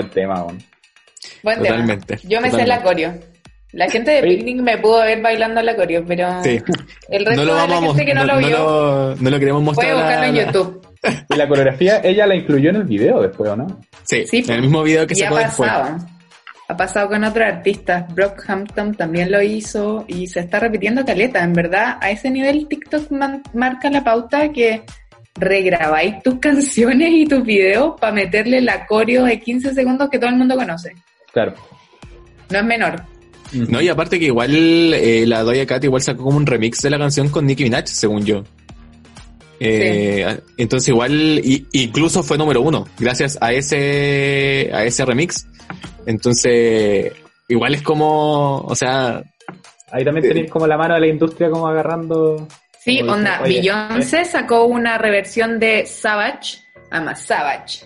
Buen 0.00 0.10
tema, 0.10 0.42
weón. 0.44 0.58
Buen 1.42 1.56
tema. 1.62 1.68
Totalmente, 1.68 2.18
Yo 2.24 2.40
me 2.40 2.50
sé 2.50 2.66
la 2.66 2.82
coreo. 2.82 3.14
La 3.72 3.88
gente 3.88 4.10
de. 4.10 4.22
Picnic 4.22 4.60
me 4.60 4.78
pudo 4.78 5.00
ver 5.02 5.22
bailando 5.22 5.62
la 5.62 5.76
coreo, 5.76 6.04
pero 6.06 6.42
Sí. 6.42 6.60
el 7.08 7.24
resto 7.24 7.44
No 7.44 7.52
lo 7.52 7.54
de 7.62 7.68
la 7.68 7.80
gente 7.82 8.04
que 8.04 8.14
no, 8.14 8.24
lo 8.24 8.32
no, 8.40 8.46
vio 8.46 8.58
lo, 8.58 9.16
no 9.16 9.30
lo 9.30 9.38
queremos 9.38 9.62
mostrar. 9.62 9.86
puede 9.92 10.02
buscarlo 10.02 10.26
en 10.26 10.34
la- 10.36 10.44
YouTube. 10.44 10.86
Y 11.30 11.36
la 11.36 11.48
coreografía, 11.48 12.00
ella 12.02 12.26
la 12.26 12.34
incluyó 12.34 12.70
en 12.70 12.76
el 12.76 12.84
video 12.84 13.22
después, 13.22 13.50
¿o 13.50 13.56
no? 13.56 13.80
Sí, 14.02 14.26
Sí, 14.26 14.44
en 14.48 14.50
el 14.56 14.62
mismo 14.62 14.82
video 14.82 15.06
que 15.06 15.14
ha 15.14 15.16
sacó 15.28 15.36
después. 15.36 15.70
pasado. 15.70 15.98
Ha 16.68 16.76
pasado 16.76 17.08
con 17.08 17.24
otros 17.24 17.46
artistas. 17.46 18.12
Brockhampton 18.14 18.94
también 18.94 19.30
lo 19.32 19.40
hizo 19.42 20.04
y 20.08 20.26
se 20.26 20.40
está 20.40 20.60
repitiendo 20.60 21.04
caleta. 21.04 21.42
En 21.42 21.52
verdad, 21.52 21.96
a 22.00 22.10
ese 22.10 22.30
nivel 22.30 22.66
TikTok 22.68 23.10
marca 23.54 23.88
la 23.90 24.04
pauta 24.04 24.50
que 24.52 24.82
regrabáis 25.36 26.22
tus 26.22 26.38
canciones 26.38 27.10
y 27.12 27.26
tus 27.26 27.42
videos 27.44 27.98
para 28.00 28.12
meterle 28.12 28.60
la 28.60 28.86
coreo 28.86 29.24
de 29.24 29.40
15 29.40 29.74
segundos 29.74 30.08
que 30.10 30.18
todo 30.18 30.30
el 30.30 30.36
mundo 30.36 30.56
conoce. 30.56 30.92
Claro. 31.32 31.54
No 32.50 32.58
es 32.58 32.64
menor. 32.64 33.02
No, 33.52 33.80
y 33.80 33.88
aparte 33.88 34.18
que 34.18 34.26
igual 34.26 34.94
eh, 34.94 35.24
la 35.26 35.42
Doja 35.42 35.66
Cat 35.66 35.82
igual 35.84 36.02
sacó 36.02 36.24
como 36.24 36.36
un 36.36 36.46
remix 36.46 36.82
de 36.82 36.90
la 36.90 36.98
canción 36.98 37.28
con 37.28 37.46
Nicki 37.46 37.64
Minaj, 37.64 37.86
según 37.86 38.24
yo. 38.24 38.44
Eh, 39.58 40.38
Entonces 40.56 40.88
igual, 40.88 41.40
y- 41.44 41.66
incluso 41.72 42.22
fue 42.22 42.38
número 42.38 42.62
uno, 42.62 42.86
gracias 42.98 43.36
a 43.40 43.52
ese, 43.52 44.70
a 44.72 44.84
ese 44.84 45.04
remix. 45.04 45.46
Entonces, 46.06 47.12
igual 47.48 47.74
es 47.74 47.82
como, 47.82 48.58
o 48.60 48.74
sea, 48.74 49.22
Ahí 49.92 50.04
también 50.04 50.28
tenéis 50.28 50.50
como 50.50 50.66
la 50.68 50.76
mano 50.78 50.94
de 50.94 51.00
la 51.00 51.06
industria 51.08 51.50
como 51.50 51.66
agarrando... 51.66 52.46
Sí, 52.80 53.00
como 53.00 53.12
onda, 53.12 53.42
dice, 53.44 53.60
Beyoncé 53.60 54.24
sacó 54.24 54.64
una 54.64 54.96
reversión 54.96 55.58
de 55.58 55.84
Savage, 55.84 56.62
ama 56.90 57.14
Savage, 57.14 57.84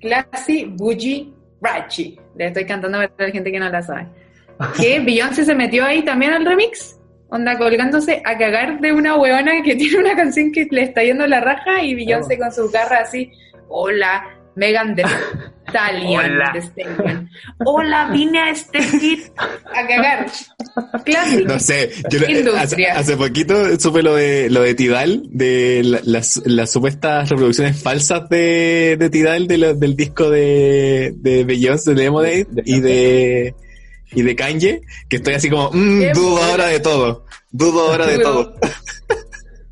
Classy, 0.00 0.64
Bougie, 0.64 1.30
Rachi. 1.60 2.18
Le 2.34 2.46
estoy 2.46 2.64
cantando 2.64 2.96
para 2.96 3.26
la 3.26 3.30
gente 3.30 3.52
que 3.52 3.60
no 3.60 3.68
la 3.68 3.82
sabe. 3.82 4.06
Que 4.80 5.00
Beyoncé 5.04 5.44
se 5.44 5.54
metió 5.54 5.84
ahí 5.84 6.02
también 6.02 6.32
al 6.32 6.46
remix, 6.46 6.98
onda 7.28 7.58
colgándose 7.58 8.22
a 8.24 8.38
cagar 8.38 8.80
de 8.80 8.94
una 8.94 9.16
huevona 9.16 9.62
que 9.62 9.76
tiene 9.76 9.98
una 9.98 10.16
canción 10.16 10.50
que 10.50 10.66
le 10.70 10.84
está 10.84 11.02
yendo 11.02 11.26
la 11.26 11.42
raja 11.42 11.82
y 11.82 11.94
Beyoncé 11.94 12.38
con 12.38 12.50
su 12.50 12.70
garra 12.70 13.00
así, 13.00 13.30
hola, 13.68 14.24
Megan 14.54 14.94
Thee 14.94 15.04
Stallion, 15.68 16.24
Hola. 16.32 16.52
Hola, 17.64 18.10
vine 18.12 18.38
a 18.40 18.50
este 18.50 18.82
hit 18.82 19.20
a 19.38 19.86
cagar. 19.86 20.26
Classic. 21.04 21.46
no 21.46 21.58
sé, 21.58 21.90
yo 22.10 22.18
le- 22.18 22.26
hace, 22.26 22.38
Industria. 22.40 22.98
hace 22.98 23.16
poquito 23.16 23.80
supe 23.80 24.02
lo 24.02 24.14
de, 24.14 24.50
lo 24.50 24.60
de 24.60 24.74
Tidal, 24.74 25.22
de 25.30 25.80
la- 25.84 26.00
las, 26.04 26.42
las 26.44 26.70
supuestas 26.70 27.28
reproducciones 27.30 27.80
falsas 27.82 28.28
de, 28.28 28.96
de 28.98 29.08
Tidal 29.10 29.46
de 29.46 29.58
lo- 29.58 29.74
del 29.74 29.96
disco 29.96 30.28
de, 30.28 31.14
de 31.16 31.44
Beyoncé, 31.44 31.94
de 31.94 32.02
Lemonade 32.02 32.46
De- 32.50 32.62
de 32.62 32.62
y 32.66 32.80
de, 32.80 33.54
y 34.14 34.22
de 34.22 34.36
Kanye, 34.36 34.82
que 35.08 35.16
estoy 35.16 35.34
así 35.34 35.48
como, 35.48 35.70
mm, 35.72 36.00
Qué 36.00 36.12
dudo 36.12 36.42
ahora 36.42 36.66
de 36.66 36.80
todo, 36.80 37.24
dudo 37.50 37.88
ahora 37.90 38.06
de 38.06 38.18
todo. 38.18 38.56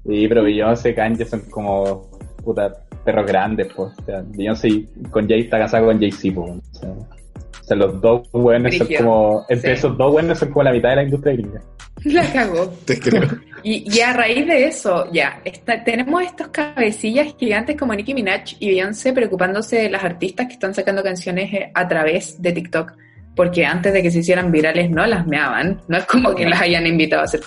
Sí, 0.07 0.26
pero 0.28 0.43
Beyoncé 0.45 0.91
y 0.91 0.95
Kanye 0.95 1.26
son 1.26 1.41
como 1.51 2.11
puta 2.43 2.72
perros 3.05 3.26
grandes, 3.26 3.68
pues. 3.74 3.92
O 3.98 4.05
sea, 4.05 4.22
Beyoncé 4.26 4.84
con 5.11 5.28
Jay 5.28 5.40
está 5.42 5.59
casada 5.59 5.84
con 5.84 5.98
Jay-Z, 5.98 6.34
pues. 6.34 6.51
O 6.51 6.74
sea, 6.78 6.88
o 6.90 7.64
sea, 7.64 7.76
los 7.76 8.01
dos 8.01 8.30
buenos 8.32 8.76
son 8.76 8.88
como. 8.98 9.46
Entre 9.48 9.70
Sí. 9.74 9.78
esos 9.78 9.96
dos 9.98 10.12
buenos 10.12 10.38
son 10.38 10.51
como 10.51 10.62
la 10.64 10.72
mitad 10.72 10.90
de 10.90 10.96
la 10.96 11.03
industria 11.05 11.32
gringa. 11.34 11.61
La 12.05 12.32
cagó. 12.32 12.66
Te 12.86 12.98
creo. 12.98 13.28
Y, 13.62 13.94
y 13.94 14.01
a 14.01 14.14
raíz 14.14 14.46
de 14.46 14.64
eso, 14.66 15.07
ya, 15.12 15.42
está- 15.44 15.84
tenemos 15.84 16.22
estos 16.22 16.48
cabecillas 16.48 17.34
gigantes 17.38 17.76
como 17.76 17.94
Nicki 17.94 18.14
Minaj 18.14 18.55
y 18.59 18.70
Beyoncé 18.70 19.12
preocupándose 19.12 19.76
de 19.82 19.90
las 19.90 20.03
artistas 20.03 20.46
que 20.46 20.55
están 20.55 20.72
sacando 20.74 21.03
canciones 21.03 21.53
eh, 21.53 21.70
a 21.74 21.86
través 21.86 22.40
de 22.40 22.53
TikTok, 22.53 22.92
porque 23.36 23.66
antes 23.66 23.92
de 23.92 24.03
que 24.03 24.11
se 24.11 24.20
hicieran 24.20 24.51
virales 24.51 24.90
no 24.90 25.05
las 25.05 25.26
meaban, 25.26 25.82
no 25.88 25.98
es 25.98 26.07
como 26.07 26.34
que 26.34 26.48
las 26.48 26.62
hayan 26.62 26.86
invitado 26.86 27.20
a 27.20 27.26
hacer 27.26 27.40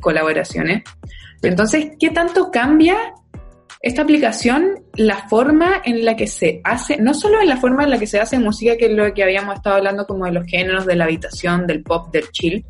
colaboraciones. 0.00 0.82
Entonces, 1.42 1.92
¿qué 2.00 2.10
tanto 2.10 2.50
cambia 2.50 2.96
esta 3.82 4.02
aplicación 4.02 4.80
la 4.94 5.28
forma 5.28 5.82
en 5.84 6.04
la 6.04 6.14
que 6.16 6.26
se 6.28 6.60
hace, 6.64 6.98
no 6.98 7.14
solo 7.14 7.40
en 7.40 7.48
la 7.48 7.56
forma 7.56 7.82
en 7.84 7.90
la 7.90 7.98
que 7.98 8.06
se 8.06 8.20
hace 8.20 8.38
música, 8.38 8.76
que 8.76 8.86
es 8.86 8.92
lo 8.92 9.12
que 9.12 9.22
habíamos 9.24 9.56
estado 9.56 9.76
hablando 9.76 10.06
como 10.06 10.24
de 10.24 10.32
los 10.32 10.46
géneros, 10.46 10.86
de 10.86 10.94
la 10.94 11.04
habitación, 11.04 11.66
del 11.66 11.82
pop, 11.82 12.12
del 12.12 12.30
chill, 12.30 12.64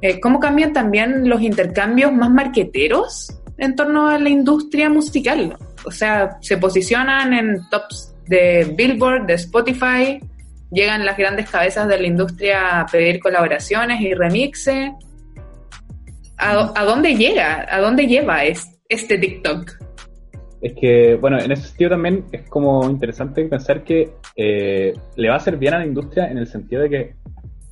eh, 0.00 0.20
¿Cómo 0.20 0.38
cambian 0.38 0.72
también 0.72 1.28
los 1.28 1.42
intercambios 1.42 2.12
más 2.12 2.30
marqueteros 2.30 3.36
en 3.56 3.74
torno 3.74 4.06
a 4.06 4.16
la 4.18 4.28
industria 4.28 4.88
musical? 4.88 5.56
O 5.84 5.90
sea, 5.90 6.38
se 6.40 6.56
posicionan 6.56 7.32
en 7.32 7.68
tops 7.68 8.14
de 8.28 8.72
Billboard, 8.76 9.26
de 9.26 9.34
Spotify, 9.34 10.20
llegan 10.70 11.04
las 11.04 11.16
grandes 11.16 11.50
cabezas 11.50 11.88
de 11.88 11.98
la 11.98 12.06
industria 12.06 12.80
a 12.80 12.86
pedir 12.86 13.18
colaboraciones 13.18 14.00
y 14.00 14.14
remixes. 14.14 14.90
¿A, 16.36 16.84
dónde 16.84 17.16
llega? 17.16 17.66
¿A 17.68 17.80
dónde 17.80 18.06
lleva 18.06 18.44
es- 18.44 18.78
este 18.88 19.18
TikTok? 19.18 19.87
Es 20.60 20.72
que, 20.74 21.14
bueno, 21.16 21.38
en 21.38 21.52
ese 21.52 21.68
sentido 21.68 21.90
también 21.90 22.24
es 22.32 22.48
como 22.48 22.88
interesante 22.90 23.44
pensar 23.44 23.84
que 23.84 24.10
eh, 24.34 24.92
le 25.16 25.28
va 25.28 25.34
a 25.34 25.38
hacer 25.38 25.56
bien 25.56 25.74
a 25.74 25.78
la 25.78 25.86
industria 25.86 26.30
en 26.30 26.38
el 26.38 26.46
sentido 26.48 26.82
de 26.82 26.90
que 26.90 27.14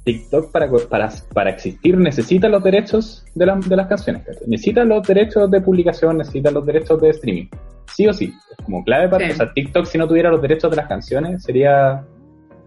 TikTok 0.04 0.52
para, 0.52 0.70
para, 0.88 1.10
para 1.34 1.50
existir 1.50 1.96
necesita 1.98 2.48
los 2.48 2.62
derechos 2.62 3.24
de, 3.34 3.44
la- 3.46 3.56
de 3.56 3.76
las 3.76 3.88
canciones. 3.88 4.22
Necesita 4.46 4.84
los 4.84 5.04
derechos 5.06 5.50
de 5.50 5.60
publicación, 5.60 6.18
necesita 6.18 6.50
los 6.52 6.64
derechos 6.64 7.00
de 7.00 7.10
streaming. 7.10 7.46
Sí 7.92 8.06
o 8.06 8.12
sí. 8.12 8.32
Es 8.56 8.64
como 8.64 8.84
clave 8.84 9.08
para... 9.08 9.26
Sí. 9.26 9.32
O 9.32 9.36
sea, 9.36 9.52
TikTok 9.52 9.84
si 9.86 9.98
no 9.98 10.06
tuviera 10.06 10.30
los 10.30 10.40
derechos 10.40 10.70
de 10.70 10.76
las 10.76 10.86
canciones 10.86 11.42
sería 11.42 12.04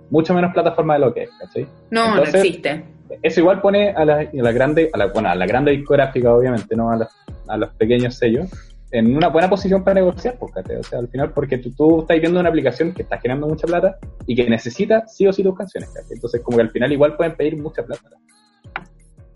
mucho 0.09 0.33
menos 0.33 0.51
plataforma 0.53 0.95
de 0.95 0.99
lo 0.99 1.13
que 1.13 1.23
es. 1.23 1.29
¿cachai? 1.39 1.65
No, 1.91 2.09
Entonces, 2.09 2.33
no 2.33 2.39
existe. 2.41 2.83
Eso 3.23 3.39
igual 3.39 3.61
pone 3.61 3.91
a 3.91 4.03
la, 4.03 4.15
a 4.19 4.27
la 4.33 4.51
grande, 4.51 4.89
a 4.93 4.97
la, 4.97 5.05
bueno, 5.07 5.29
a 5.29 5.35
la 5.35 5.45
grande 5.47 5.71
discográfica, 5.71 6.33
obviamente, 6.35 6.75
no 6.75 6.91
a, 6.91 6.97
las- 6.97 7.15
a 7.47 7.55
los 7.57 7.69
pequeños 7.71 8.15
sellos, 8.15 8.49
en 8.91 9.15
una 9.15 9.29
buena 9.29 9.49
posición 9.49 9.83
para 9.83 9.95
negociar, 9.95 10.37
¿cachai? 10.53 10.77
O 10.77 10.83
sea, 10.83 10.99
al 10.99 11.07
final, 11.07 11.31
porque 11.33 11.57
tú, 11.57 11.71
tú 11.71 12.01
estás 12.01 12.19
viendo 12.19 12.39
una 12.39 12.49
aplicación 12.49 12.93
que 12.93 13.03
está 13.03 13.19
generando 13.19 13.47
mucha 13.47 13.67
plata 13.67 13.97
y 14.25 14.35
que 14.35 14.49
necesita 14.49 15.07
sí 15.07 15.27
o 15.27 15.33
sí 15.33 15.43
tus 15.43 15.57
canciones. 15.57 15.89
Entonces, 16.09 16.41
como 16.41 16.57
que 16.57 16.63
al 16.63 16.71
final 16.71 16.91
igual 16.91 17.15
pueden 17.15 17.35
pedir 17.35 17.57
mucha 17.57 17.83
plata. 17.83 18.09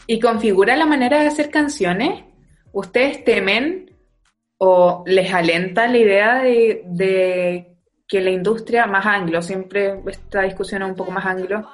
y 0.07 0.19
configura 0.19 0.75
la 0.75 0.85
manera 0.85 1.19
de 1.19 1.27
hacer 1.27 1.49
canciones, 1.49 2.23
¿ustedes 2.71 3.23
temen 3.23 3.91
o 4.57 5.03
les 5.05 5.33
alenta 5.33 5.87
la 5.87 5.97
idea 5.97 6.41
de, 6.41 6.83
de 6.85 7.77
que 8.07 8.21
la 8.21 8.31
industria 8.31 8.85
más 8.85 9.05
anglo, 9.05 9.41
siempre 9.41 9.99
esta 10.07 10.41
discusión 10.41 10.83
es 10.83 10.89
un 10.89 10.95
poco 10.95 11.11
más 11.11 11.25
anglo, 11.25 11.67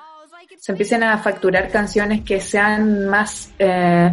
se 0.57 0.71
empiecen 0.71 1.03
a 1.03 1.17
facturar 1.17 1.69
canciones 1.69 2.21
que 2.21 2.41
sean 2.41 3.07
más 3.07 3.53
eh, 3.59 4.11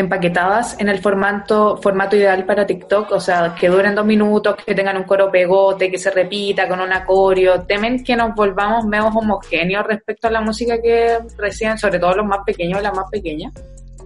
empaquetadas 0.00 0.78
en 0.80 0.88
el 0.88 0.98
formato, 0.98 1.76
formato 1.76 2.16
ideal 2.16 2.44
para 2.44 2.66
TikTok, 2.66 3.12
o 3.12 3.20
sea, 3.20 3.54
que 3.58 3.68
duren 3.68 3.94
dos 3.94 4.04
minutos, 4.04 4.56
que 4.56 4.74
tengan 4.74 4.96
un 4.96 5.04
coro 5.04 5.30
pegote, 5.30 5.90
que 5.90 5.98
se 5.98 6.10
repita 6.10 6.68
con 6.68 6.80
un 6.80 6.92
acorio. 6.92 7.62
¿Temen 7.62 8.02
que 8.02 8.16
nos 8.16 8.34
volvamos 8.34 8.84
menos 8.84 9.14
homogéneos 9.14 9.86
respecto 9.86 10.28
a 10.28 10.30
la 10.30 10.40
música 10.40 10.80
que 10.80 11.18
reciben, 11.38 11.78
sobre 11.78 11.98
todo 11.98 12.16
los 12.16 12.26
más 12.26 12.40
pequeños 12.44 12.80
y 12.80 12.82
las 12.82 12.94
más 12.94 13.10
pequeñas? 13.10 13.52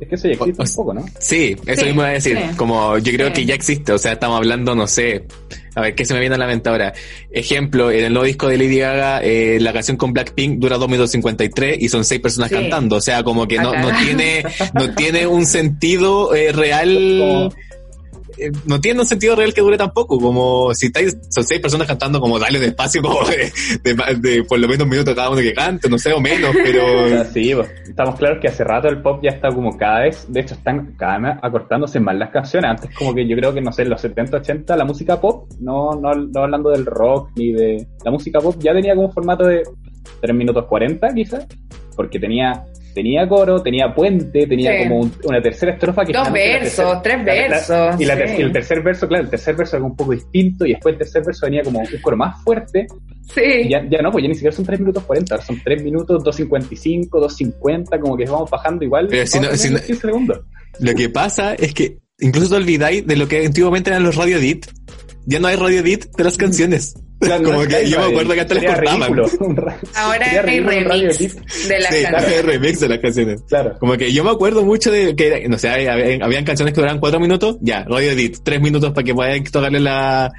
Es 0.04 0.08
que 0.08 0.14
eso 0.16 0.28
ya 0.28 0.34
existe 0.34 0.62
O- 0.62 0.64
o- 0.64 0.68
un 0.68 0.74
poco, 0.74 0.94
¿no? 0.94 1.04
Sí, 1.18 1.56
eso 1.66 1.80
Sí, 1.80 1.86
mismo 1.86 2.02
iba 2.02 2.08
a 2.10 2.12
decir. 2.12 2.36
sí. 2.38 2.56
Como 2.56 2.98
yo 2.98 3.12
creo 3.12 3.26
Sí. 3.28 3.32
que 3.32 3.44
ya 3.46 3.54
existe, 3.54 3.92
o 3.92 3.98
sea, 3.98 4.12
estamos 4.12 4.36
hablando, 4.36 4.74
no 4.74 4.86
sé, 4.86 5.24
a 5.74 5.80
ver 5.80 5.94
qué 5.94 6.04
se 6.04 6.14
me 6.14 6.20
viene 6.20 6.34
a 6.34 6.38
la 6.38 6.46
mente 6.46 6.68
ahora. 6.68 6.92
Ejemplo, 7.30 7.90
en 7.90 8.04
el 8.04 8.12
nuevo 8.12 8.26
disco 8.26 8.48
de 8.48 8.58
Lady 8.58 8.78
Gaga, 8.78 9.20
eh, 9.22 9.58
la 9.60 9.72
canción 9.72 9.96
con 9.96 10.12
Blackpink 10.12 10.58
dura 10.58 10.76
2 10.76 10.88
minutos 10.88 11.10
53 11.10 11.78
y 11.80 11.88
son 11.88 12.04
seis 12.04 12.20
personas 12.20 12.50
Sí. 12.50 12.54
cantando, 12.56 12.96
o 12.96 13.00
sea, 13.00 13.22
como 13.24 13.48
que 13.48 13.56
no, 13.58 13.72
no 13.74 13.88
tiene, 13.98 14.44
no 14.74 14.94
tiene 14.94 15.26
un 15.26 15.46
sentido 15.46 16.34
eh, 16.34 16.52
real. 16.52 16.94
Como- 17.18 17.54
eh, 18.38 18.50
No 18.66 18.80
tiene 18.80 19.00
un 19.00 19.06
sentido 19.06 19.36
real 19.36 19.52
que 19.54 19.60
dure 19.60 19.76
tampoco, 19.76 20.18
como 20.18 20.74
si 20.74 20.86
estáis, 20.86 21.16
son 21.30 21.44
seis 21.44 21.60
personas 21.60 21.86
cantando, 21.86 22.20
como 22.20 22.38
dale 22.38 22.58
despacio, 22.58 23.02
como 23.02 23.20
de, 23.28 23.52
de- 23.82 24.14
de 24.20 24.44
por 24.44 24.58
lo 24.58 24.68
menos 24.68 24.84
un 24.84 24.90
minuto 24.90 25.14
cada 25.14 25.30
uno 25.30 25.40
que 25.40 25.52
cante, 25.54 25.88
no 25.88 25.98
sé, 25.98 26.12
o 26.12 26.20
menos, 26.20 26.50
pero 26.62 27.24
sí, 27.32 27.54
pues, 27.54 27.68
estamos 27.88 28.16
claros 28.16 28.38
que 28.40 28.48
hace 28.48 28.64
rato 28.64 28.88
el 28.88 29.00
pop 29.02 29.20
ya 29.22 29.30
está 29.30 29.48
como 29.48 29.76
cada 29.76 30.00
vez, 30.00 30.26
de 30.28 30.40
hecho 30.40 30.54
están 30.54 30.94
cada 30.98 31.18
vez 31.18 31.36
acortándose 31.42 32.00
más 32.00 32.16
las 32.16 32.30
canciones. 32.30 32.70
Antes 32.70 32.94
como 32.96 33.14
que 33.14 33.26
yo 33.28 33.36
creo 33.36 33.52
que, 33.54 33.60
no 33.60 33.72
sé, 33.72 33.82
en 33.82 33.90
los 33.90 34.00
70, 34.00 34.38
80 34.38 34.76
la 34.76 34.84
música 34.84 35.20
pop, 35.20 35.48
no, 35.60 35.92
no, 36.00 36.14
no 36.14 36.40
hablando 36.42 36.70
del 36.70 36.86
rock 36.86 37.30
ni 37.36 37.52
de... 37.52 37.86
La 38.04 38.10
música 38.10 38.40
pop 38.40 38.56
ya 38.58 38.72
tenía 38.72 38.94
como 38.94 39.06
un 39.08 39.12
formato 39.12 39.44
de 39.44 39.62
3 40.20 40.34
minutos 40.36 40.64
40 40.66 41.14
quizás, 41.14 41.46
porque 41.96 42.18
tenía 42.18 42.64
tenía 42.94 43.28
coro, 43.28 43.60
tenía 43.62 43.92
puente, 43.94 44.46
tenía 44.46 44.72
Sí. 44.78 44.82
como 44.84 45.00
un- 45.00 45.12
una 45.24 45.42
tercera 45.42 45.72
estrofa 45.72 46.04
que 46.04 46.12
Dos 46.12 46.32
versos, 46.32 47.02
tercera- 47.02 47.02
tres 47.02 47.16
la- 47.18 47.24
la- 47.24 47.48
versos, 47.48 48.00
y, 48.00 48.04
la 48.06 48.16
ter- 48.16 48.28
sí. 48.36 48.42
el 48.42 48.52
tercer 48.52 48.82
verso, 48.82 49.08
claro, 49.08 49.24
el 49.24 49.30
tercer 49.30 49.56
verso 49.56 49.76
era 49.76 49.84
un 49.84 49.96
poco 49.96 50.12
distinto 50.12 50.64
y 50.64 50.70
después 50.70 50.92
el 50.94 50.98
tercer 51.00 51.22
verso 51.24 51.46
venía 51.46 51.62
como 51.62 51.80
un 51.80 51.86
coro 52.00 52.16
más 52.16 52.42
fuerte 52.42 52.86
Sí. 53.34 53.40
y 53.64 53.68
ya, 53.70 53.84
ya 53.90 54.00
no, 54.00 54.10
pues 54.12 54.22
ya 54.22 54.28
ni 54.28 54.34
siquiera 54.34 54.54
son 54.56 54.64
3 54.64 54.78
minutos 54.80 55.02
40, 55.04 55.34
ahora 55.34 55.44
son 55.46 55.60
3 55.64 55.82
minutos 55.82 56.22
2.55, 56.24 57.20
2.50, 57.20 57.98
como 58.00 58.16
que 58.16 58.24
vamos 58.24 58.48
bajando 58.48 58.84
igual. 58.84 59.08
Pero 59.10 59.26
si 59.26 59.38
no- 59.38 59.44
vamos 59.46 59.58
si 59.60 59.64
teniendo 59.68 59.80
no- 59.80 59.86
15 59.86 60.06
segundos. 60.06 60.40
Lo 60.80 60.94
que 60.94 61.08
pasa 61.08 61.54
es 61.54 61.74
que 61.74 61.98
incluso 62.20 62.50
te 62.50 62.56
olvidáis 62.56 63.06
de 63.06 63.16
lo 63.16 63.26
que 63.26 63.44
antiguamente 63.44 63.90
eran 63.90 64.02
los 64.04 64.14
radio 64.16 64.36
edit. 64.38 64.66
Ya 65.26 65.38
no 65.40 65.48
hay 65.48 65.56
radio 65.56 65.80
edit 65.80 66.04
de 66.16 66.24
las 66.24 66.36
canciones. 66.36 66.94
Claro, 67.20 67.44
Como 67.44 67.62
no 67.62 67.68
que 67.68 67.88
yo 67.88 67.98
me 68.00 68.06
acuerdo 68.06 68.34
que 68.34 68.40
hasta 68.40 68.54
les 68.54 68.62
sería 68.64 68.76
cortaban. 69.06 69.76
Ahora 69.94 70.26
hay 70.30 70.38
remix 70.60 71.34
de 71.68 71.78
las 71.80 71.94
Sí, 71.94 72.02
canciones. 72.02 72.24
hay 72.36 72.42
remix 72.42 72.80
de 72.80 72.88
las 72.88 72.98
canciones. 72.98 73.40
Claro. 73.48 73.78
Como 73.78 73.96
que 73.96 74.12
yo 74.12 74.24
me 74.24 74.30
acuerdo 74.30 74.62
mucho 74.64 74.90
de 74.90 75.16
que, 75.16 75.48
no 75.48 75.56
sé, 75.58 75.68
había- 75.70 75.92
habían 76.24 76.44
canciones 76.44 76.74
que 76.74 76.80
duraban 76.80 77.00
cuatro 77.00 77.20
minutos, 77.20 77.56
ya, 77.62 77.84
radio 77.88 78.10
edit, 78.10 78.38
tres 78.42 78.60
minutos 78.60 78.92
para 78.92 79.04
que 79.04 79.14
puedan 79.14 79.42
tocarle 79.44 79.80
la, 79.80 80.30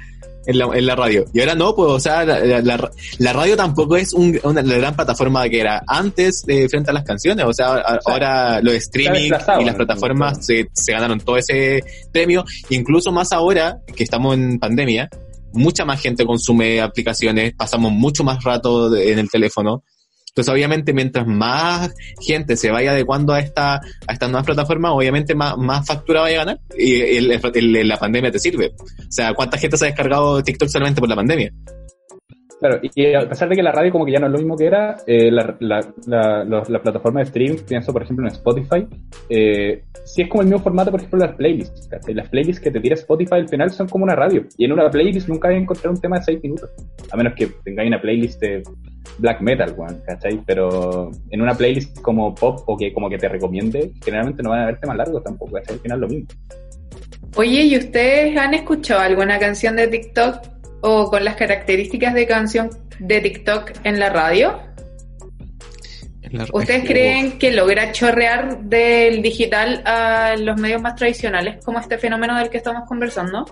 en, 0.46 0.58
la, 0.58 0.66
en 0.74 0.86
la 0.86 0.94
radio. 0.96 1.24
Y 1.32 1.40
ahora 1.40 1.54
no, 1.54 1.74
pues, 1.74 1.90
o 1.90 2.00
sea, 2.00 2.24
la, 2.24 2.38
la- 2.40 2.60
la- 2.62 2.90
la 3.18 3.32
radio 3.32 3.56
tampoco 3.56 3.96
es 3.96 4.12
un- 4.12 4.38
una 4.42 4.62
la 4.62 4.76
gran 4.78 4.94
plataforma 4.96 5.48
que 5.48 5.60
era 5.60 5.82
antes 5.86 6.44
eh, 6.48 6.68
frente 6.68 6.90
a 6.90 6.94
las 6.94 7.04
canciones. 7.04 7.44
O 7.46 7.52
sea, 7.52 7.74
a- 7.74 7.98
ahora 8.06 8.60
los 8.62 8.74
streaming 8.74 9.28
y 9.60 9.64
las 9.64 9.74
plataformas 9.76 10.46
se, 10.46 10.68
se 10.72 10.92
ganaron 10.92 11.20
todo 11.20 11.36
ese 11.36 11.82
premio. 12.12 12.44
Incluso 12.70 13.12
más 13.12 13.32
ahora 13.32 13.78
que 13.94 14.04
estamos 14.04 14.34
en 14.34 14.58
pandemia, 14.58 15.08
mucha 15.52 15.84
más 15.84 16.00
gente 16.00 16.24
consume 16.26 16.80
aplicaciones, 16.80 17.54
pasamos 17.56 17.92
mucho 17.92 18.24
más 18.24 18.42
rato 18.44 18.94
en 18.94 19.18
el 19.18 19.30
teléfono. 19.30 19.82
Entonces, 20.36 20.52
obviamente, 20.52 20.92
mientras 20.92 21.26
más 21.26 21.94
gente 22.20 22.58
se 22.58 22.70
vaya 22.70 22.90
adecuando 22.90 23.32
a 23.32 23.40
esta 23.40 23.76
a 23.76 24.12
estas 24.12 24.28
nuevas 24.28 24.44
plataformas, 24.44 24.92
obviamente 24.94 25.34
más, 25.34 25.56
más 25.56 25.86
factura 25.86 26.20
vaya 26.20 26.42
a 26.42 26.44
ganar. 26.44 26.60
Y 26.78 27.00
el- 27.00 27.88
la 27.88 27.96
pandemia 27.96 28.30
te 28.30 28.38
sirve. 28.38 28.74
O 28.78 29.10
sea, 29.10 29.32
¿cuánta 29.32 29.56
gente 29.56 29.78
se 29.78 29.86
ha 29.86 29.88
descargado 29.88 30.42
TikTok 30.42 30.68
solamente 30.68 31.00
por 31.00 31.08
la 31.08 31.16
pandemia? 31.16 31.50
Claro, 32.58 32.80
y 32.82 33.14
a 33.14 33.28
pesar 33.28 33.50
de 33.50 33.56
que 33.56 33.62
la 33.62 33.72
radio 33.72 33.92
como 33.92 34.06
que 34.06 34.12
ya 34.12 34.18
no 34.18 34.26
es 34.26 34.32
lo 34.32 34.38
mismo 34.38 34.56
que 34.56 34.66
era, 34.66 34.96
eh, 35.06 35.30
la, 35.30 35.56
plataforma 36.82 37.20
de 37.20 37.24
streaming, 37.24 37.58
pienso 37.68 37.92
por 37.92 38.02
ejemplo 38.02 38.26
en 38.26 38.32
Spotify, 38.32 38.86
eh, 39.28 39.84
sí 40.04 40.22
es 40.22 40.28
como 40.28 40.40
el 40.40 40.48
mismo 40.48 40.62
formato, 40.62 40.90
por 40.90 41.00
ejemplo, 41.00 41.18
las 41.18 41.34
playlists. 41.34 41.88
¿cachai? 41.88 42.14
Las 42.14 42.28
playlists 42.30 42.62
que 42.62 42.70
te 42.70 42.80
tira 42.80 42.94
Spotify 42.94 43.34
al 43.34 43.48
final 43.48 43.70
son 43.70 43.88
como 43.88 44.04
una 44.04 44.14
radio. 44.14 44.44
Y 44.56 44.64
en 44.64 44.72
una 44.72 44.88
playlist 44.90 45.28
nunca 45.28 45.48
vas 45.48 45.56
a 45.56 45.60
encontrar 45.60 45.92
un 45.92 46.00
tema 46.00 46.18
de 46.18 46.24
6 46.24 46.42
minutos. 46.42 46.70
A 47.10 47.16
menos 47.16 47.34
que 47.34 47.46
tengáis 47.62 47.88
una 47.88 48.00
playlist 48.00 48.40
de 48.40 48.62
black 49.18 49.40
metal, 49.42 49.76
¿cachai? 50.06 50.40
Pero 50.46 51.10
en 51.30 51.42
una 51.42 51.54
playlist 51.54 52.00
como 52.00 52.34
pop 52.34 52.60
o 52.66 52.76
que 52.76 52.92
como 52.92 53.10
que 53.10 53.18
te 53.18 53.28
recomiende, 53.28 53.92
generalmente 54.02 54.42
no 54.42 54.50
van 54.50 54.60
a 54.60 54.62
haber 54.64 54.80
temas 54.80 54.96
largos 54.96 55.22
tampoco, 55.22 55.52
¿cachai? 55.52 55.74
Al 55.74 55.80
final 55.80 56.00
lo 56.00 56.08
mismo. 56.08 56.28
Oye, 57.36 57.64
¿y 57.64 57.76
ustedes 57.76 58.34
han 58.38 58.54
escuchado 58.54 59.02
alguna 59.02 59.38
canción 59.38 59.76
de 59.76 59.88
TikTok 59.88 60.55
o 60.82 61.10
con 61.10 61.24
las 61.24 61.36
características 61.36 62.14
de 62.14 62.26
canción 62.26 62.70
de 62.98 63.20
TikTok 63.20 63.72
en 63.84 63.98
la 63.98 64.10
radio? 64.10 64.60
¿Ustedes 66.52 66.84
creen 66.84 67.38
que 67.38 67.52
logra 67.52 67.92
chorrear 67.92 68.60
del 68.62 69.22
digital 69.22 69.82
a 69.84 70.34
los 70.36 70.60
medios 70.60 70.82
más 70.82 70.96
tradicionales 70.96 71.64
como 71.64 71.78
este 71.78 71.98
fenómeno 71.98 72.36
del 72.36 72.50
que 72.50 72.56
estamos 72.58 72.86
conversando? 72.88 73.46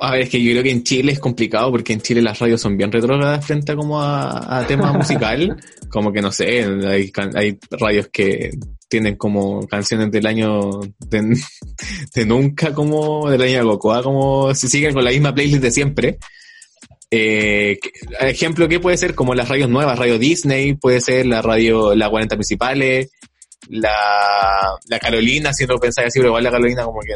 A 0.00 0.10
ver, 0.10 0.22
es 0.22 0.28
que 0.28 0.42
yo 0.42 0.50
creo 0.50 0.62
que 0.62 0.70
en 0.70 0.82
Chile 0.82 1.12
es 1.12 1.20
complicado 1.20 1.70
porque 1.70 1.92
en 1.92 2.00
Chile 2.00 2.20
las 2.20 2.38
radios 2.38 2.60
son 2.60 2.76
bien 2.76 2.92
retrógradas 2.92 3.46
frente 3.46 3.72
a 3.72 3.76
como 3.76 4.02
a, 4.02 4.58
a 4.58 4.66
tema 4.66 4.92
musical. 4.94 5.56
Como 5.88 6.12
que 6.12 6.20
no 6.20 6.32
sé, 6.32 6.64
hay 6.64 7.58
radios 7.70 8.08
que 8.08 8.50
tienen 8.88 9.16
como 9.16 9.66
canciones 9.66 10.10
del 10.10 10.26
año 10.26 10.80
de, 10.98 11.36
nunca 12.26 12.72
como 12.72 13.28
del 13.30 13.42
año 13.42 13.58
de 13.58 13.64
Cocoa, 13.64 14.02
como 14.02 14.54
si 14.54 14.68
siguen 14.68 14.94
con 14.94 15.04
la 15.04 15.10
misma 15.10 15.34
playlist 15.34 15.62
de 15.62 15.70
siempre. 15.70 16.18
Eh, 17.10 17.78
ejemplo, 18.20 18.68
¿qué 18.68 18.80
puede 18.80 18.96
ser? 18.96 19.14
Como 19.14 19.34
las 19.34 19.48
radios 19.48 19.70
nuevas, 19.70 19.98
Radio 19.98 20.18
Disney, 20.18 20.74
puede 20.74 21.00
ser 21.00 21.26
la 21.26 21.42
radio, 21.42 21.94
la 21.94 22.10
40 22.10 22.36
principales, 22.36 23.10
la, 23.68 23.92
la 24.88 24.98
Carolina, 24.98 25.52
si 25.52 25.66
no 25.66 25.78
pensáis 25.78 26.08
así, 26.08 26.18
pero 26.18 26.28
igual 26.28 26.44
la 26.44 26.50
Carolina 26.50 26.84
como 26.84 27.00
que... 27.00 27.14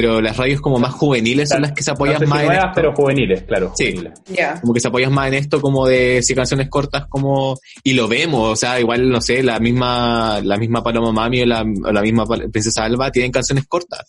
Pero 0.00 0.20
las 0.22 0.34
radios 0.36 0.60
como 0.62 0.78
más 0.78 0.92
juveniles 0.94 1.50
son 1.50 1.60
las 1.60 1.72
que 1.72 1.82
se 1.82 1.90
apoyan 1.90 2.14
no 2.14 2.20
sé 2.20 2.24
si 2.24 2.30
más 2.30 2.40
en 2.40 2.46
nuevas, 2.46 2.64
esto. 2.64 2.74
pero 2.74 2.94
juveniles, 2.94 3.42
claro, 3.42 3.72
Sí. 3.76 3.90
juveniles. 3.92 4.20
Ya. 4.28 4.58
Como 4.60 4.72
que 4.72 4.80
se 4.80 4.88
apoyan 4.88 5.12
más 5.12 5.28
en 5.28 5.34
esto 5.34 5.60
como 5.60 5.86
de 5.86 6.22
si 6.22 6.34
canciones 6.34 6.70
cortas 6.70 7.04
como 7.08 7.58
y 7.84 7.92
lo 7.92 8.08
vemos, 8.08 8.52
o 8.52 8.56
sea, 8.56 8.80
igual 8.80 9.10
no 9.10 9.20
sé, 9.20 9.42
la 9.42 9.58
misma 9.60 10.40
la 10.42 10.56
misma 10.56 10.82
Paloma 10.82 11.12
Mami 11.12 11.42
o 11.42 11.46
la, 11.46 11.60
o 11.62 11.92
la 11.92 12.00
misma 12.00 12.24
Princesa 12.50 12.84
Alba 12.84 13.10
tienen 13.10 13.30
canciones 13.30 13.66
cortas. 13.66 14.06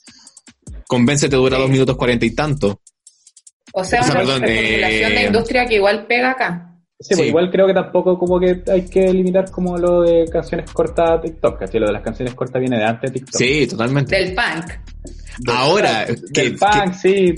Convéncete 0.87 1.35
dura 1.35 1.57
Sí. 1.57 1.61
dos 1.63 1.71
minutos 1.71 1.97
cuarenta 1.97 2.25
y 2.25 2.33
tanto. 2.35 2.81
O 3.73 3.83
sea, 3.83 3.99
O 4.01 4.03
sea, 4.03 4.11
una 4.13 4.19
perdón, 4.21 4.41
reformulación 4.43 5.11
eh, 5.11 5.15
de 5.15 5.23
industria 5.25 5.65
que 5.65 5.75
igual 5.75 6.05
pega 6.07 6.31
acá. 6.31 6.70
Sí, 7.01 7.07
pues 7.09 7.19
Sí. 7.21 7.27
igual 7.29 7.49
creo 7.51 7.65
que 7.67 7.73
tampoco 7.73 8.17
como 8.17 8.39
que 8.39 8.61
hay 8.71 8.85
que 8.87 9.11
limitar 9.11 9.49
como 9.49 9.77
lo 9.77 10.01
de 10.03 10.25
canciones 10.31 10.69
cortas 10.71 11.09
a 11.09 11.19
TikTok, 11.21 11.59
¿cachai? 11.59 11.79
Lo 11.79 11.87
de 11.87 11.93
las 11.93 12.03
canciones 12.03 12.33
cortas 12.35 12.59
viene 12.61 12.77
de 12.77 12.85
antes 12.85 13.11
de 13.11 13.19
TikTok. 13.19 13.35
Sí, 13.41 13.67
totalmente. 13.67 14.15
Del 14.15 14.35
punk. 14.35 14.71
Ahora, 15.47 16.05
Del 16.05 16.21
que, 16.33 16.51
punk, 16.51 16.93
sí. 16.93 17.35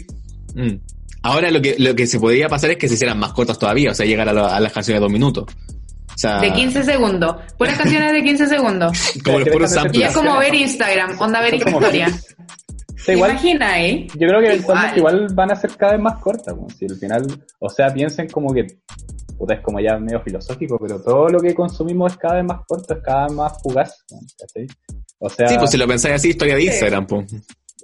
que- 0.56 0.62
mm. 0.62 0.80
ahora 1.24 1.50
lo 1.52 1.62
que 1.62 1.76
lo 1.80 1.96
que 1.96 2.06
se 2.08 2.20
podría 2.20 2.50
pasar 2.50 2.72
es 2.72 2.78
que 2.78 2.88
se 2.88 2.96
hicieran 2.96 3.18
más 3.20 3.32
cortas 3.34 3.58
todavía, 3.58 3.92
o 3.92 3.94
sea, 3.94 4.06
llegar 4.06 4.28
a, 4.30 4.34
la- 4.34 4.56
a 4.56 4.60
las 4.60 4.74
canciones 4.74 5.00
de 5.00 5.04
dos 5.06 5.12
minutos. 5.12 5.46
O 6.16 6.18
sea, 6.18 6.40
De 6.40 6.52
15 6.54 6.84
segundos. 6.84 7.38
Puras 7.58 7.76
canciones 7.78 8.12
de 8.14 8.22
15 8.24 8.46
segundos. 8.48 8.92
como 9.26 9.40
los 9.40 9.50
puros 9.50 9.76
Y 9.94 10.04
es 10.04 10.14
como 10.14 10.38
ver 10.38 10.54
Instagram, 10.54 11.20
onda 11.20 11.42
ver 11.42 11.56
historia. 11.56 12.08
Igual, 13.08 13.32
Imagina 13.32 13.74
ahí. 13.74 14.08
yo 14.18 14.28
creo 14.30 14.40
que 14.42 14.56
Igual. 14.56 14.98
igual 14.98 15.28
van 15.34 15.52
a 15.52 15.56
ser 15.58 15.72
cada 15.76 15.92
vez 15.94 16.02
más 16.02 16.20
cortas, 16.22 16.56
si 16.78 16.86
al 16.86 16.96
final, 16.96 17.26
o 17.60 17.70
sea, 17.70 17.94
piensen 17.94 18.30
como 18.30 18.54
que, 18.54 18.66
puta, 19.38 19.56
es 19.56 19.62
como 19.62 19.80
ya 19.80 19.98
medio 19.98 20.22
filosófico, 20.22 20.78
pero 20.80 21.02
todo 21.02 21.28
lo 21.30 21.40
que 21.40 21.54
consumimos 21.54 22.14
es 22.14 22.18
cada 22.18 22.36
vez 22.36 22.46
más 22.46 22.62
corto, 22.68 22.94
es 22.94 23.00
cada 23.04 23.24
vez 23.28 23.34
más 23.34 23.62
fugaz, 23.62 24.04
¿cachai? 24.40 24.68
O 25.20 25.30
sea, 25.30 25.48
Sí, 25.48 25.56
pues 25.58 25.70
si 25.72 25.78
lo 25.78 25.88
pensáis 25.88 26.16
así, 26.16 26.30
historia 26.30 26.56
de 26.56 26.62
Sí. 26.62 26.68
Instagram, 26.68 27.08
pues. 27.08 27.36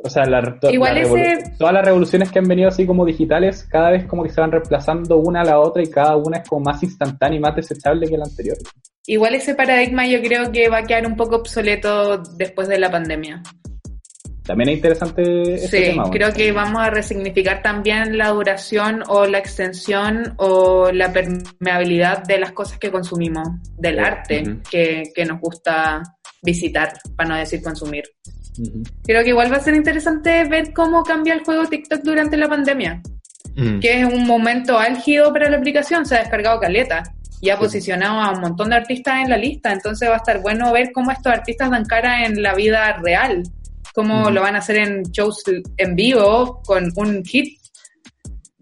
o 0.01 0.09
sea 0.09 0.25
la- 0.25 0.57
to- 0.61 0.69
Igual 0.71 0.95
la 0.95 1.01
ese- 1.01 1.11
revolu- 1.13 1.57
todas 1.57 1.73
las 1.73 1.85
revoluciones 1.85 2.31
que 2.31 2.39
han 2.39 2.47
venido 2.47 2.69
así 2.69 2.85
como 2.85 3.05
digitales, 3.05 3.65
cada 3.69 3.91
vez 3.91 4.05
como 4.05 4.23
que 4.23 4.29
se 4.29 4.39
van 4.39 4.51
reemplazando 4.51 5.17
una 5.17 5.41
a 5.41 5.43
la 5.45 5.59
otra 5.59 5.83
y 5.83 5.87
cada 5.89 6.15
una 6.15 6.37
es 6.37 6.47
como 6.47 6.61
más 6.63 6.81
instantánea 6.83 7.37
y 7.37 7.41
más 7.41 7.55
desechable 7.55 8.07
que 8.07 8.17
la 8.17 8.23
anterior. 8.23 8.57
Igual 9.07 9.35
ese 9.35 9.55
paradigma 9.55 10.07
yo 10.07 10.21
creo 10.21 10.51
que 10.53 10.69
va 10.69 10.77
a 10.79 10.83
quedar 10.83 11.05
un 11.05 11.17
poco 11.17 11.35
obsoleto 11.37 12.17
después 12.37 12.67
de 12.69 12.79
la 12.79 12.89
pandemia. 12.89 13.41
También 14.49 14.69
es 14.69 14.75
interesante 14.77 15.53
ese 15.53 15.67
Sí, 15.67 15.83
tema. 15.91 16.03
bueno. 16.05 16.11
creo 16.11 16.33
que 16.33 16.51
vamos 16.51 16.81
a 16.81 16.89
resignificar 16.89 17.61
también 17.61 18.17
la 18.17 18.29
duración 18.29 19.03
o 19.07 19.27
la 19.27 19.37
extensión 19.37 20.33
o 20.37 20.91
la 20.91 21.13
permeabilidad 21.13 22.23
de 22.23 22.39
las 22.39 22.51
cosas 22.53 22.79
que 22.79 22.89
consumimos, 22.89 23.47
del 23.77 23.97
Sí, 23.97 24.01
arte 24.01 24.57
que, 24.71 25.03
que 25.13 25.25
nos 25.25 25.39
gusta 25.39 26.01
visitar, 26.41 26.93
para 27.15 27.29
no 27.29 27.35
decir 27.35 27.61
consumir. 27.61 28.05
Creo 29.03 29.23
que 29.23 29.29
igual 29.29 29.51
va 29.53 29.57
a 29.57 29.61
ser 29.61 29.75
interesante 29.75 30.43
ver 30.45 30.73
cómo 30.73 31.03
cambia 31.03 31.35
el 31.35 31.43
juego 31.43 31.65
TikTok 31.67 32.01
durante 32.01 32.35
la 32.35 32.47
pandemia, 32.49 33.01
Mm. 33.55 33.79
que 33.79 33.99
es 33.99 34.05
un 34.05 34.25
momento 34.25 34.79
álgido 34.79 35.31
para 35.31 35.49
la 35.49 35.57
aplicación, 35.57 36.05
se 36.05 36.15
ha 36.15 36.19
descargado 36.19 36.59
caleta 36.59 37.03
y 37.41 37.49
ha 37.51 37.57
posicionado 37.59 38.19
a 38.19 38.31
un 38.31 38.41
montón 38.41 38.69
de 38.69 38.77
artistas 38.77 39.21
en 39.23 39.29
la 39.29 39.37
lista, 39.37 39.71
entonces 39.73 40.09
va 40.09 40.15
a 40.15 40.17
estar 40.17 40.41
bueno 40.41 40.71
ver 40.71 40.91
cómo 40.93 41.11
estos 41.11 41.31
artistas 41.33 41.69
dan 41.69 41.85
cara 41.85 42.25
en 42.25 42.41
la 42.41 42.53
vida 42.55 42.97
real, 43.03 43.43
cómo 43.99 44.29
lo 44.31 44.41
van 44.41 44.55
a 44.55 44.59
hacer 44.59 44.77
en 44.77 45.03
shows 45.03 45.43
en 45.77 45.95
vivo 45.95 46.61
con 46.65 46.89
un 46.95 47.23
hit. 47.25 47.57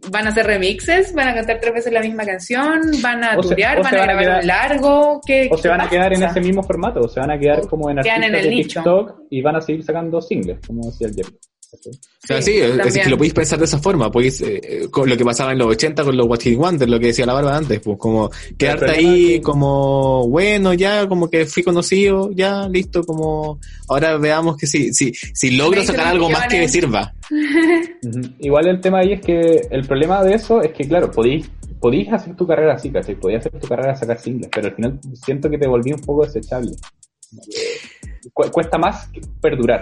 Van 0.10 0.26
a 0.26 0.30
hacer 0.30 0.46
remixes, 0.46 1.14
van 1.14 1.28
a 1.28 1.34
cantar 1.34 1.60
tres 1.60 1.74
veces 1.74 1.92
la 1.92 2.00
misma 2.02 2.24
canción, 2.24 2.80
van 3.02 3.24
a 3.24 3.36
turear, 3.36 3.78
van 3.84 3.88
a 3.88 3.90
van 3.92 4.00
a 4.00 4.04
grabar 4.14 4.24
quedar- 4.24 4.42
un 4.42 4.48
largo. 4.48 5.22
¿qué- 5.26 5.50
O 5.52 5.58
se 5.58 5.68
van 5.68 5.82
a 5.82 5.90
quedar 5.90 6.14
en 6.14 6.24
ese 6.24 6.40
mismo 6.40 6.64
formato, 6.64 7.02
o 7.02 7.08
se 7.10 7.20
van 7.20 7.32
a 7.32 7.38
quedar 7.38 7.68
como 7.68 7.90
en 7.90 7.98
en 8.00 8.24
el 8.24 8.32
de 8.32 8.50
nicho. 8.50 8.80
TikTok 8.80 9.22
y 9.30 9.42
van 9.42 9.56
a 9.58 9.62
seguir 9.62 9.84
sacando 9.84 10.22
singles, 10.22 10.60
como 10.66 10.86
decía 10.90 11.08
el 11.08 11.16
Jerry. 11.16 11.38
O 11.74 12.28
sea, 12.28 12.42
Sí, 12.42 12.52
sí, 12.54 12.58
es- 12.60 12.72
es 12.72 12.78
también. 12.78 13.04
que 13.04 13.10
lo 13.10 13.18
podéis 13.18 13.34
pensar 13.34 13.60
de 13.60 13.66
esa 13.66 13.78
forma, 13.80 14.10
podéis, 14.12 14.40
eh, 14.42 14.60
eh, 14.64 14.88
con 14.90 15.10
lo 15.10 15.18
que 15.18 15.26
pasaba 15.26 15.52
en 15.52 15.58
los 15.60 15.68
80 15.68 16.04
con 16.04 16.16
los 16.16 16.26
What 16.28 16.40
Hit 16.42 16.58
Wonder, 16.58 16.90
lo 16.90 17.00
que 17.00 17.08
decía 17.08 17.26
la 17.26 17.34
barba 17.34 17.56
antes, 17.58 17.80
pues 17.82 17.98
como 17.98 18.30
quedarte 18.58 18.92
ahí 18.92 19.42
como, 19.42 20.28
bueno, 20.30 20.74
ya, 20.74 21.08
como 21.08 21.30
que 21.30 21.46
fui 21.46 21.64
conocido, 21.64 22.32
ya, 22.34 22.68
listo, 22.70 23.04
como, 23.04 23.60
ahora 23.90 24.18
veamos 24.18 24.56
que 24.58 24.66
si, 24.68 24.94
si, 24.94 25.14
si 25.14 25.52
logro 25.52 25.78
20 25.82 25.88
sacar 25.94 26.08
algo 26.08 26.30
más 26.30 26.48
que 26.48 26.60
me 26.60 26.70
sirva. 26.70 27.14
Igual 28.40 28.68
el 28.68 28.80
tema 28.82 29.00
ahí 29.00 29.14
es 29.14 29.22
que 29.22 29.68
el 29.70 29.86
problema 29.86 30.24
de 30.24 30.36
eso 30.36 30.62
es 30.62 30.72
que, 30.72 30.88
claro, 30.88 31.12
podéis, 31.12 31.50
podéis 31.80 32.12
hacer 32.14 32.36
tu 32.36 32.48
carrera 32.48 32.74
así, 32.76 32.90
¿cachai? 32.90 33.16
Podéis 33.16 33.42
hacer 33.42 33.60
tu 33.60 33.68
carrera 33.68 33.96
sacar 33.96 34.20
singles, 34.20 34.50
pero 34.54 34.68
al 34.68 34.76
final 34.76 35.00
siento 35.26 35.50
que 35.50 35.58
te 35.58 35.68
volví 35.68 35.92
un 35.92 36.00
poco 36.02 36.26
desechable. 36.26 36.72
Cu- 38.34 38.50
cuesta 38.52 38.78
más 38.78 39.08
que 39.10 39.22
perdurar, 39.42 39.82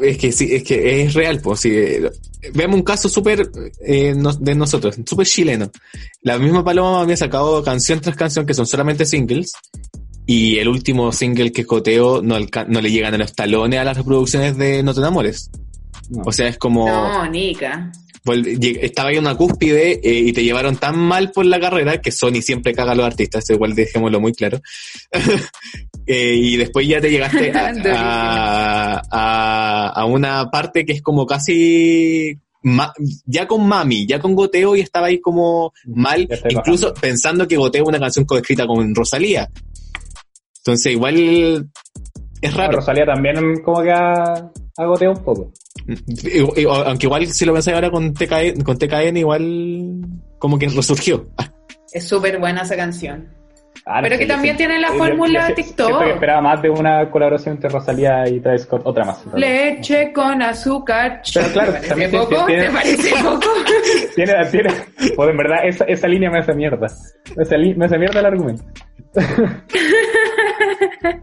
Es 0.00 0.18
que 0.18 0.32
sí, 0.32 0.48
es 0.54 0.62
que 0.62 1.02
es 1.02 1.14
real, 1.14 1.40
pues, 1.42 1.66
eh, 1.66 2.10
veamos 2.54 2.76
un 2.76 2.82
caso 2.82 3.08
súper 3.08 3.50
eh, 3.86 4.14
de 4.40 4.54
nosotros, 4.54 4.96
súper 5.06 5.26
chileno. 5.26 5.70
La 6.22 6.38
misma 6.38 6.64
Paloma 6.64 6.98
me 6.98 7.02
había 7.02 7.16
sacado 7.16 7.62
canción 7.62 8.00
tras 8.00 8.16
canción 8.16 8.46
que 8.46 8.54
son 8.54 8.66
solamente 8.66 9.04
singles, 9.04 9.52
y 10.28 10.58
el 10.58 10.68
último 10.68 11.10
single 11.10 11.52
que 11.52 11.64
coteo 11.64 12.20
no 12.22 12.38
le 12.38 12.90
llegan 12.90 13.14
a 13.14 13.18
los 13.18 13.34
talones 13.34 13.80
a 13.80 13.84
las 13.84 13.96
reproducciones 13.96 14.58
de 14.58 14.82
No 14.82 14.92
te 14.92 15.00
enamores. 15.00 15.50
No. 16.10 16.22
O 16.26 16.32
sea, 16.32 16.48
es 16.48 16.58
como... 16.58 16.86
No, 16.88 17.28
Nica. 17.30 17.90
estaba 18.80 19.08
ahí 19.10 19.16
en 19.16 19.22
una 19.22 19.36
cúspide 19.36 20.00
eh, 20.02 20.18
y 20.20 20.32
te 20.32 20.42
llevaron 20.44 20.76
tan 20.76 20.98
mal 20.98 21.30
por 21.32 21.44
la 21.46 21.58
carrera 21.60 22.00
que 22.00 22.10
Sony 22.12 22.40
siempre 22.42 22.74
caga 22.74 22.92
a 22.92 22.94
los 22.94 23.06
artistas, 23.06 23.48
igual 23.50 23.74
dejémoslo 23.74 24.20
muy 24.20 24.32
claro. 24.32 24.60
Eh, 26.10 26.34
y 26.36 26.56
después 26.56 26.88
ya 26.88 27.02
te 27.02 27.10
llegaste 27.10 27.52
a, 27.52 27.68
a, 27.94 29.02
a- 29.10 29.88
a 29.90 30.04
una 30.06 30.50
parte 30.50 30.86
que 30.86 30.92
es 30.94 31.02
como 31.02 31.26
casi 31.26 32.34
ma- 32.62 32.94
ya 33.26 33.46
con 33.46 33.68
Mami, 33.68 34.06
ya 34.06 34.18
con 34.18 34.34
Goteo 34.34 34.74
y 34.74 34.80
estaba 34.80 35.08
ahí 35.08 35.20
como 35.20 35.70
mal, 35.84 36.26
Ya 36.26 36.36
estoy 36.36 36.52
incluso 36.54 36.86
bajando. 36.86 37.00
pensando 37.02 37.46
que 37.46 37.58
Goteo 37.58 37.82
es 37.82 37.88
una 37.90 38.00
canción 38.00 38.24
coescrita 38.24 38.66
con 38.66 38.94
Rosalía. 38.94 39.50
Entonces 40.64 40.92
igual 40.92 41.68
es 42.40 42.54
raro. 42.54 42.78
Rosalía 42.78 43.04
también 43.04 43.60
como 43.62 43.82
que 43.82 43.90
ha, 43.92 44.50
ha 44.78 44.84
goteado 44.86 45.12
un 45.14 45.22
poco. 45.22 45.52
Y- 45.88 46.60
y- 46.60 46.64
aunque 46.66 47.06
igual 47.06 47.26
si 47.26 47.44
lo 47.46 47.52
pensáis 47.54 47.74
ahora 47.74 47.90
con 47.90 48.12
TKN, 48.12 48.62
con 48.62 48.76
TKN 48.78 49.16
igual 49.16 49.94
como 50.38 50.58
que 50.58 50.68
resurgió. 50.68 51.28
Es 51.92 52.06
súper 52.06 52.38
buena 52.38 52.62
esa 52.62 52.76
canción. 52.76 53.28
Ah, 53.90 54.00
Pero 54.02 54.18
que 54.18 54.26
también 54.26 54.56
siento- 54.58 54.74
tiene 54.74 54.80
la 54.82 54.88
yo- 54.92 54.98
fórmula 54.98 55.54
TikTok. 55.54 56.02
Que 56.04 56.10
esperaba 56.10 56.42
más 56.42 56.60
de 56.60 56.68
una 56.68 57.10
colaboración 57.10 57.54
entre 57.54 57.70
Rosalía 57.70 58.28
y 58.28 58.38
Travis 58.40 58.62
Scott, 58.62 58.82
otra 58.84 59.04
más. 59.06 59.24
Leche 59.34 60.12
con 60.12 60.42
azúcar. 60.42 61.22
Pero 61.32 61.46
claro, 61.52 61.72
¿Te 61.72 61.88
parece 61.88 62.08
poco? 62.18 62.44
tiene- 62.46 62.62
¿Te 62.64 62.70
parece 62.70 63.10
poco? 63.22 63.46
Tiene, 64.14 64.32
tiene, 64.50 64.70
pues 65.16 65.30
en 65.30 65.36
verdad 65.38 65.58
esa, 65.64 65.84
esa 65.84 66.06
línea 66.08 66.28
me 66.30 66.40
hace 66.40 66.52
mierda. 66.54 66.86
Me 67.34 67.42
hace, 67.42 67.56
li- 67.56 67.74
me 67.76 67.86
hace 67.86 67.96
mierda 67.98 68.20
el 68.20 68.26
argumento. 68.26 68.62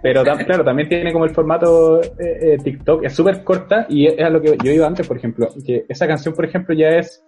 Pero 0.01 0.23
claro, 0.23 0.63
también 0.63 0.89
tiene 0.89 1.11
como 1.13 1.25
el 1.25 1.31
formato 1.31 2.01
eh, 2.01 2.07
eh, 2.19 2.57
TikTok, 2.63 3.05
es 3.05 3.13
súper 3.13 3.43
corta 3.43 3.85
y 3.89 4.07
es 4.07 4.19
a 4.19 4.29
lo 4.29 4.41
que 4.41 4.57
yo 4.63 4.71
iba 4.71 4.87
antes, 4.87 5.07
por 5.07 5.17
ejemplo, 5.17 5.49
que 5.65 5.85
esa 5.89 6.07
canción, 6.07 6.33
por 6.33 6.45
ejemplo, 6.45 6.75
ya 6.75 6.89
es 6.89 7.23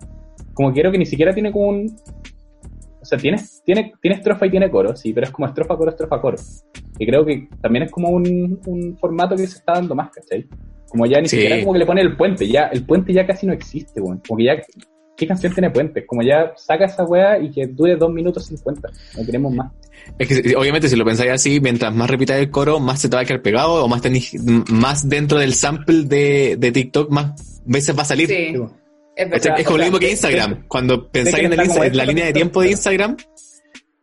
como 0.54 0.74
quiero 0.74 0.92
que 0.92 0.98
ni 0.98 1.06
siquiera 1.06 1.34
tiene 1.34 1.52
como 1.52 1.68
un... 1.70 1.96
O 3.00 3.06
sea, 3.06 3.18
tiene, 3.18 3.38
tiene, 3.64 3.94
tiene 4.02 4.18
estrofa 4.18 4.46
y 4.48 4.50
tiene 4.52 4.70
coro, 4.70 4.96
sí, 4.96 5.14
pero 5.14 5.26
es 5.28 5.32
como 5.32 5.48
estrofa, 5.48 5.78
coro, 5.78 5.92
estrofa, 5.92 6.20
coro. 6.20 6.38
Y 7.00 7.06
creo 7.06 7.26
que 7.26 7.48
también 7.62 7.84
es 7.84 7.92
como 7.92 8.10
un, 8.10 8.60
un 8.66 8.98
formato 8.98 9.36
que 9.36 9.48
se 9.48 9.60
está 9.60 9.74
dando 9.74 9.96
más, 9.96 10.10
¿cachai? 10.12 10.46
Como 10.90 11.06
ya 11.06 11.22
ni 11.22 11.28
Sí. 11.30 11.38
siquiera 11.38 11.60
como 11.62 11.74
que 11.74 11.80
le 11.80 11.86
pone 11.86 12.02
el 12.02 12.18
puente, 12.18 12.48
ya, 12.48 12.66
el 12.68 12.86
puente 12.86 13.14
ya 13.14 13.26
casi 13.26 13.46
no 13.46 13.54
existe, 13.54 14.02
weón. 14.02 14.22
Como 14.28 14.38
que 14.40 14.44
ya, 14.44 14.56
¿qué 15.18 15.28
canción 15.28 15.52
tiene 15.54 15.70
puentes? 15.72 16.06
Como 16.08 16.22
ya 16.22 16.54
saca 16.56 16.86
esa 16.86 17.04
weá 17.04 17.38
y 17.40 17.52
que 17.52 17.68
dure 17.68 17.96
dos 17.98 18.12
minutos 18.14 18.46
cincuenta. 18.46 18.90
No 19.18 19.26
queremos 19.26 19.52
más. 19.54 19.72
Es 20.18 20.28
que 20.28 20.36
si- 20.36 20.56
obviamente 20.56 20.88
si 20.88 20.96
lo 20.96 21.04
pensáis 21.04 21.32
así, 21.32 21.60
mientras 21.60 21.94
más 21.94 22.10
repitas 22.10 22.38
el 22.38 22.50
coro, 22.50 22.80
más 22.80 23.02
se 23.02 23.10
te 23.10 23.16
va 23.18 23.24
a 23.24 23.26
quedar 23.26 23.42
pegado 23.42 23.84
o 23.84 23.88
más 23.90 24.02
tenéis, 24.02 24.34
más 24.72 25.10
dentro 25.10 25.40
del 25.40 25.54
sample 25.54 26.04
de, 26.04 26.56
de 26.58 26.72
TikTok, 26.72 27.10
más 27.10 27.62
veces 27.66 27.98
va 27.98 28.04
a 28.04 28.06
salir. 28.06 28.28
Sí, 28.28 28.54
es 29.16 29.30
verdad. 29.30 29.60
es 29.60 29.66
como 29.66 29.78
lo 29.80 29.84
mismo 29.84 30.00
que 30.00 30.06
sé- 30.06 30.12
Instagram. 30.14 30.66
Cuando 30.68 31.10
pensáis 31.10 31.40
en, 31.40 31.46
el 31.48 31.52
está 31.54 31.64
Insta- 31.66 31.74
como 31.74 31.84
en 31.84 31.98
la 31.98 32.06
línea 32.06 32.26
de 32.28 32.34
tiempo 32.34 32.62
de. 32.62 32.70
Instagram, 32.72 33.18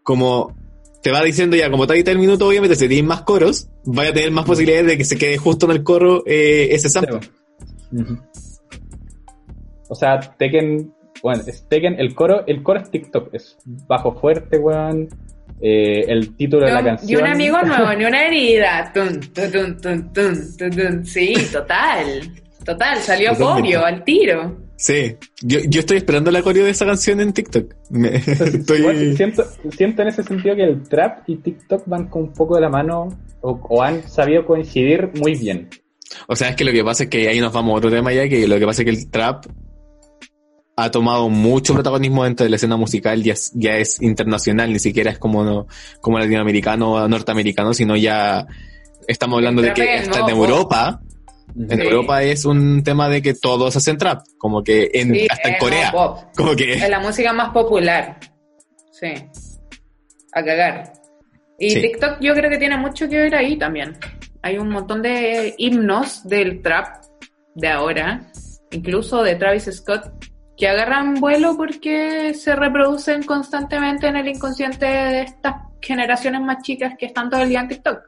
como 0.03 0.55
te 1.03 1.11
va 1.13 1.23
diciendo 1.23 1.55
ya, 1.57 1.71
como 1.71 1.87
te 1.87 1.95
edita 1.95 2.11
el 2.11 2.19
minuto, 2.19 2.49
obviamente 2.49 2.77
si 2.77 2.89
tienes 2.89 3.07
más 3.07 3.23
coros, 3.23 3.69
vaya 3.85 4.11
a 4.11 4.15
tener 4.15 4.31
más 4.31 4.45
posibilidades 4.47 4.87
de 4.87 4.99
que 4.99 5.05
se 5.05 5.17
quede 5.19 5.37
justo 5.39 5.67
en 5.67 5.73
el 5.73 5.83
coro 5.85 6.23
eh, 6.27 6.69
ese 6.73 6.89
sample. 6.89 7.21
O 9.89 9.95
sea, 9.95 10.19
Tekken, 10.39 10.94
bueno, 11.25 11.43
es 11.47 11.67
Tekken, 11.69 11.97
el 11.99 12.15
coro, 12.15 12.45
el 12.47 12.63
coro 12.63 12.81
es 12.81 12.91
TikTok, 12.91 13.33
es 13.35 13.57
bajo 13.65 14.13
fuerte, 14.15 14.59
weón. 14.59 15.09
Eh, 15.61 16.05
el 16.09 16.37
título 16.37 16.67
de 16.67 16.73
la 16.73 16.81
Y 16.81 16.85
canción. 16.85 17.23
un 17.23 17.29
amigo 17.29 17.63
nuevo, 17.67 17.95
ni 17.95 18.05
una 18.05 18.27
herida. 18.27 18.91
Tun, 18.93 19.21
tun, 19.33 19.51
tun, 19.51 19.81
tun, 19.81 20.13
tun, 20.13 20.57
tun, 20.59 20.71
tun. 20.71 21.07
Sí, 21.07 21.33
total. 21.51 22.31
Total, 22.65 22.99
salió. 22.99 23.35
Fobio 23.35 23.85
al 23.85 24.05
tiro. 24.05 24.59
Sí, 24.77 25.17
yo, 25.43 25.61
yo 25.67 25.81
estoy 25.81 25.97
esperando 25.99 26.31
la 26.31 26.43
coreo 26.43 26.65
de 26.65 26.71
esa 26.73 26.85
canción 26.85 27.21
en 27.21 27.33
TikTok. 27.33 27.73
Me- 27.91 28.17
estoy... 28.17 29.17
siento, 29.17 29.45
siento 29.71 30.03
en 30.03 30.09
ese 30.09 30.23
sentido 30.25 30.55
que 30.57 30.65
el 30.65 30.83
trap 30.89 31.21
y 31.29 31.37
TikTok 31.37 31.85
van 31.87 32.09
con 32.09 32.25
un 32.25 32.33
poco 32.35 32.57
de 32.57 32.61
la 32.61 32.69
mano 32.69 33.09
o, 33.41 33.51
o 33.71 33.83
han 33.83 34.03
sabido 34.07 34.45
coincidir 34.45 35.11
muy 35.19 35.37
bien. 35.39 35.71
O 36.29 36.37
sea, 36.37 36.51
es 36.51 36.57
que 36.57 36.65
lo 36.65 36.73
que 36.73 36.85
pasa 36.85 37.05
es 37.05 37.09
que 37.11 37.29
ahí 37.29 37.41
nos 37.41 37.53
vamos 37.53 37.73
a 37.75 37.79
otro 37.79 37.91
tema 37.91 38.13
ya, 38.13 38.29
que 38.29 38.47
lo 38.47 38.59
que 38.59 38.67
pasa 38.67 38.83
es 38.83 38.85
que 38.85 38.91
el 38.91 39.11
trap 39.11 39.47
ha 40.77 40.91
tomado 40.91 41.29
mucho 41.29 41.73
protagonismo 41.75 42.25
dentro 42.25 42.45
de 42.45 42.51
la 42.51 42.57
escena 42.57 42.77
musical, 42.77 43.23
ya 43.23 43.33
es, 43.35 43.53
ya 43.55 43.77
es 43.77 44.03
internacional, 44.03 44.73
ni 44.73 44.79
siquiera 44.81 45.11
es 45.11 45.19
como, 45.19 45.45
no- 45.45 45.67
como 46.01 46.19
latinoamericano 46.19 46.93
o 46.95 47.09
norteamericano, 47.09 47.73
sino 47.75 47.97
ya 47.97 48.47
estamos 49.07 49.37
hablando 49.39 49.63
de 49.63 49.73
que 49.73 49.95
hasta 49.95 50.21
en. 50.21 50.29
Europa, 50.31 51.01
en 51.57 51.79
Sí. 51.79 51.85
Europa 51.87 52.23
es 52.25 52.45
un 52.45 52.83
tema 52.83 53.09
de 53.09 53.23
que 53.23 53.35
todos 53.35 53.77
hacen 53.77 53.97
trap, 53.99 54.23
como 54.39 54.63
que 54.65 54.91
en, 54.93 55.15
Sí, 55.15 55.27
hasta 55.31 55.49
en 55.51 55.59
Corea, 55.59 55.93
pop. 55.93 56.19
como 56.37 56.57
que... 56.57 56.73
Es 56.73 56.89
la 56.91 56.99
música 57.01 57.33
más 57.33 57.51
popular. 57.51 58.19
Sí. 58.91 59.13
A 60.33 60.43
cagar. 60.43 60.93
Y 61.59 61.71
Sí. 61.71 61.81
TikTok 61.83 62.17
yo 62.21 62.35
creo 62.35 62.51
que 62.51 62.59
tiene 62.59 62.77
mucho 62.77 63.09
que 63.09 63.17
ver 63.17 63.35
ahí 63.37 63.57
también. 63.57 63.97
Hay 64.43 64.59
un 64.59 64.69
montón 64.71 65.03
de 65.03 65.55
himnos 65.57 66.27
del 66.27 66.61
trap 66.63 67.05
de 67.55 67.69
ahora, 67.69 68.27
incluso 68.73 69.23
de 69.23 69.37
Travis 69.37 69.71
Scott, 69.73 70.11
que 70.57 70.69
agarran 70.69 71.15
vuelo 71.15 71.57
porque 71.57 72.33
se 72.35 72.55
reproducen 72.55 73.23
constantemente 73.25 74.07
en 74.07 74.17
el 74.17 74.29
inconsciente 74.29 74.87
de 74.87 75.23
estas 75.23 75.57
generaciones 75.81 76.41
más 76.41 76.63
chicas 76.63 76.95
que 76.99 77.07
están 77.07 77.29
todo 77.31 77.43
el 77.43 77.49
día 77.49 77.61
en 77.61 77.69
TikTok. 77.69 78.01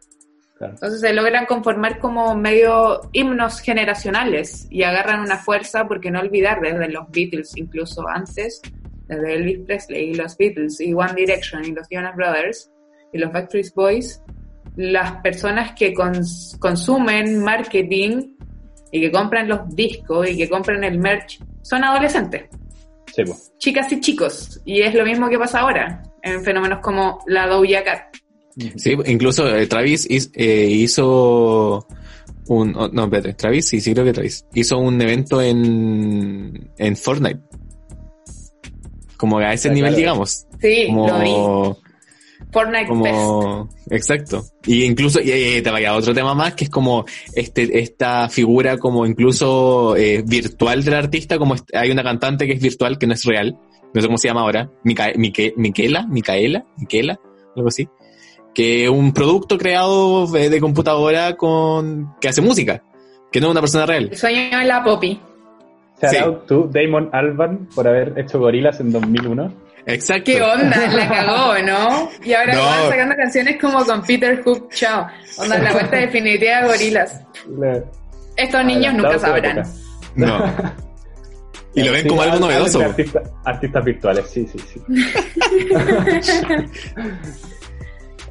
Claro. 0.59 0.73
Entonces 0.73 1.01
se 1.01 1.13
logran 1.13 1.45
conformar 1.45 1.99
como 1.99 2.35
medio 2.35 3.01
himnos 3.13 3.61
generacionales 3.61 4.67
y 4.71 4.85
agarran 4.85 5.21
una 5.21 5.37
fuerza 5.37 5.87
porque 5.87 6.11
no 6.11 6.21
olvidar 6.21 6.61
desde 6.61 6.89
los 6.89 7.11
Beatles, 7.11 7.57
incluso 7.57 8.09
antes, 8.09 8.63
desde 9.07 9.35
Elvis 9.35 9.59
Presley 9.67 10.11
y 10.11 10.15
los 10.15 10.37
Beatles 10.39 10.81
y 10.81 10.95
One 10.95 11.13
Direction 11.15 11.65
y 11.65 11.73
los 11.73 11.87
Jonas 11.91 12.17
Brothers 12.17 12.71
y 13.13 13.19
los 13.19 13.33
Backstreet 13.33 13.75
Boys, 13.75 14.23
las 14.77 15.17
personas 15.21 15.73
que 15.73 15.93
cons- 15.93 16.59
consumen 16.59 17.43
marketing 17.43 18.37
y 18.97 19.01
que 19.01 19.11
compran 19.11 19.49
los 19.49 19.61
discos 19.75 20.29
y 20.31 20.37
que 20.37 20.49
compran 20.49 20.83
el 20.85 20.99
merch 20.99 21.41
son 21.63 21.85
adolescentes, 21.85 22.45
Sí, 23.15 23.23
pues. 23.25 23.53
chicas 23.59 23.91
y 23.93 24.01
chicos. 24.01 24.61
Y 24.65 24.83
es 24.83 24.95
lo 24.95 25.05
mismo 25.05 25.29
que 25.29 25.39
pasa 25.39 25.61
ahora 25.61 26.03
en 26.23 26.43
fenómenos 26.43 26.81
como 26.81 27.21
la 27.27 27.47
Doja 27.47 27.83
Cat. 27.85 28.17
Sí, 28.77 28.97
incluso 29.07 29.47
eh, 29.55 29.67
Travis 29.67 30.07
eh, 30.11 30.69
hizo 30.71 31.87
un... 32.49 32.75
oh, 32.77 32.89
no, 32.89 33.05
espérate, 33.05 33.35
Travis, 33.35 33.69
sí, 33.69 33.81
sí 33.81 33.93
creo 33.93 34.05
que 34.05 34.13
Travis. 34.13 34.47
Hizo 34.55 34.79
un 34.79 35.01
evento 35.01 35.41
en, 35.43 36.71
en 36.79 36.97
Fortnite. 36.97 37.41
Como 39.17 39.39
a 39.39 39.53
ese 39.53 39.71
nivel, 39.71 39.91
claro. 39.91 39.97
digamos. 39.97 40.47
Sí, 40.61 40.89
lo 40.91 41.21
vi. 41.21 41.86
Como... 42.53 42.65
Fortnite 42.65 42.87
Fest. 42.87 43.17
como 43.27 43.69
exacto 43.91 44.43
y 44.67 44.85
incluso 44.85 45.21
y, 45.21 45.31
y 45.33 45.63
te 45.63 45.71
vaya 45.71 45.91
a 45.91 45.97
otro 45.97 46.15
tema 46.15 46.35
más 46.35 46.55
que 46.55 46.65
es 46.65 46.71
como 46.71 47.05
este 47.35 47.81
esta 47.81 48.29
figura 48.29 48.79
como 48.79 49.05
incluso 49.05 49.95
eh, 49.97 50.23
virtual 50.27 50.83
del 50.85 50.95
artista 50.95 51.39
como 51.39 51.55
hay 51.75 51.91
una 51.91 52.03
cantante 52.03 52.47
que 52.47 52.53
es 52.55 52.61
virtual 52.63 52.99
que 52.99 53.07
no 53.07 53.15
es 53.15 53.25
real 53.25 53.59
no 53.93 54.01
sé 54.01 54.07
cómo 54.07 54.17
se 54.19 54.29
llama 54.29 54.41
ahora 54.43 54.71
Mica 54.85 55.13
Mique- 55.15 55.55
Miquela 55.57 56.07
Micaela 56.07 56.65
Miquela 56.79 57.19
algo 57.57 57.69
así 57.69 57.89
que 58.55 58.85
es 58.85 58.91
un 58.91 59.13
producto 59.13 59.59
creado 59.59 60.35
eh, 60.37 60.49
de 60.49 60.61
computadora 60.61 61.37
con 61.37 62.15
que 62.21 62.29
hace 62.29 62.41
música 62.41 62.83
que 63.31 63.41
no 63.41 63.49
es 63.49 63.51
una 63.51 63.61
persona 63.61 63.85
real 63.87 64.09
El 64.13 64.17
sueño 64.17 64.59
de 64.59 64.65
la 64.65 64.83
Poppy. 64.83 65.21
Shout 66.01 66.11
Sí. 66.13 66.17
out 66.23 66.47
to 66.47 66.71
Damon 66.73 67.09
Albarn 67.13 67.69
por 67.75 67.89
haber 67.89 68.13
hecho 68.19 68.39
Gorilas 68.39 68.81
en 68.81 68.93
2001. 68.93 69.53
Exacto 69.87 70.25
¿Qué 70.25 70.43
onda? 70.43 70.87
La 70.89 71.09
cagó, 71.09 71.55
¿no? 71.65 72.11
Y 72.25 72.33
ahora 72.35 72.55
No. 72.55 72.63
van 72.65 72.91
sacando 72.91 73.17
canciones 73.17 73.57
como 73.61 73.85
con 73.85 74.03
Peter 74.03 74.43
Hook, 74.43 74.69
chao. 74.75 75.07
Onda, 75.39 75.59
la 75.59 75.73
vuelta 75.73 75.97
definitiva 75.97 76.61
de 76.63 76.67
gorilas. 76.69 77.21
Estos 78.37 78.65
niños 78.65 78.95
adelantado 78.95 79.15
nunca 79.15 79.19
sabrán. 79.19 79.59
época. 79.59 79.71
no 80.17 80.87
y 81.75 81.83
lo 81.85 81.93
ven 81.93 82.03
Sí, 82.05 82.09
como 82.09 82.23
algo 82.23 82.35
hablan 82.37 82.49
de 82.49 82.55
novedoso 82.55 82.81
Artistas, 82.81 83.31
artistas 83.45 83.85
virtuales, 83.85 84.31
sí, 84.31 84.47
sí, 84.51 84.59
sí. 84.59 84.81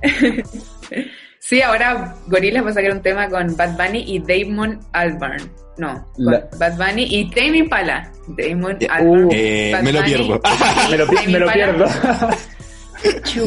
Sí, 1.48 1.62
ahora 1.62 2.16
Gorillaz 2.26 2.66
va 2.66 2.70
a 2.72 2.74
sacar 2.74 2.91
un 2.91 3.02
tema 3.04 3.30
con 3.30 3.56
Bad 3.56 3.78
Bunny 3.78 4.04
y 4.08 4.20
Damon 4.20 4.80
Albarn. 4.93 5.52
No, 5.78 6.04
con 6.16 6.26
La- 6.26 6.48
Bad 6.58 6.76
Bunny 6.78 7.06
y 7.08 7.30
Tame 7.30 7.58
Impala. 7.60 8.12
Damon 8.30 8.80
Ya, 8.80 8.88
Albarn. 8.96 9.26
uh, 9.26 9.30
eh, 9.32 9.70
Bad 9.74 9.84
me 9.84 9.91
lo 9.93 10.00
Bunny 10.00 10.14
pierdo 10.14 10.41
Me 10.89 10.98
lo, 10.98 11.06
me 11.08 11.52
pierdo. 11.54 11.86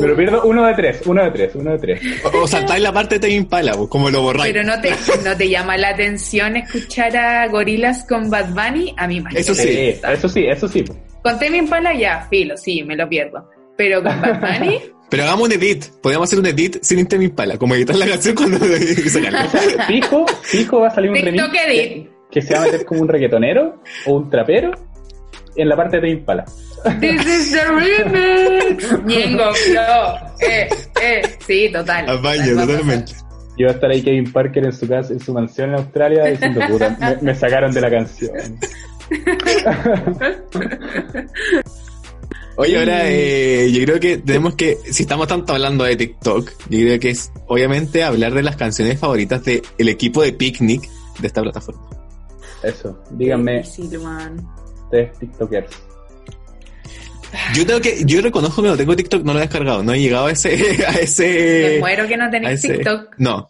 Me 0.01 0.07
lo 0.07 0.17
pierdo 0.17 0.43
uno 0.45 0.67
de 0.67 0.75
tres, 0.75 1.01
uno 1.07 1.25
de 1.25 1.31
tres, 1.33 1.55
uno 1.57 1.73
de 1.73 1.79
tres. 1.79 2.01
o, 2.25 2.43
o 2.43 2.47
saltáis 2.47 2.81
la 2.83 2.93
parte 2.93 3.17
de 3.17 3.21
Tame 3.23 3.35
Impala 3.35 3.73
como 3.89 4.09
lo 4.11 4.23
borráis 4.23 4.53
Pero 4.53 4.63
no 4.65 4.81
te, 4.81 4.91
no 5.25 5.37
te 5.37 5.49
llama 5.49 5.77
la 5.77 5.89
atención 5.89 6.57
escuchar 6.57 7.17
a 7.17 7.49
Gorilas 7.49 8.05
con 8.09 8.31
Bad 8.31 8.51
Bunny, 8.51 8.95
a 8.97 9.09
mí 9.09 9.21
más. 9.21 9.35
Eso 9.35 9.55
sí. 9.57 9.91
gusta. 9.91 10.13
eso 10.13 10.29
sí, 10.29 10.47
eso 10.47 10.69
sí. 10.69 10.85
Con 11.25 11.37
Tame 11.41 11.57
Impala 11.57 11.93
ya, 11.95 12.29
filo, 12.31 12.57
sí, 12.57 12.85
me 12.85 12.95
lo 12.95 13.09
pierdo. 13.09 13.51
Pero 13.77 14.01
con 14.05 14.21
Bad 14.21 14.41
Bunny, 14.41 14.81
Pero 15.11 15.23
hagamos 15.23 15.47
un 15.49 15.53
edit. 15.53 15.87
Podríamos 16.03 16.29
hacer 16.29 16.39
un 16.39 16.47
edit 16.47 16.79
sin 16.83 17.07
Tame 17.07 17.25
Impala. 17.25 17.57
Como 17.57 17.75
editar 17.75 17.97
la 17.97 18.07
canción 18.07 18.35
cuando 18.35 18.59
sacarla. 19.09 19.49
Fijo, 19.87 20.27
fijo 20.43 20.81
va 20.81 20.89
a 20.89 20.91
salir 20.91 21.11
un 21.11 21.17
remix 21.17 21.43
edit. 21.45 21.51
que, 21.51 22.11
que 22.31 22.43
se 22.43 22.55
va 22.55 22.61
a 22.61 22.65
meter 22.65 22.85
como 22.85 23.01
un 23.03 23.09
reggaetonero 23.09 23.83
o 24.07 24.13
un 24.15 24.31
trapero 24.31 24.71
en 25.57 25.69
la 25.69 25.77
parte 25.77 26.01
de 26.01 26.11
Impala. 26.11 26.45
this 27.01 27.27
is 27.27 27.53
the 27.53 27.65
remix. 27.65 28.93
Ñengo, 29.05 29.53
Flo. 29.55 30.15
Eh, 30.41 30.69
eh, 31.03 31.23
sí, 31.45 31.71
total. 31.73 32.09
Apaño, 32.09 32.55
totalmente. 32.55 33.13
Y 33.57 33.65
va 33.65 33.71
a 33.71 33.75
estar 33.75 33.91
ahí 33.91 34.03
Kevin 34.03 34.31
Parker 34.33 34.65
en 34.67 34.73
su 34.73 34.87
casa, 34.87 35.13
en 35.13 35.19
su 35.19 35.33
mansión 35.33 35.71
en 35.71 35.77
Australia, 35.77 36.27
diciendo, 36.27 36.61
puta, 36.69 36.97
me, 37.01 37.17
me 37.23 37.35
sacaron 37.35 37.73
de 37.73 37.81
la 37.81 37.91
canción. 37.91 38.31
Oye, 42.61 42.77
ahora 42.77 43.03
eh, 43.09 43.71
yo 43.73 43.85
creo 43.85 44.01
que 44.01 44.19
tenemos 44.19 44.55
que, 44.57 44.77
si 44.91 45.05
estamos 45.05 45.29
tanto 45.29 45.53
hablando 45.53 45.85
de 45.85 45.95
TikTok, 45.95 46.51
yo 46.69 46.79
creo 46.81 46.99
que 46.99 47.11
es 47.11 47.31
obviamente 47.47 48.03
hablar 48.03 48.35
de 48.35 48.43
las 48.43 48.57
canciones 48.57 48.99
favoritas 48.99 49.45
del 49.45 49.63
equipo 49.89 50.23
de 50.23 50.33
Picnic 50.33 50.83
de 51.21 51.27
esta 51.29 51.41
plataforma. 51.41 51.89
Eso, 52.65 53.01
díganme, 53.13 53.63
Sí, 53.65 53.89
man. 54.03 54.45
ustedes 54.85 55.17
TikTokers. 55.21 55.71
Yo 57.55 57.65
tengo 57.65 57.81
que, 57.81 58.03
yo 58.05 58.21
reconozco 58.23 58.61
que 58.63 58.69
no 58.69 58.77
tengo 58.77 58.97
TikTok, 58.97 59.23
no 59.23 59.35
lo 59.35 59.39
he 59.39 59.43
descargado, 59.43 59.83
no 59.85 59.93
he 59.93 60.01
llegado 60.01 60.27
a 60.27 60.33
ese, 60.33 60.55
a 60.89 60.93
Me 60.93 61.03
ese, 61.03 61.77
muero 61.79 62.09
que 62.09 62.17
no 62.17 62.29
tenéis 62.29 62.65
ese- 62.65 62.75
TikTok. 62.75 63.15
No. 63.19 63.47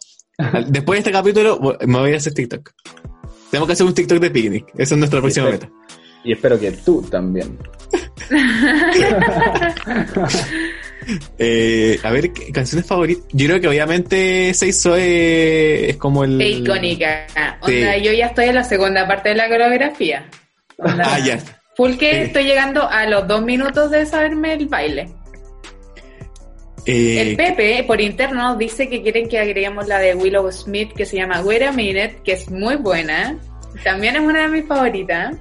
Después 0.67 0.97
de 0.97 0.99
este 0.99 1.11
capítulo 1.11 1.59
me 1.85 1.97
voy 1.99 2.13
a 2.13 2.17
hacer 2.17 2.33
TikTok. 2.33 2.69
Tenemos 3.49 3.65
que 3.67 3.73
hacer 3.73 3.85
un 3.87 3.93
TikTok 3.95 4.19
de 4.19 4.29
Picnic. 4.29 4.65
Esa 4.77 4.93
es 4.93 4.97
nuestra 4.99 5.19
próxima 5.19 5.47
sí. 5.47 5.51
meta. 5.53 5.69
Y 6.23 6.33
espero 6.33 6.59
que 6.59 6.71
tú 6.71 7.01
también. 7.09 7.57
Eh, 11.39 11.99
a 12.03 12.11
ver, 12.11 12.31
¿qué 12.31 12.51
canciones 12.51 12.85
favoritas. 12.85 13.25
Yo 13.31 13.47
creo 13.47 13.59
que 13.59 13.67
obviamente 13.67 14.53
se 14.53 14.67
hizo 14.67 14.95
eh, 14.95 15.89
es 15.89 15.97
como 15.97 16.23
el. 16.23 16.39
Es 16.39 16.59
icónica. 16.59 17.25
Onda, 17.61 17.95
Sí. 17.95 18.03
yo 18.03 18.11
ya 18.11 18.27
estoy 18.27 18.45
en 18.49 18.55
la 18.55 18.63
segunda 18.63 19.07
parte 19.07 19.29
de 19.29 19.35
la 19.35 19.47
coreografía. 19.49 20.29
Onda, 20.77 21.03
Ah, 21.07 21.17
ya. 21.19 21.39
Full 21.75 21.93
que 21.97 22.11
Sí. 22.11 22.17
estoy 22.27 22.43
llegando 22.43 22.87
a 22.87 23.07
los 23.07 23.27
dos 23.27 23.41
minutos 23.43 23.89
de 23.89 24.05
saberme 24.05 24.53
el 24.53 24.67
baile. 24.67 25.09
Eh, 26.85 27.21
El 27.31 27.35
Pepe, 27.37 27.83
por 27.87 27.99
interno, 28.01 28.55
dice 28.55 28.87
que 28.87 29.01
quieren 29.01 29.27
que 29.27 29.39
agreguemos 29.39 29.87
la 29.87 29.97
de 29.99 30.13
Willow 30.13 30.51
Smith, 30.51 30.91
que 30.93 31.05
se 31.07 31.15
llama 31.17 31.41
Wait 31.41 31.63
a 31.63 31.71
Minute, 31.71 32.19
que 32.23 32.33
es 32.33 32.51
muy 32.51 32.75
buena. 32.75 33.35
También 33.83 34.15
es 34.15 34.21
una 34.21 34.43
de 34.43 34.47
mis 34.49 34.65
favoritas. 34.67 35.35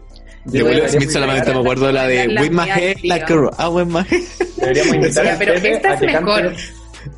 De 0.51 0.59
Yo 0.59 0.67
Will 0.67 0.89
Smith 0.89 1.11
solamente 1.11 1.53
me 1.53 1.61
acuerdo 1.61 1.91
la 1.93 2.07
de 2.07 2.27
La 2.29 2.43
With 2.43 2.51
my 2.51 2.69
head 2.71 2.97
like 3.05 3.33
a 3.33 3.37
rock. 3.37 3.55
Ah, 3.59 3.69
with 3.71 3.87
my 3.87 4.01
head. 4.03 4.23
Deberíamos 4.57 4.95
invitar 4.97 5.25
Ya, 5.25 5.35
a 5.35 5.39
pero 5.39 5.53
esta 5.55 5.95
es 5.95 6.01
mejor. 6.01 6.53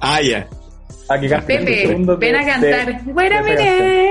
Ah, 0.00 0.20
ya. 0.22 0.48
a 1.08 1.18
que 1.18 1.28
cante 1.28 1.58
15 1.58 1.96
Pepe, 1.96 2.16
ven 2.18 2.36
a 2.36 2.44
cantar. 2.46 3.00
Wait 3.06 3.32
a 3.32 3.42
minute. 3.42 4.10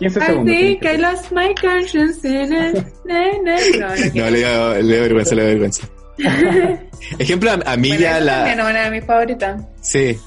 15 0.00 0.18
I 0.18 0.26
segundos. 0.26 0.46
think 0.56 0.80
tienes 0.80 0.98
I 0.98 1.02
lost 1.02 1.32
my 1.32 1.54
conscience 1.60 2.24
in 2.24 2.52
it. 2.52 2.86
No, 3.04 3.42
no 3.42 3.56
No, 3.56 4.30
quiero. 4.30 4.74
le 4.80 4.82
dio 4.82 5.00
vergüenza, 5.02 5.34
le 5.34 5.42
dio 5.42 5.50
vergüenza. 5.50 5.88
Ejemplo, 7.18 7.50
a, 7.50 7.72
a 7.72 7.76
mí 7.76 7.88
Bueno, 7.88 8.02
ya 8.02 8.20
la. 8.20 8.52
es 8.52 8.58
una 8.58 8.84
de 8.84 8.90
mis 8.90 9.04
favoritas. 9.04 9.62
Sí. 9.80 10.18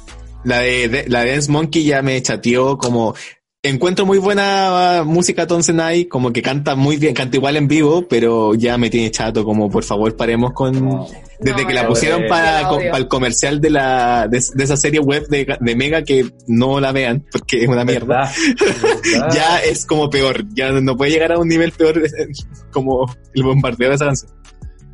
La 0.44 0.60
de, 0.60 0.90
de- 0.90 1.06
la 1.08 1.24
de 1.24 1.32
Dance 1.32 1.52
Monkey 1.52 1.84
ya 1.86 2.02
me 2.02 2.22
chateó 2.22 2.78
como. 2.78 3.16
Encuentro 3.66 4.06
muy 4.06 4.18
buena 4.18 5.04
música 5.06 5.48
Tonsenai, 5.48 6.04
como 6.10 6.34
que 6.34 6.42
canta 6.42 6.76
muy 6.76 6.98
bien, 6.98 7.14
canta 7.14 7.38
igual 7.38 7.56
en 7.56 7.70
vivo, 7.70 8.06
pero 8.10 8.56
ya 8.56 8.78
me 8.78 8.90
tiene 8.90 9.10
chato, 9.10 9.46
como 9.46 9.70
por 9.70 9.86
favor 9.86 10.18
paremos 10.18 10.52
con. 10.52 10.84
No. 10.84 11.08
Desde 11.40 11.62
No, 11.62 11.68
que 11.70 11.74
la 11.74 11.88
pusieron 11.88 12.24
para, 12.28 12.70
para 12.70 12.98
el 12.98 13.08
comercial 13.08 13.62
de 13.62 13.70
la 13.70 14.28
de, 14.28 14.44
de 14.54 14.64
esa 14.66 14.76
serie 14.76 15.00
web 15.00 15.28
de, 15.30 15.58
de 15.58 15.76
Mega 15.78 16.04
que 16.04 16.26
no 16.46 16.82
la 16.82 16.92
vean 16.92 17.26
porque 17.32 17.64
es 17.64 17.70
una 17.70 17.86
mierda. 17.86 18.30
Ya 19.34 19.60
es 19.60 19.86
como 19.86 20.10
peor, 20.10 20.44
ya 20.54 20.74
no 20.74 20.98
puede 20.98 21.12
llegar 21.12 21.32
a 21.32 21.40
un 21.40 21.48
nivel 21.48 21.72
peor 21.72 22.04
como 22.72 23.10
el 23.34 23.44
bombardeo 23.44 23.90
de 23.90 23.96
esa 23.96 24.06
canción. 24.08 24.32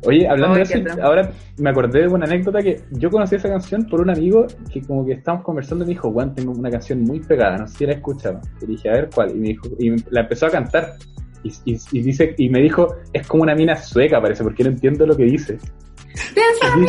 Oye, 0.06 0.26
hablando 0.28 0.56
Ay, 0.56 0.64
de 0.64 0.74
eso, 0.90 1.02
ahora 1.02 1.30
me 1.58 1.70
acordé 1.70 2.00
de 2.02 2.08
una 2.08 2.24
anécdota 2.24 2.60
que 2.62 2.80
yo 2.92 3.10
conocí 3.10 3.34
esa 3.36 3.48
canción 3.48 3.86
por 3.86 4.00
un 4.00 4.10
amigo 4.10 4.46
que 4.72 4.80
como 4.82 5.04
que 5.04 5.12
estábamos 5.12 5.44
conversando 5.44 5.84
y 5.84 5.88
me 5.88 5.94
dijo, 5.94 6.10
Juan, 6.10 6.34
tengo 6.34 6.52
una 6.52 6.70
canción 6.70 7.02
muy 7.02 7.20
pegada, 7.20 7.58
no 7.58 7.68
sé 7.68 7.78
si 7.78 7.86
la 7.86 7.92
he 7.92 7.96
escuchado. 7.96 8.40
Y 8.62 8.66
dije, 8.66 8.88
a 8.88 8.92
ver 8.92 9.10
cuál. 9.14 9.30
Y 9.30 9.34
me 9.34 9.48
dijo, 9.48 9.68
y 9.78 9.90
la 10.10 10.22
empezó 10.22 10.46
a 10.46 10.50
cantar. 10.50 10.94
Y, 11.42 11.52
y- 11.72 11.78
y 11.92 12.02
dice, 12.02 12.34
y 12.38 12.48
me 12.48 12.60
dijo, 12.60 12.96
es 13.12 13.26
como 13.26 13.42
una 13.42 13.54
mina 13.54 13.76
sueca, 13.76 14.20
parece, 14.20 14.42
porque 14.42 14.64
no 14.64 14.70
entiendo 14.70 15.06
lo 15.06 15.16
que 15.16 15.24
dice. 15.24 15.58
Oh, 16.14 16.80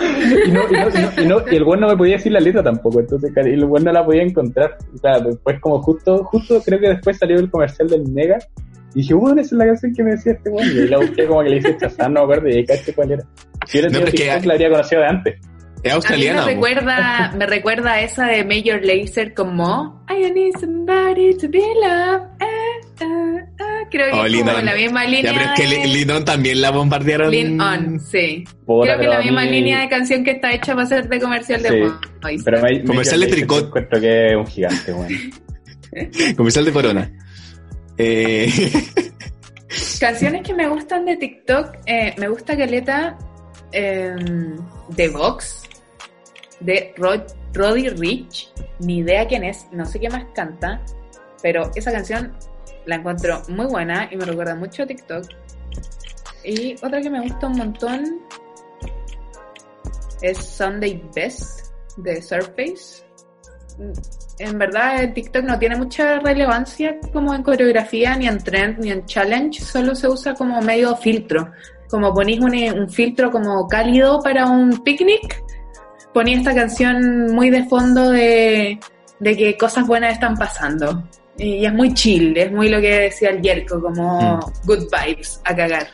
Y, 1.50 1.56
el 1.56 1.64
buen 1.64 1.80
no 1.80 1.88
me 1.88 1.96
podía 1.96 2.16
decir 2.16 2.32
la 2.32 2.40
letra 2.40 2.62
tampoco, 2.62 3.00
entonces 3.00 3.32
y 3.36 3.50
el 3.50 3.64
buen 3.66 3.84
no 3.84 3.92
la 3.92 4.04
podía 4.04 4.22
encontrar. 4.22 4.76
Y 4.94 4.98
claro, 4.98 5.30
después 5.30 5.60
como 5.60 5.82
justo, 5.82 6.24
justo 6.24 6.60
creo 6.64 6.80
que 6.80 6.88
después 6.88 7.18
salió 7.18 7.38
el 7.38 7.50
comercial 7.50 7.88
del 7.88 8.04
Mega. 8.10 8.38
Y 8.94 9.00
dije, 9.00 9.14
bueno, 9.14 9.40
esa 9.40 9.48
es 9.54 9.58
la 9.58 9.66
canción 9.66 9.94
que 9.94 10.02
me 10.04 10.10
decía 10.12 10.32
este 10.32 10.50
buen. 10.50 10.68
Y 10.70 10.86
la 10.88 10.98
busqué 10.98 11.26
como 11.26 11.42
que 11.42 11.50
le 11.50 11.56
hice 11.58 11.76
chazar, 11.76 12.10
no 12.10 12.20
me 12.26 12.34
acuerdo, 12.34 12.48
y 12.58 12.64
caché 12.64 12.92
cuál 12.94 13.12
era. 13.12 13.24
Si 13.66 13.78
hubiera 13.78 13.88
No, 13.88 14.04
tenido 14.04 14.06
es 14.26 14.40
que- 14.40 14.46
la 14.46 14.52
habría 14.54 14.70
conocido 14.70 15.00
de 15.00 15.06
antes. 15.08 15.34
Es 15.82 15.92
A 15.92 15.96
mí 15.96 15.96
australiana. 15.96 16.46
me 16.46 16.54
recuerda, 16.54 17.32
me 17.36 17.46
recuerda 17.46 17.92
a 17.92 18.00
esa 18.00 18.26
de 18.26 18.42
Major 18.44 18.80
Lazer 18.82 19.34
como 19.34 20.02
I 20.08 20.30
need 20.32 20.52
somebody 20.58 21.36
to 21.36 21.46
be 21.50 21.58
loved. 21.58 22.24
Ah, 22.40 22.46
ah, 23.02 23.36
ah. 23.60 23.80
Creo 23.90 24.06
que 24.06 24.12
Oh, 24.18 24.24
es 24.24 24.34
como 24.40 24.50
On. 24.58 24.64
la 24.64 24.74
misma 24.74 25.04
línea. 25.04 25.32
Ya, 25.32 25.38
pero 25.38 25.52
es 25.52 25.60
que 25.60 25.76
de- 25.80 25.86
Li- 25.86 25.92
Lidon 25.92 26.24
también 26.24 26.62
la 26.62 26.70
bombardearon. 26.70 27.30
Lean 27.30 27.60
On, 27.60 28.00
sí. 28.00 28.44
Creo 28.66 28.98
que 28.98 29.06
la 29.06 29.20
misma 29.20 29.42
mí- 29.44 29.50
línea 29.50 29.80
de 29.80 29.88
canción 29.90 30.24
que 30.24 30.30
está 30.30 30.54
hecha 30.54 30.74
para 30.74 30.86
ser 30.86 31.06
de 31.06 31.20
comercial 31.20 31.62
de 31.62 31.68
Sí. 31.68 32.36
Pero 32.44 32.62
me, 32.62 32.82
Comercial 32.84 33.20
me- 33.20 33.26
de 33.26 33.32
tricot. 33.32 33.66
Encuentro 33.66 34.00
que 34.00 34.26
es 34.28 34.36
un 34.36 34.46
gigante, 34.46 34.92
bueno. 34.92 35.18
Comercial 36.36 36.64
de 36.64 36.72
Corona. 36.72 37.10
Eh, 37.98 38.48
Canciones 40.00 40.42
que 40.42 40.54
me 40.54 40.68
gustan 40.68 41.04
de 41.04 41.16
TikTok, 41.16 41.76
eh, 41.86 42.14
me 42.18 42.28
gusta 42.28 42.56
Caleta 42.56 43.16
eh, 43.72 44.14
de 44.88 45.08
Vox, 45.08 45.62
de 46.60 46.92
Rod, 46.96 47.22
Roddy 47.52 47.88
Rich, 47.88 48.52
ni 48.80 48.98
idea 48.98 49.26
quién 49.26 49.44
es, 49.44 49.66
no 49.72 49.84
sé 49.86 49.98
qué 49.98 50.08
más 50.08 50.26
canta, 50.34 50.80
pero 51.42 51.70
esa 51.74 51.92
canción 51.92 52.32
la 52.86 52.96
encuentro 52.96 53.42
muy 53.48 53.66
buena 53.66 54.08
y 54.10 54.16
me 54.16 54.24
recuerda 54.24 54.54
mucho 54.54 54.82
a 54.82 54.86
TikTok. 54.86 55.24
Y 56.44 56.74
otra 56.76 57.00
que 57.00 57.10
me 57.10 57.20
gusta 57.22 57.46
un 57.46 57.56
montón 57.56 58.20
es 60.20 60.38
Sunday 60.38 61.02
Best 61.14 61.72
de 61.96 62.20
Surface. 62.20 63.02
En 64.38 64.58
verdad, 64.58 65.02
el 65.02 65.14
TikTok 65.14 65.44
no 65.44 65.58
tiene 65.58 65.76
mucha 65.76 66.18
relevancia 66.18 66.96
como 67.12 67.34
en 67.34 67.42
coreografía, 67.42 68.16
ni 68.16 68.26
en 68.26 68.38
trend, 68.38 68.78
ni 68.80 68.90
en 68.90 69.06
challenge, 69.06 69.60
solo 69.60 69.94
se 69.94 70.08
usa 70.08 70.34
como 70.34 70.60
medio 70.60 70.96
filtro. 70.96 71.50
Como 71.88 72.12
ponís 72.12 72.40
un, 72.40 72.52
un 72.78 72.90
filtro 72.90 73.30
como 73.30 73.68
cálido 73.68 74.20
para 74.20 74.46
un 74.46 74.82
picnic, 74.82 75.42
ponís 76.12 76.38
esta 76.38 76.54
canción 76.54 77.32
muy 77.32 77.50
de 77.50 77.64
fondo 77.64 78.10
de, 78.10 78.78
de 79.20 79.36
que 79.36 79.56
cosas 79.56 79.86
buenas 79.86 80.14
están 80.14 80.36
pasando. 80.36 81.04
Y 81.36 81.64
es 81.64 81.72
muy 81.72 81.94
chill, 81.94 82.36
es 82.36 82.50
muy 82.50 82.68
lo 82.68 82.80
que 82.80 83.00
decía 83.00 83.30
el 83.30 83.40
Yerko, 83.42 83.80
como 83.80 84.38
good 84.66 84.84
vibes 85.06 85.40
a 85.44 85.54
cagar. 85.54 85.86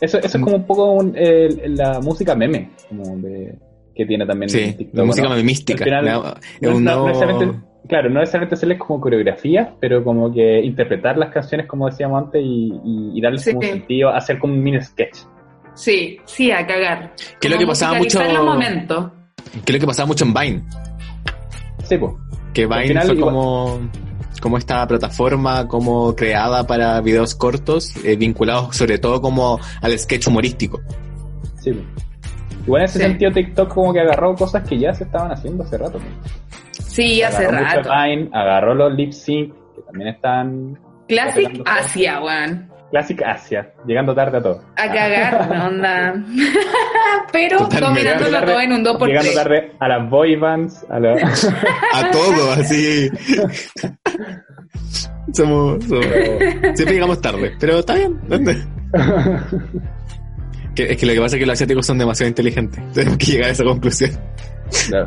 Eso, 0.00 0.18
eso 0.18 0.26
es 0.38 0.42
como 0.44 0.56
un 0.56 0.66
poco 0.66 0.92
un- 0.92 1.16
el- 1.16 1.76
la 1.76 2.00
música 2.00 2.34
meme, 2.34 2.70
como 2.88 3.16
de, 3.18 3.54
que 3.94 4.06
tiene 4.06 4.26
también 4.26 4.48
sí, 4.50 4.72
TikTok, 4.76 4.96
la 4.96 5.04
música 5.04 5.28
¿no? 5.28 5.36
mística. 5.42 5.84
Final, 5.84 6.04
No, 6.04 6.22
no- 6.60 6.80
no 6.80 7.06
necesariamente, 7.08 7.58
claro, 7.88 8.10
no 8.10 8.20
necesariamente 8.20 8.54
hacerles 8.54 8.78
como 8.78 9.00
coreografía, 9.00 9.74
pero 9.80 10.02
como 10.02 10.32
que 10.32 10.60
interpretar 10.60 11.16
las 11.18 11.30
canciones, 11.32 11.66
como 11.66 11.86
decíamos 11.86 12.24
antes, 12.24 12.42
y, 12.44 12.72
y, 12.84 13.10
y 13.18 13.20
darles 13.20 13.42
Sí. 13.42 13.52
como 13.52 13.60
un 13.66 13.72
sentido, 13.72 14.08
hacer 14.10 14.38
como 14.38 14.54
un 14.54 14.62
mini 14.62 14.80
sketch. 14.80 15.18
Sí, 15.74 16.18
sí, 16.24 16.50
a 16.52 16.66
cagar. 16.66 17.14
Que 17.40 17.48
es 17.48 17.52
lo 17.52 17.58
que 17.58 17.66
pasaba 17.66 17.98
mucho- 17.98 18.18
que 18.20 18.24
es 18.26 19.72
lo 19.74 19.80
que 19.80 19.86
pasaba 19.86 20.06
mucho 20.06 20.24
en 20.24 20.34
Vine. 20.34 20.62
Sí, 21.84 21.96
pues. 21.98 22.12
Que 22.52 22.66
Vine 22.66 22.88
final 22.88 23.06
fue 23.06 23.16
igual- 23.16 23.34
como, 23.34 23.80
como 24.40 24.58
esta 24.58 24.86
plataforma 24.86 25.66
como 25.68 26.14
creada 26.14 26.66
para 26.66 27.00
videos 27.00 27.34
cortos, 27.34 27.92
eh, 28.04 28.16
vinculados 28.16 28.76
sobre 28.76 28.98
todo 28.98 29.20
como 29.20 29.58
al 29.82 29.98
sketch 29.98 30.26
humorístico. 30.28 30.80
Sí, 31.60 31.72
pues. 31.72 31.84
Igual 32.64 32.82
en 32.82 32.84
ese 32.86 32.98
Sí. 32.98 33.04
sentido 33.04 33.30
TikTok 33.32 33.68
como 33.74 33.92
que 33.92 34.00
agarró 34.00 34.34
cosas 34.34 34.66
que 34.68 34.78
ya 34.78 34.92
se 34.94 35.04
estaban 35.04 35.30
haciendo 35.32 35.64
hace 35.64 35.78
rato. 35.78 35.98
Sí, 36.72 37.22
hace 37.22 37.44
agarró 37.46 37.64
mucho 37.64 37.76
rato. 37.76 37.90
Vine, 38.04 38.30
agarró 38.32 38.74
los 38.74 38.94
lip 38.94 39.12
sync, 39.12 39.52
que 39.74 39.82
también 39.82 40.08
están 40.14 40.78
Classic. 41.08 41.62
Asia, 41.66 42.22
weón. 42.22 42.70
Classic 42.90 43.20
Asia, 43.26 43.72
llegando 43.86 44.14
tarde 44.14 44.38
a 44.38 44.42
todo. 44.42 44.62
A 44.76 44.86
cagar, 44.86 45.50
onda. 45.66 46.14
Pero 47.32 47.58
dominándolo 47.66 48.26
Llegando 48.30 48.46
todo 48.52 48.60
en 48.60 48.72
un 48.72 48.84
2x3. 48.84 49.06
Llegando 49.08 49.32
tarde 49.34 49.72
a 49.80 49.88
las 49.88 50.10
boy 50.10 50.36
bands, 50.36 50.86
a 50.88 51.00
la... 51.00 51.12
A 51.94 52.10
todo, 52.12 52.52
así. 52.52 53.10
somos, 55.32 55.84
somos- 55.84 56.06
Siempre 56.74 56.92
llegamos 56.94 57.20
tarde, 57.20 57.52
pero 57.58 57.80
está 57.80 57.94
bien. 57.94 58.20
Que- 60.74 60.92
es 60.92 60.96
que 60.98 61.06
lo 61.06 61.12
que 61.12 61.20
pasa 61.20 61.36
es 61.36 61.40
que 61.40 61.46
los 61.46 61.52
asiáticos 61.54 61.86
son 61.86 61.98
demasiado 61.98 62.28
inteligentes. 62.28 62.82
Tenemos 62.94 63.18
que 63.18 63.26
llegar 63.26 63.48
a 63.48 63.52
esa 63.52 63.64
conclusión. 63.64 64.10
Claro. 64.88 65.06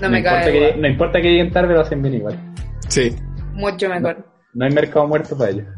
No 0.00 0.10
me 0.10 0.18
importa 0.18 0.40
cae 0.42 0.52
que, 0.52 0.58
igual. 0.58 0.80
no 0.80 0.88
importa 0.88 1.20
que 1.20 1.28
lleguen 1.28 1.52
tarde, 1.52 1.74
lo 1.74 1.80
hacen 1.80 2.02
bien 2.02 2.14
igual. 2.14 2.54
Sí. 2.88 3.14
Mucho 3.52 3.88
mejor. 3.88 4.26
No 4.54 4.64
hay 4.66 4.72
mercado 4.72 5.06
muerto 5.06 5.36
para 5.36 5.50
ellos. 5.50 5.66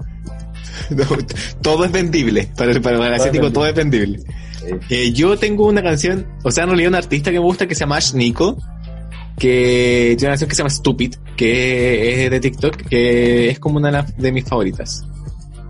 No, 0.90 1.04
todo 1.62 1.84
es 1.86 1.90
vendible. 1.90 2.48
Para, 2.56 2.70
el- 2.70 2.80
para 2.82 2.96
el 3.08 3.14
asiático 3.14 3.50
todo 3.50 3.66
es 3.66 3.74
vendible. 3.74 4.20
Eh, 4.90 5.10
yo 5.12 5.36
tengo 5.38 5.66
una 5.66 5.82
canción, 5.82 6.26
o 6.44 6.50
sea, 6.50 6.64
en 6.64 6.70
realidad 6.70 6.90
un 6.90 6.94
artista 6.96 7.30
que 7.30 7.38
me 7.38 7.44
gusta 7.44 7.66
que 7.66 7.74
se 7.74 7.80
llama 7.80 7.96
Ash 7.96 8.12
Nico, 8.14 8.56
que 9.38 10.14
tiene 10.18 10.28
una 10.28 10.30
canción 10.32 10.48
que 10.48 10.54
se 10.54 10.58
llama 10.60 10.70
Stupid, 10.70 11.14
que 11.36 12.24
es 12.24 12.30
de 12.30 12.40
TikTok, 12.40 12.76
que 12.88 13.48
es 13.50 13.58
como 13.58 13.78
una 13.78 14.02
de 14.02 14.32
mis 14.32 14.44
favoritas. 14.44 15.02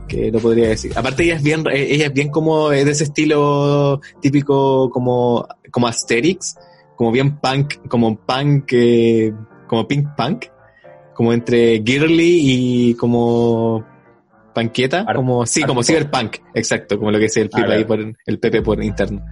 Que 0.07 0.31
lo 0.31 0.41
podría 0.41 0.69
decir. 0.69 0.93
Aparte 0.97 1.25
ella 1.25 1.37
es 1.37 1.43
bien, 1.43 1.65
eh, 1.73 1.87
ella 1.91 2.07
es 2.07 2.13
bien 2.13 2.31
como 2.31 2.71
de 2.71 2.83
ese 2.83 3.05
estilo 3.05 4.01
típico 4.21 4.91
como, 4.91 5.47
como 5.71 5.87
Asterix, 5.87 6.57
como 6.95 7.13
bien 7.13 7.39
punk, 7.39 7.89
como 7.89 8.17
punk, 8.17 8.73
eh, 8.73 9.33
como 9.67 9.87
pink 9.87 10.09
punk, 10.17 10.47
como 11.15 11.33
entre 11.33 11.83
girly 11.85 12.41
y 12.91 12.95
como 12.95 13.85
panqueta, 14.55 15.05
como, 15.15 15.45
sí, 15.47 15.63
como 15.63 15.83
cyberpunk, 15.83 16.37
exacto, 16.55 16.99
como 16.99 17.11
lo 17.11 17.19
que 17.19 17.27
es 17.27 17.37
el 17.37 17.51
Pepe 17.51 17.75
ahí 17.75 17.85
por, 17.85 18.01
el 18.01 18.39
Pepe 18.39 18.63
por 18.63 18.83
interno. 18.83 19.25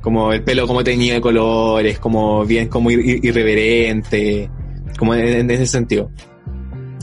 Como 0.00 0.32
el 0.32 0.44
pelo 0.44 0.68
como 0.68 0.84
teñido 0.84 1.16
de 1.16 1.20
colores, 1.20 1.98
como 1.98 2.44
bien, 2.44 2.68
como 2.68 2.92
irreverente, 2.92 4.48
como 4.96 5.14
en 5.14 5.50
ese 5.50 5.66
sentido 5.66 6.10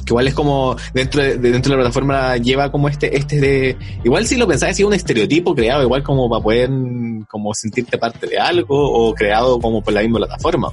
que 0.04 0.12
igual 0.12 0.28
es 0.28 0.34
como 0.34 0.76
dentro 0.94 1.22
de, 1.22 1.38
dentro 1.38 1.72
de 1.72 1.78
la 1.78 1.84
plataforma 1.84 2.38
lleva 2.38 2.72
como 2.72 2.90
este 2.90 3.16
este 3.18 3.40
de 3.40 3.78
igual 4.04 4.26
si 4.26 4.38
lo 4.38 4.48
pensáis 4.48 4.80
es 4.80 4.86
un 4.86 4.94
estereotipo 4.94 5.56
creado 5.56 5.84
igual 5.84 6.04
como 6.04 6.30
para 6.30 6.44
poder 6.44 6.70
como 7.30 7.54
sentirte 7.54 7.98
parte 7.98 8.28
de 8.28 8.38
algo 8.38 8.76
o 8.76 9.14
creado 9.14 9.60
como 9.60 9.82
por 9.82 9.94
la 9.94 10.02
misma 10.02 10.20
plataforma 10.20 10.72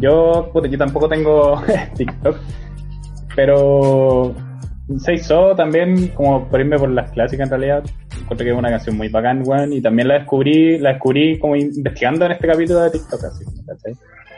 yo 0.00 0.52
yo 0.52 0.78
tampoco 0.78 1.08
tengo 1.08 1.62
TikTok 1.96 2.36
pero 3.34 4.34
se 4.98 5.14
hizo 5.14 5.54
también 5.56 6.08
como 6.08 6.48
por 6.48 6.60
irme 6.60 6.78
por 6.78 6.90
las 6.90 7.10
clásicas 7.10 7.46
en 7.46 7.50
realidad 7.50 7.84
encuentro 8.12 8.44
que 8.44 8.50
es 8.50 8.58
una 8.58 8.70
canción 8.70 8.96
muy 8.96 9.08
bacán 9.08 9.42
y 9.72 9.80
también 9.80 10.08
la 10.08 10.14
descubrí 10.14 10.78
la 10.78 10.90
descubrí 10.92 11.38
como 11.38 11.56
investigando 11.56 12.26
en 12.26 12.32
este 12.32 12.46
capítulo 12.46 12.80
de 12.80 12.90
TikTok 12.90 13.24
así 13.24 13.44
¿cachai? 13.66 13.94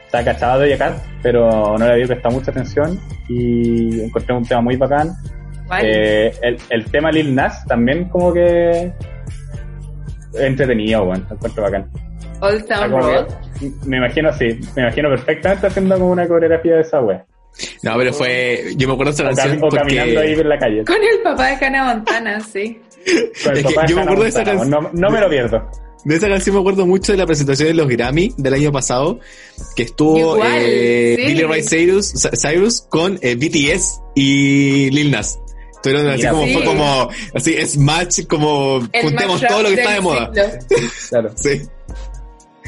Está 0.09 0.24
cachado 0.24 0.61
de 0.61 0.72
acá, 0.72 0.96
pero 1.22 1.76
no 1.78 1.84
le 1.86 1.92
había 1.92 2.06
prestado 2.06 2.34
mucha 2.36 2.50
atención 2.50 2.98
y 3.28 4.00
encontré 4.00 4.34
un 4.34 4.44
tema 4.44 4.62
muy 4.62 4.76
bacán. 4.76 5.12
Eh, 5.82 6.32
el, 6.40 6.56
el, 6.70 6.90
tema 6.90 7.12
Lil 7.12 7.34
Nas 7.34 7.62
también 7.66 8.09
como 8.09 8.32
que 8.32 8.90
entretenido, 10.32 11.04
bueno, 11.04 11.26
encuentro 11.30 11.62
bacán. 11.62 11.90
Old 12.40 12.66
Town 12.66 12.90
Road. 12.90 13.26
Me 13.84 13.98
imagino, 13.98 14.32
sí, 14.32 14.59
me 14.74 14.82
imagino 14.82 15.11
perfectamente 15.11 15.66
haciendo 15.66 15.98
como 15.98 16.12
una 16.12 16.26
coreografía 16.26 16.76
de 16.76 16.80
esa 16.80 17.00
wea. 17.00 17.26
No, 17.82 17.96
pero 17.98 18.12
fue, 18.14 18.72
yo 18.76 18.88
me 18.88 18.94
acuerdo 18.94 19.12
de 19.12 19.14
esa 19.16 19.24
canción 19.24 19.62
o, 19.62 19.68
caminando 19.68 20.20
ahí 20.20 20.36
por 20.36 20.46
la 20.46 20.59
calle. 20.59 20.84
Con 20.86 20.96
el 20.96 21.22
papá 21.22 21.48
de 21.48 21.66
Hannah 21.66 21.84
Montana, 21.84 22.40
sí. 22.40 22.80
Con 23.44 23.56
el 23.56 23.62
papá 23.62 23.82
de 23.82 23.88
yo 23.88 23.96
me 23.96 24.02
acuerdo 24.02 24.22
de 24.22 24.28
esa 24.30 24.44
canción. 24.44 24.70
No, 24.70 24.90
no 24.90 25.11
me 25.11 25.20
lo 25.20 25.28
pierdo. 25.28 25.88
De 26.05 26.16
esa 26.16 26.28
canción 26.28 26.55
me 26.55 26.61
acuerdo 26.61 26.86
mucho 26.86 27.12
de 27.12 27.18
la 27.18 27.26
presentación 27.26 27.68
de 27.68 27.74
los 27.74 27.88
Grammy 27.88 28.32
del 28.36 28.55
año 28.55 28.72
pasado, 28.72 29.18
que 29.74 29.82
estuvo 29.82 30.42
eh, 30.44 31.16
Billy 31.16 31.42
Ray 31.42 31.62
Cyrus, 31.62 32.12
Cyrus 32.40 32.82
con 32.88 33.18
eh, 33.20 33.34
BTS 33.34 34.01
y 34.14 34.90
Lil 34.90 35.11
Nas. 35.11 35.40
Estuvieron 35.74 36.09
así 36.09 36.26
como, 36.26 36.46
fue 36.46 36.64
como, 36.64 37.09
así, 37.34 37.55
es 37.55 37.78
match, 37.78 38.26
como, 38.26 38.80
juntemos 39.03 39.40
todo 39.40 39.62
lo 39.62 39.68
que 39.68 39.74
está 39.74 39.94
de 39.94 40.01
moda. 40.01 40.30
claro. 41.09 41.30
Sí. 41.36 41.62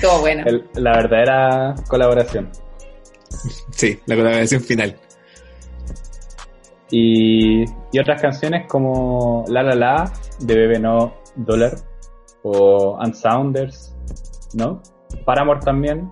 Todo 0.01 0.21
bueno. 0.21 0.45
la 0.75 0.93
verdadera 0.93 1.75
colaboración. 1.89 2.51
Sí, 3.71 3.99
la 4.07 4.17
colaboración 4.17 4.63
final. 4.63 4.97
Y, 6.91 7.65
y 7.93 7.99
otras 8.01 8.21
canciones 8.21 8.67
como 8.69 9.45
La 9.49 9.63
La 9.63 9.75
La 9.75 10.13
de 10.41 10.55
Bebe 10.55 10.79
No 10.81 11.15
Dollar 11.37 11.90
o 12.43 12.99
Unsounders, 13.03 13.95
¿no? 14.55 14.83
Paramore 15.25 15.61
también. 15.61 16.11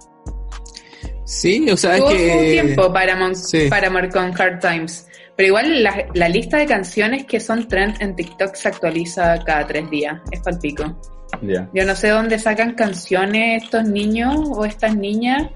Sí, 1.25 1.69
o 1.71 1.77
sea, 1.77 1.97
es 1.97 2.05
que... 2.05 2.33
un 2.33 2.67
tiempo 2.67 2.93
Paramore, 2.93 4.09
con 4.09 4.41
Hard 4.41 4.61
Times. 4.61 5.07
Pero 5.37 5.49
igual 5.49 5.83
la, 5.83 6.29
lista 6.29 6.57
de 6.57 6.67
canciones 6.67 7.25
que 7.27 7.39
son 7.39 7.69
trend 7.69 8.01
en 8.01 8.17
TikTok 8.17 8.55
se 8.55 8.69
actualiza 8.69 9.39
cada 9.45 9.67
tres 9.67 9.89
días. 9.91 10.21
Es 10.33 10.41
palpico. 10.41 10.97
Yo 11.43 11.85
no 11.85 11.95
sé 11.95 12.09
dónde 12.09 12.39
sacan 12.39 12.75
canciones 12.75 13.63
estos 13.63 13.85
niños 13.85 14.35
o 14.51 14.65
estas 14.65 14.97
niñas, 14.97 15.49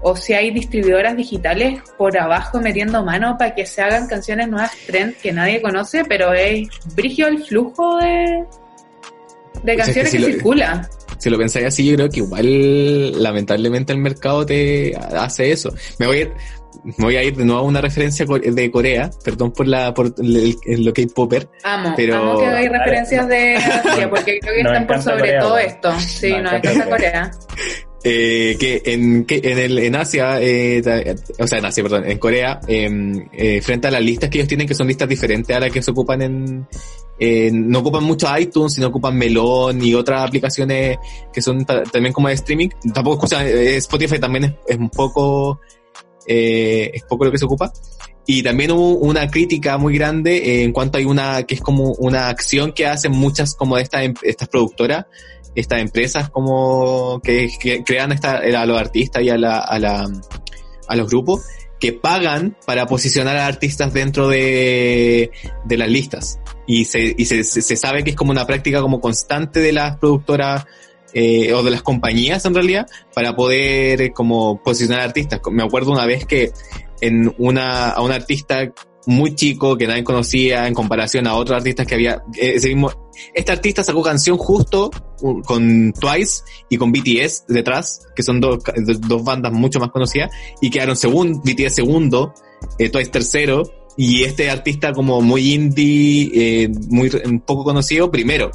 o 0.00 0.16
si 0.16 0.32
hay 0.32 0.50
distribuidoras 0.52 1.16
digitales 1.16 1.80
por 1.98 2.16
abajo 2.16 2.60
metiendo 2.60 3.04
mano 3.04 3.36
para 3.36 3.54
que 3.54 3.66
se 3.66 3.82
hagan 3.82 4.06
canciones 4.06 4.48
nuevas 4.48 4.72
trend 4.86 5.16
que 5.16 5.32
nadie 5.32 5.60
conoce, 5.60 6.04
pero 6.04 6.32
es 6.32 6.68
brigio 6.94 7.26
el 7.26 7.42
flujo 7.44 7.98
de, 7.98 8.44
de 9.62 9.76
canciones 9.76 10.12
que, 10.12 10.18
circulan. 10.18 10.86
Si 11.18 11.30
lo 11.30 11.38
pensáis 11.38 11.66
así, 11.66 11.84
yo 11.84 11.96
creo 11.96 12.08
que 12.08 12.18
igual, 12.18 13.22
lamentablemente, 13.22 13.92
el 13.92 13.98
mercado 13.98 14.46
te 14.46 14.96
hace 14.96 15.50
eso. 15.50 15.74
Me 15.98 16.06
voy 16.06 16.16
a 16.16 16.20
ir, 16.20 16.32
me 16.84 17.04
voy 17.04 17.16
a 17.16 17.24
ir 17.24 17.36
de 17.36 17.44
nuevo 17.44 17.60
a 17.60 17.64
una 17.64 17.80
referencia 17.80 18.24
de 18.26 18.70
Corea, 18.70 19.10
perdón 19.24 19.52
por 19.52 19.66
la 19.66 19.92
por 19.92 20.14
lo 20.16 20.92
que 20.92 21.00
hay 21.00 21.06
popper. 21.08 21.48
Amo, 21.64 21.94
pero... 21.96 22.16
amo 22.16 22.38
que 22.38 22.46
hay 22.46 22.68
referencias 22.68 23.28
de 23.28 23.56
Asia, 23.56 24.08
porque 24.08 24.38
creo 24.40 24.54
que 24.54 24.60
están 24.60 24.86
por 24.86 25.02
sobre 25.02 25.38
todo 25.38 25.58
esto. 25.58 26.00
Sí, 26.00 26.32
no, 26.40 26.50
hay 26.50 26.58
encanta 26.58 26.88
Corea. 26.88 27.30
Eh, 28.04 28.56
que 28.60 28.80
en 28.84 29.24
que 29.24 29.40
en 29.42 29.58
el 29.58 29.78
en 29.80 29.96
Asia 29.96 30.40
eh, 30.40 30.80
o 31.36 31.46
sea 31.48 31.58
en 31.58 31.64
Asia 31.64 31.82
perdón 31.82 32.08
en 32.08 32.16
Corea 32.18 32.60
em, 32.68 33.28
eh, 33.32 33.60
frente 33.60 33.88
a 33.88 33.90
las 33.90 34.00
listas 34.00 34.30
que 34.30 34.38
ellos 34.38 34.46
tienen 34.46 34.68
que 34.68 34.74
son 34.74 34.86
listas 34.86 35.08
diferentes 35.08 35.56
a 35.56 35.58
las 35.58 35.72
que 35.72 35.82
se 35.82 35.90
ocupan 35.90 36.22
en, 36.22 36.68
no 37.20 37.80
ocupan 37.80 38.04
mucho 38.04 38.26
iTunes, 38.38 38.74
sino 38.74 38.88
ocupan 38.88 39.16
Melon 39.16 39.82
y 39.82 39.94
otras 39.94 40.22
aplicaciones 40.22 40.98
que 41.32 41.42
son 41.42 41.64
también 41.64 42.12
como 42.12 42.28
de 42.28 42.34
streaming. 42.34 42.68
Tampoco, 42.94 43.26
o 43.26 43.40
eh, 43.40 43.76
Spotify 43.76 44.18
también 44.18 44.56
es, 44.66 44.76
un 44.76 44.90
poco, 44.90 45.60
eh, 46.26 46.90
es 46.94 47.02
poco 47.04 47.24
lo 47.24 47.32
que 47.32 47.38
se 47.38 47.44
ocupa. 47.44 47.72
Y 48.26 48.42
también 48.42 48.70
hubo 48.72 48.94
una 48.98 49.28
crítica 49.30 49.78
muy 49.78 49.96
grande 49.96 50.62
en 50.62 50.72
cuanto 50.72 50.98
hay 50.98 51.06
una, 51.06 51.42
que 51.44 51.54
es 51.54 51.60
como 51.60 51.92
una 51.94 52.28
acción 52.28 52.72
que 52.72 52.86
hacen 52.86 53.12
muchas 53.12 53.54
como 53.54 53.76
de 53.76 53.82
estas, 53.82 54.02
em, 54.02 54.14
estas 54.22 54.48
productoras, 54.48 55.06
estas 55.54 55.80
empresas 55.80 56.28
como 56.30 57.20
que, 57.24 57.50
crean 57.84 58.12
esta, 58.12 58.36
a 58.36 58.66
los 58.66 58.78
artistas 58.78 59.22
y 59.22 59.30
a 59.30 59.38
la, 59.38 59.58
a 59.58 59.78
la, 59.78 60.06
a 60.88 60.96
los 60.96 61.08
grupos, 61.08 61.42
que 61.80 61.92
pagan 61.92 62.56
para 62.66 62.86
posicionar 62.86 63.36
a 63.36 63.46
artistas 63.46 63.92
dentro 63.92 64.28
de, 64.28 65.30
de 65.64 65.76
las 65.76 65.88
listas 65.88 66.38
y, 66.68 66.84
se, 66.84 67.14
y 67.16 67.24
se, 67.24 67.76
sabe 67.76 68.04
que 68.04 68.10
es 68.10 68.16
como 68.16 68.30
una 68.30 68.46
práctica 68.46 68.82
como 68.82 69.00
constante 69.00 69.60
de 69.60 69.72
las 69.72 69.96
productoras 69.96 70.66
eh, 71.14 71.54
o 71.54 71.62
de 71.62 71.70
las 71.70 71.82
compañías 71.82 72.44
en 72.44 72.54
realidad 72.54 72.86
para 73.14 73.34
poder 73.34 74.02
eh, 74.02 74.12
como 74.12 74.62
posicionar 74.62 75.00
artistas. 75.00 75.40
Me 75.50 75.62
acuerdo 75.62 75.92
una 75.92 76.04
vez 76.04 76.26
que 76.26 76.52
en 77.00 77.34
una, 77.38 77.88
a 77.88 78.02
un 78.02 78.12
artista 78.12 78.70
muy 79.06 79.34
chico 79.34 79.78
que 79.78 79.86
nadie 79.86 80.04
conocía 80.04 80.68
en 80.68 80.74
comparación 80.74 81.26
a 81.26 81.36
otros 81.36 81.56
artistas 81.56 81.86
que 81.86 81.94
había 81.94 82.22
eh, 82.38 82.56
ese 82.56 82.68
mismo 82.68 82.92
este 83.32 83.50
artista 83.50 83.82
sacó 83.82 84.02
canción 84.02 84.36
justo 84.36 84.90
con 85.46 85.94
Twice 85.94 86.42
y 86.68 86.76
con 86.76 86.92
BTS 86.92 87.46
detrás 87.48 88.06
que 88.14 88.22
son 88.22 88.40
dos, 88.40 88.58
dos 89.08 89.24
bandas 89.24 89.52
mucho 89.52 89.80
más 89.80 89.90
conocidas 89.90 90.30
y 90.60 90.68
quedaron 90.68 90.96
segundo 90.96 91.40
BTS 91.42 91.76
segundo 91.76 92.34
Twice 92.76 93.10
tercero 93.10 93.62
y 93.98 94.22
este 94.22 94.48
artista 94.48 94.92
como 94.92 95.20
muy 95.20 95.54
indie, 95.54 96.30
eh, 96.32 96.68
muy 96.88 97.10
poco 97.44 97.64
conocido, 97.64 98.12
primero. 98.12 98.52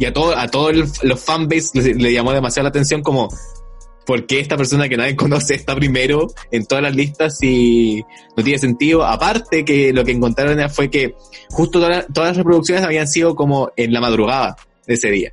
Y 0.00 0.04
a 0.04 0.12
todo, 0.12 0.36
a 0.36 0.48
todos 0.48 1.00
los 1.04 1.24
fanbase 1.24 1.94
le, 1.94 2.12
llamó 2.12 2.32
demasiado 2.32 2.64
la 2.64 2.70
atención 2.70 3.00
como, 3.00 3.28
¿por 4.04 4.26
qué 4.26 4.40
esta 4.40 4.56
persona 4.56 4.88
que 4.88 4.96
nadie 4.96 5.14
conoce 5.16 5.54
está 5.54 5.76
primero 5.76 6.26
en 6.50 6.66
todas 6.66 6.82
las 6.82 6.96
listas 6.96 7.40
y 7.40 8.04
no 8.36 8.42
tiene 8.42 8.58
sentido? 8.58 9.06
Aparte 9.06 9.64
que 9.64 9.92
lo 9.92 10.04
que 10.04 10.10
encontraron 10.10 10.68
fue 10.70 10.90
que 10.90 11.14
justo 11.50 11.78
todas 11.78 12.06
las 12.28 12.36
reproducciones 12.36 12.82
habían 12.82 13.06
sido 13.06 13.36
como 13.36 13.70
en 13.76 13.92
la 13.92 14.00
madrugada 14.00 14.56
de 14.88 14.94
ese 14.94 15.12
día. 15.12 15.30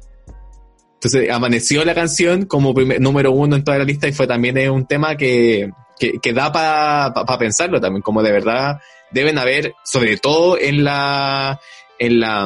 Entonces 0.93 1.31
amaneció 1.31 1.83
la 1.83 1.95
canción 1.95 2.45
como 2.45 2.75
número 2.99 3.31
uno 3.31 3.55
en 3.55 3.63
toda 3.63 3.79
la 3.79 3.85
lista 3.85 4.07
y 4.07 4.13
fue 4.13 4.27
también 4.27 4.69
un 4.69 4.85
tema 4.85 5.17
que, 5.17 5.71
que, 5.97 6.33
da 6.33 6.51
para 6.51 7.37
pensarlo 7.39 7.81
también, 7.81 8.03
como 8.03 8.21
de 8.21 8.31
verdad 8.31 8.79
deben 9.11 9.37
haber, 9.37 9.73
sobre 9.83 10.17
todo 10.17 10.57
en 10.59 10.83
la, 10.83 11.59
en 11.99 12.19
la, 12.19 12.45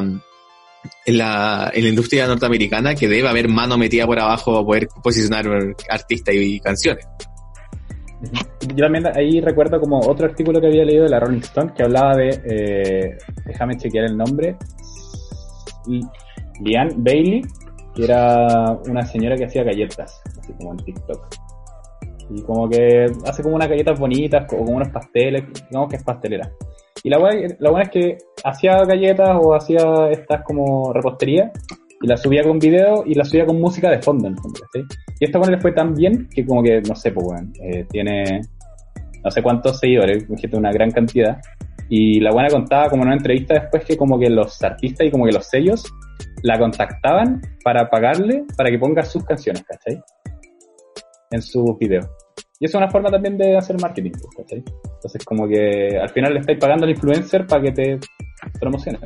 en 1.05 1.17
la, 1.17 1.71
en 1.73 1.83
la 1.83 1.89
industria 1.89 2.27
norteamericana, 2.27 2.95
que 2.95 3.07
debe 3.07 3.27
haber 3.27 3.47
mano 3.47 3.77
metida 3.77 4.05
por 4.05 4.19
abajo 4.19 4.53
para 4.53 4.65
poder 4.65 4.87
posicionar 5.03 5.45
artistas 5.89 6.35
y, 6.35 6.59
canciones. 6.59 7.05
Yo 8.75 8.85
también 8.85 9.05
ahí 9.15 9.41
recuerdo 9.41 9.79
como 9.79 9.99
otro 9.99 10.27
artículo 10.27 10.61
que 10.61 10.67
había 10.67 10.85
leído 10.85 11.03
de 11.05 11.09
la 11.09 11.19
Rolling 11.19 11.39
Stone 11.39 11.73
que 11.75 11.83
hablaba 11.83 12.15
de, 12.15 12.29
eh, 12.45 13.17
déjame 13.45 13.77
chequear 13.77 14.05
el 14.05 14.15
nombre, 14.15 14.57
Liane 16.59 16.93
Bailey, 16.97 17.41
que 17.95 18.03
era 18.03 18.77
una 18.85 19.05
señora 19.05 19.35
que 19.35 19.45
hacía 19.45 19.63
galletas, 19.63 20.21
así 20.39 20.53
como 20.53 20.71
en 20.73 20.77
TikTok. 20.77 21.50
Y 22.33 22.41
como 22.43 22.69
que 22.69 23.05
hace 23.25 23.43
como 23.43 23.55
unas 23.55 23.67
galletas 23.67 23.99
bonitas, 23.99 24.45
o 24.53 24.57
como 24.57 24.77
unos 24.77 24.89
pasteles, 24.89 25.43
digamos 25.69 25.89
que 25.89 25.97
es 25.97 26.03
pastelera. 26.03 26.51
Y 27.03 27.09
la 27.09 27.17
buena, 27.17 27.55
la 27.59 27.81
es 27.81 27.89
que 27.89 28.17
hacía 28.43 28.83
galletas 28.85 29.37
o 29.41 29.53
hacía 29.53 30.09
estas 30.11 30.43
como 30.43 30.93
repostería 30.93 31.51
y 32.01 32.07
las 32.07 32.21
subía 32.21 32.43
con 32.43 32.59
video 32.59 33.03
y 33.05 33.15
las 33.15 33.29
subía 33.29 33.45
con 33.45 33.59
música 33.59 33.89
de 33.89 34.01
fondo 34.01 34.27
en 34.27 34.35
Y 35.19 35.25
esto 35.25 35.39
con 35.39 35.51
él 35.53 35.61
fue 35.61 35.71
tan 35.71 35.93
bien 35.93 36.27
que 36.33 36.45
como 36.45 36.63
que, 36.63 36.81
no 36.81 36.95
sé, 36.95 37.11
pues 37.11 37.25
bueno, 37.25 37.51
eh, 37.63 37.85
tiene 37.89 38.41
no 39.23 39.29
sé 39.29 39.41
cuántos 39.43 39.79
seguidores, 39.79 40.25
una 40.53 40.71
gran 40.71 40.91
cantidad. 40.91 41.39
Y 41.89 42.19
la 42.19 42.31
buena 42.31 42.49
contaba 42.49 42.89
como 42.89 43.03
en 43.03 43.09
una 43.09 43.17
entrevista 43.17 43.55
después 43.55 43.83
que 43.85 43.97
como 43.97 44.17
que 44.17 44.29
los 44.29 44.61
artistas 44.63 45.07
y 45.07 45.11
como 45.11 45.25
que 45.25 45.31
los 45.31 45.45
sellos 45.45 45.83
la 46.43 46.57
contactaban 46.57 47.41
para 47.63 47.89
pagarle 47.89 48.45
para 48.57 48.69
que 48.69 48.79
ponga 48.79 49.03
sus 49.03 49.23
canciones, 49.23 49.63
¿cachai? 49.63 50.01
En 51.31 51.41
sus 51.41 51.77
videos. 51.77 52.07
Y 52.61 52.65
eso 52.65 52.77
es 52.77 52.83
una 52.83 52.91
forma 52.91 53.09
también 53.09 53.37
de 53.39 53.57
hacer 53.57 53.75
marketing, 53.81 54.11
¿cachai? 54.37 54.59
Entonces 54.95 55.25
como 55.25 55.47
que 55.47 55.97
al 55.99 56.09
final 56.09 56.33
le 56.35 56.39
estáis 56.41 56.59
pagando 56.59 56.85
al 56.85 56.91
influencer 56.91 57.45
para 57.47 57.63
que 57.63 57.71
te 57.71 57.99
promocione. 58.59 58.99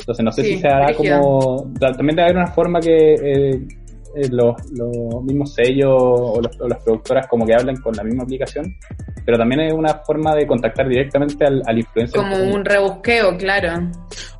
Entonces 0.00 0.24
no 0.24 0.32
sé 0.32 0.42
Sí, 0.42 0.54
si 0.54 0.58
se 0.60 0.68
hará 0.68 0.94
como... 0.94 1.70
También 1.78 2.16
debe 2.16 2.22
haber 2.22 2.36
una 2.36 2.46
forma 2.46 2.80
que 2.80 3.14
eh, 3.14 3.50
eh, 4.16 4.28
los, 4.30 4.54
los 4.72 5.22
mismos 5.24 5.52
sellos 5.52 5.92
o, 5.94 6.40
los- 6.40 6.60
o 6.60 6.66
las 6.68 6.82
productoras 6.82 7.26
como 7.28 7.44
que 7.44 7.54
hablen 7.54 7.76
con 7.76 7.94
la 7.94 8.04
misma 8.04 8.22
aplicación, 8.22 8.74
pero 9.26 9.36
también 9.36 9.60
es 9.62 9.72
una 9.74 9.92
forma 10.06 10.34
de 10.34 10.46
contactar 10.46 10.88
directamente 10.88 11.44
al, 11.44 11.60
al 11.66 11.78
influencer. 11.78 12.16
Como 12.18 12.36
un 12.36 12.64
rebusqueo, 12.64 13.36
claro. 13.36 13.90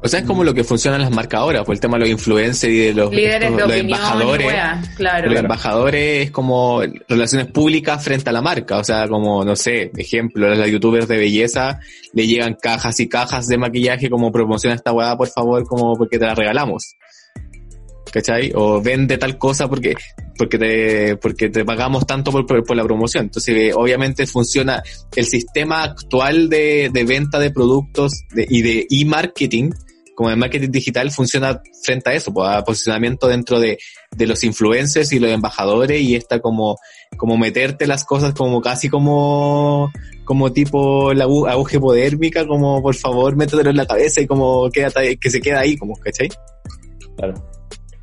O 0.01 0.09
sea, 0.09 0.20
es 0.20 0.26
como 0.26 0.45
lo 0.45 0.55
que 0.55 0.62
funcionan 0.64 1.01
las 1.03 1.11
marcas 1.11 1.41
ahora, 1.41 1.64
por 1.64 1.74
el 1.74 1.80
tema 1.80 1.97
de 1.97 2.01
los 2.03 2.09
influencers 2.11 2.72
y 2.72 2.78
de 2.78 2.95
los, 2.95 3.11
Líderes 3.11 3.51
estos- 3.51 3.57
de 3.57 3.62
los 3.62 3.70
opinión 3.70 3.99
embajadores. 4.01 4.47
wea, 4.47 4.82
claro. 4.97 5.30
Los 5.30 5.41
embajadores 5.41 6.24
es 6.26 6.30
como 6.30 6.82
relaciones 7.09 7.49
públicas 7.49 8.03
frente 8.05 8.30
a 8.30 8.32
la 8.32 8.41
marca. 8.41 8.78
O 8.78 8.84
sea, 8.84 9.09
como, 9.09 9.45
no 9.45 9.57
sé, 9.57 9.91
ejemplo, 9.97 10.49
las 10.55 10.70
youtubers 10.70 11.09
de 11.09 11.16
belleza 11.18 11.80
le 12.12 12.26
llegan 12.26 12.55
cajas 12.55 13.01
y 13.01 13.09
cajas 13.09 13.49
de 13.49 13.59
maquillaje 13.59 14.09
como 14.09 14.30
promociona 14.30 14.76
esta 14.76 14.93
weá, 14.93 15.16
por 15.16 15.28
favor, 15.28 15.66
como 15.66 15.97
porque 15.97 16.18
te 16.18 16.26
la 16.26 16.34
regalamos. 16.37 16.95
¿Cachai? 18.12 18.53
O 18.55 18.80
vende 18.80 19.18
tal 19.18 19.37
cosa 19.37 19.68
porque, 19.68 19.95
porque 20.37 20.59
te, 20.59 21.16
porque 21.16 21.49
te 21.49 21.64
pagamos 21.64 22.07
tanto 22.07 22.30
por, 22.30 22.47
por- 22.47 22.76
la 22.76 22.84
promoción. 22.84 23.24
Entonces, 23.24 23.57
eh, 23.57 23.72
obviamente 23.74 24.26
funciona 24.26 24.82
el 25.14 25.26
sistema 25.26 25.82
actual 25.82 26.49
de, 26.49 26.91
de 26.93 27.05
venta 27.05 27.39
de 27.39 27.51
productos 27.51 28.12
de- 28.34 28.47
y 28.49 28.62
de 28.62 28.87
e-marketing, 28.91 29.70
como 30.14 30.30
de 30.30 30.37
marketing 30.37 30.70
digital, 30.70 31.11
funciona 31.11 31.61
frente 31.84 32.09
a 32.11 32.14
eso, 32.14 32.32
pues, 32.32 32.49
a 32.49 32.64
posicionamiento 32.64 33.28
dentro 33.28 33.61
de, 33.61 33.78
de 34.16 34.26
los 34.26 34.43
influencers 34.45 35.12
y 35.12 35.18
los 35.18 35.30
embajadores 35.30 36.01
y 36.01 36.14
esta 36.14 36.41
como, 36.41 36.78
como 37.18 37.37
meterte 37.37 37.87
las 37.87 38.05
cosas 38.05 38.32
como 38.32 38.62
casi 38.62 38.89
como, 38.89 39.91
como 40.24 40.53
tipo 40.53 41.12
la 41.12 41.26
agu- 41.26 41.51
aguja 41.51 41.76
hipodérmica, 41.76 42.47
como 42.47 42.80
por 42.80 42.95
favor 42.95 43.37
métetelo 43.37 43.68
en 43.70 43.76
la 43.76 43.87
cabeza 43.87 44.22
y 44.22 44.26
como 44.26 44.70
ahí- 44.97 45.16
que 45.18 45.28
se 45.30 45.41
queda 45.41 45.61
ahí, 45.61 45.76
como, 45.76 45.95
¿cachai? 45.97 46.28
Claro. 47.18 47.34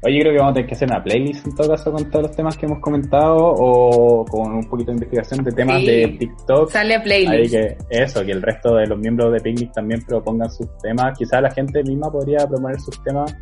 Oye, 0.06 0.20
creo 0.20 0.34
que 0.34 0.38
vamos 0.40 0.52
a 0.52 0.54
tener 0.56 0.68
que 0.68 0.76
hacer 0.76 0.90
una 0.90 1.02
playlist 1.04 1.48
en 1.48 1.56
todo 1.56 1.70
caso 1.70 1.92
con 1.92 2.10
todos 2.12 2.28
los 2.28 2.36
temas 2.36 2.58
que 2.58 2.66
hemos 2.66 2.80
comentado 2.80 3.38
o 3.38 4.26
con 4.26 4.54
un 4.54 4.64
poquito 4.70 4.92
de 4.92 4.96
investigación 4.98 5.44
de 5.46 5.52
temas 5.54 5.80
Sí. 5.80 5.86
de 5.86 6.08
TikTok. 6.20 6.70
Sale 6.72 6.96
Ahí 6.96 7.02
playlist. 7.04 7.54
que 7.56 7.78
eso, 7.90 8.26
que 8.26 8.32
el 8.34 8.42
resto 8.42 8.76
de 8.76 8.88
los 8.88 9.00
miembros 9.00 9.32
de 9.32 9.40
Picnic 9.40 9.72
también 9.72 10.02
propongan 10.06 10.52
sus 10.52 10.68
temas. 10.80 11.18
Quizás 11.18 11.42
la 11.42 11.52
gente 11.52 11.82
misma 11.84 12.12
podría 12.12 12.46
proponer 12.48 12.80
sus 12.82 13.02
temas. 13.04 13.34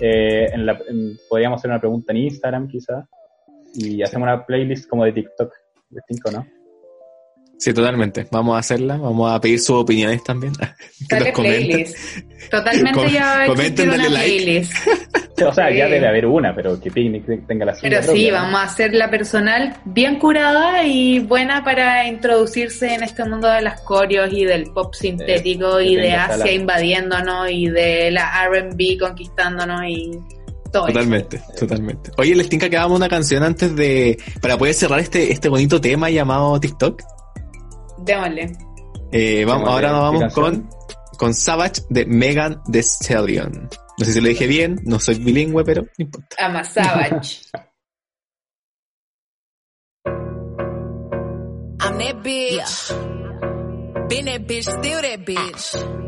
Eh, 0.00 0.46
en 0.52 0.66
la, 0.66 0.72
en- 0.88 1.16
podríamos 1.28 1.60
hacer 1.60 1.70
una 1.70 1.80
pregunta 1.80 2.12
en 2.12 2.18
Instagram, 2.18 2.68
quizás. 2.68 3.04
Y 3.74 4.02
hacemos 4.02 4.26
una 4.26 4.44
playlist 4.44 4.88
como 4.88 5.04
de 5.04 5.12
TikTok. 5.12 5.52
De 5.90 6.00
cinco, 6.08 6.30
¿no? 6.32 6.44
Sí, 7.58 7.72
totalmente. 7.74 8.24
Vamos 8.30 8.54
a 8.54 8.58
hacerla, 8.60 8.96
vamos 8.96 9.32
a 9.32 9.40
pedir 9.40 9.58
sus 9.58 9.70
opiniones 9.76 10.22
también. 10.22 10.52
que 11.08 11.16
Sale 11.16 11.30
nos 11.32 11.40
playlist. 11.40 11.96
Totalmente 12.50 12.92
Com- 13.00 13.08
ya 13.08 13.46
comenten, 13.46 13.88
una 13.88 13.96
dale 13.98 14.10
like. 14.10 14.26
playlist. 14.26 14.72
O 15.40 15.52
sea, 15.54 15.70
ya 15.70 15.86
Sí. 15.86 15.92
debe 15.92 16.08
haber 16.08 16.26
una, 16.26 16.52
pero 16.52 16.80
que 16.80 16.90
Picnic 16.90 17.46
tenga 17.46 17.64
la 17.64 17.72
suya 17.72 17.88
Pero 17.90 18.02
sí, 18.02 18.06
propia, 18.08 18.32
¿no? 18.32 18.36
vamos 18.38 18.60
a 18.60 18.62
hacerla 18.64 19.08
personal, 19.08 19.76
bien 19.84 20.18
curada 20.18 20.82
y 20.84 21.20
buena 21.20 21.62
para 21.62 22.08
introducirse 22.08 22.92
en 22.94 23.04
este 23.04 23.24
mundo 23.24 23.46
de 23.48 23.62
las 23.62 23.80
coreos 23.82 24.32
y 24.32 24.44
del 24.44 24.64
pop 24.72 24.92
sintético 24.94 25.80
y 25.80 25.94
de 25.94 26.10
Asia 26.12 26.50
invadiéndonos 26.50 27.52
y 27.52 27.68
de 27.68 28.10
la 28.10 28.32
R&B 28.50 28.98
conquistándonos 28.98 29.82
y 29.86 30.10
todo 30.72 30.88
eso. 30.88 30.94
Totalmente, 30.94 31.40
totalmente. 31.56 32.10
Oye, 32.16 32.34
les 32.34 32.48
tinca 32.48 32.68
que 32.68 32.76
hagamos 32.76 32.96
una 32.98 33.08
canción 33.08 33.44
antes 33.44 33.76
de, 33.76 34.18
para 34.42 34.58
poder 34.58 34.74
cerrar 34.74 34.98
este, 34.98 35.30
este 35.32 35.48
bonito 35.48 35.80
tema 35.80 36.10
llamado 36.10 36.58
TikTok. 36.58 37.00
Démosle. 38.04 38.52
Eh, 39.12 39.44
vamos, 39.44 39.68
Démosle, 39.68 39.86
ahora 39.86 39.90
nos 39.92 40.10
¿qué 40.10 40.18
vamos 40.18 40.34
con, 40.34 40.70
con 41.18 41.34
Savage 41.34 41.82
de 41.90 42.06
Megan 42.06 42.62
Thee 42.70 42.82
Stallion. 42.82 43.68
No 43.98 44.04
sé 44.04 44.12
si 44.12 44.20
lo 44.20 44.28
dije 44.28 44.46
bien, 44.46 44.78
no 44.84 45.00
soy 45.00 45.18
bilingüe, 45.18 45.64
pero 45.64 45.82
no 45.82 45.88
importa. 45.98 46.36
Ama 46.38 46.64
Savage. 46.64 47.40
I'm 51.80 51.98
that 51.98 52.22
bitch. 52.22 52.92
Been 54.08 54.24
that 54.26 54.46
bitch, 54.46 54.62
still 54.62 55.02
that 55.02 55.24
bitch. 55.26 56.07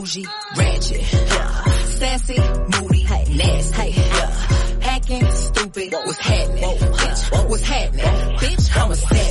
bougie, 0.11 0.27
ratchet. 0.57 1.13
Yeah. 1.13 1.63
Sassy, 1.85 2.37
moody, 2.37 3.03
nasty. 3.37 3.89
Yeah. 3.91 4.81
Acting 4.83 5.31
stupid. 5.31 5.93
What's 5.93 6.17
happening? 6.17 6.63
Bitch, 6.63 7.49
what's 7.49 7.63
happening? 7.63 8.05
Bitch, 8.37 8.81
I'm 8.81 8.91
a 8.91 8.95
savage. 8.95 9.30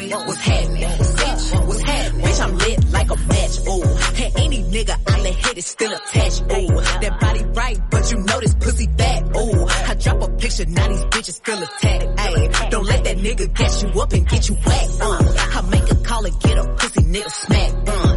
Stupid, 0.00 0.26
what's 0.26 0.40
happening? 0.40 0.82
Bitch, 0.82 1.66
what's 1.66 1.82
happening? 1.82 2.24
Bitch, 2.24 2.40
I'm 2.40 2.58
lit 2.58 2.90
like 2.90 3.10
a 3.10 3.16
match. 3.16 3.58
Ooh, 3.68 4.22
and 4.22 4.36
any 4.36 4.62
nigga 4.64 4.96
I 5.06 5.20
let 5.20 5.34
hit 5.34 5.58
is 5.58 5.66
still 5.66 5.92
attached. 5.92 6.42
Ooh, 6.42 6.80
that 7.00 7.18
body 7.20 7.44
right, 7.44 7.78
but 7.90 8.10
you 8.10 8.18
know 8.18 8.40
this 8.40 8.54
pussy 8.54 8.86
bad. 8.86 9.36
Ooh, 9.36 9.66
I 9.66 9.94
drop 9.94 10.22
a 10.22 10.28
picture, 10.36 10.66
now 10.66 10.88
these 10.88 11.04
bitches 11.04 11.34
still 11.34 11.62
attacked. 11.62 12.04
Ayy, 12.16 12.70
don't 12.70 12.86
let 12.86 13.04
that 13.04 13.16
nigga 13.18 13.54
catch 13.54 13.82
you 13.82 14.00
up 14.00 14.12
and 14.12 14.28
get 14.28 14.48
you 14.48 14.54
whacked. 14.54 15.00
Uh, 15.00 15.58
I 15.58 15.68
make 15.70 15.90
a 15.90 15.94
call 15.96 16.24
and 16.24 16.40
get 16.40 16.56
a 16.58 16.64
pussy 16.74 17.02
nigga 17.02 17.30
smack. 17.30 17.72
Uh, 17.86 18.09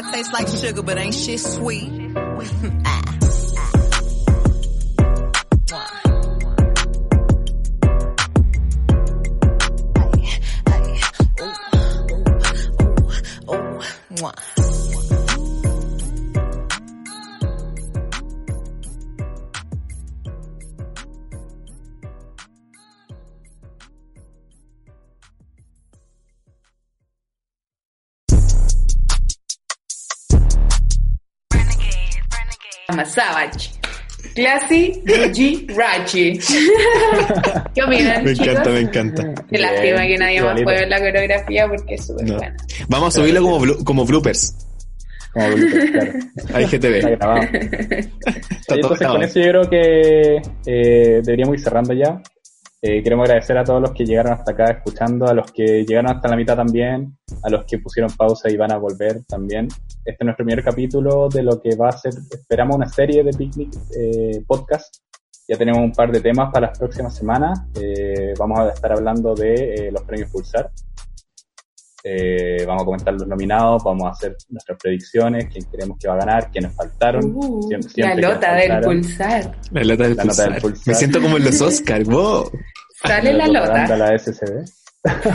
I 0.00 0.12
taste 0.12 0.32
like 0.32 0.48
sugar, 0.48 0.82
but 0.82 0.96
ain't 0.96 1.14
shit 1.14 1.40
sweet. 1.40 1.92
savage. 33.10 33.70
Classy, 34.34 35.02
Gucci, 35.06 35.66
Rachi. 35.74 36.38
¿Qué 37.74 37.82
opinan, 37.82 38.22
Me 38.24 38.32
chicos? 38.34 38.48
encanta, 38.48 38.70
me 38.70 38.80
encanta. 38.80 39.34
Qué 39.50 39.58
lástima 39.58 40.02
que 40.06 40.16
nadie 40.18 40.42
más 40.42 40.62
puede 40.62 40.78
ver 40.80 40.88
la 40.88 40.98
coreografía 40.98 41.66
porque 41.68 41.94
es 41.94 42.06
súper 42.06 42.26
No. 42.26 42.36
buena. 42.36 42.56
Vamos 42.88 43.08
a 43.16 43.20
subirlo 43.20 43.42
como, 43.42 43.84
como 43.84 44.04
bloopers 44.04 44.54
Como 45.32 45.46
bloopers, 45.48 45.90
claro. 45.90 46.12
a 46.54 46.60
Está 46.60 46.76
IGTV. 46.76 47.00
grabado. 47.16 47.40
Está 47.52 48.10
todo 48.66 48.76
Entonces, 48.76 48.88
con 48.88 48.98
grabado. 48.98 49.22
eso 49.22 49.40
yo 49.40 49.48
creo 49.48 49.70
que 49.70 50.36
eh, 50.66 51.20
deberíamos 51.24 51.54
ir 51.56 51.60
cerrando 51.60 51.92
ya. 51.94 52.20
Eh, 52.82 53.02
queremos 53.02 53.24
agradecer 53.28 53.58
a 53.58 53.64
todos 53.64 53.82
los 53.82 53.92
que 53.92 54.04
llegaron 54.04 54.32
hasta 54.32 54.52
acá 54.52 54.64
escuchando, 54.72 55.26
a 55.26 55.34
los 55.34 55.50
que 55.52 55.84
llegaron 55.86 56.10
hasta 56.16 56.28
la 56.28 56.36
mitad 56.36 56.56
también, 56.56 57.14
a 57.42 57.50
los 57.50 57.64
que 57.64 57.78
pusieron 57.78 58.10
pausa 58.16 58.50
y 58.50 58.56
van 58.56 58.72
a 58.72 58.76
volver 58.78 59.24
también. 59.26 59.68
Este 60.04 60.10
es 60.22 60.24
nuestro 60.24 60.44
primer 60.44 60.64
capítulo 60.64 61.28
de 61.28 61.42
lo 61.42 61.60
que 61.60 61.74
va 61.76 61.88
a 61.88 61.92
ser, 61.92 62.12
esperamos, 62.30 62.76
una 62.76 62.88
serie 62.88 63.22
de 63.24 63.32
Picnic 63.32 63.72
eh, 63.98 64.42
Podcast. 64.46 64.96
Ya 65.48 65.56
tenemos 65.58 65.80
un 65.82 65.92
par 65.92 66.12
de 66.12 66.20
temas 66.20 66.52
para 66.52 66.68
las 66.68 66.78
próximas 66.78 67.14
semanas. 67.14 67.60
Eh, 67.80 68.34
vamos 68.38 68.58
a 68.60 68.68
estar 68.70 68.92
hablando 68.92 69.34
de 69.34 69.54
eh, 69.74 69.90
los 69.92 70.02
premios 70.04 70.30
Pulsar. 70.30 70.70
Eh, 72.02 72.64
vamos 72.66 72.82
a 72.82 72.84
comentar 72.86 73.12
los 73.12 73.26
nominados, 73.26 73.82
vamos 73.84 74.04
a 74.06 74.10
hacer 74.10 74.34
nuestras 74.48 74.78
predicciones, 74.78 75.48
quién 75.52 75.64
creemos 75.66 75.98
que 75.98 76.08
va 76.08 76.14
a 76.14 76.18
ganar, 76.18 76.50
quiénes 76.50 76.74
faltaron. 76.74 77.32
Uh, 77.34 77.62
Siempre- 77.68 77.88
la 77.88 77.92
siempre 78.14 78.22
lota 78.22 78.54
del 78.54 78.80
pulsar. 78.80 79.56
La 79.72 79.84
lata 79.84 80.02
del 80.04 80.16
La 80.16 80.24
nota 80.24 80.42
del 80.44 80.52
pulsar. 80.52 80.60
pulsar. 80.62 80.86
Me 80.86 80.94
siento 80.94 81.20
como 81.20 81.36
en 81.36 81.44
los 81.44 81.60
Oscars. 81.60 82.08
wow. 82.08 82.50
Sale 83.04 83.32
la 83.34 83.44
propaganda 83.44 83.96
lota. 83.96 84.12
la 84.12 84.18
SCB. 84.18 84.64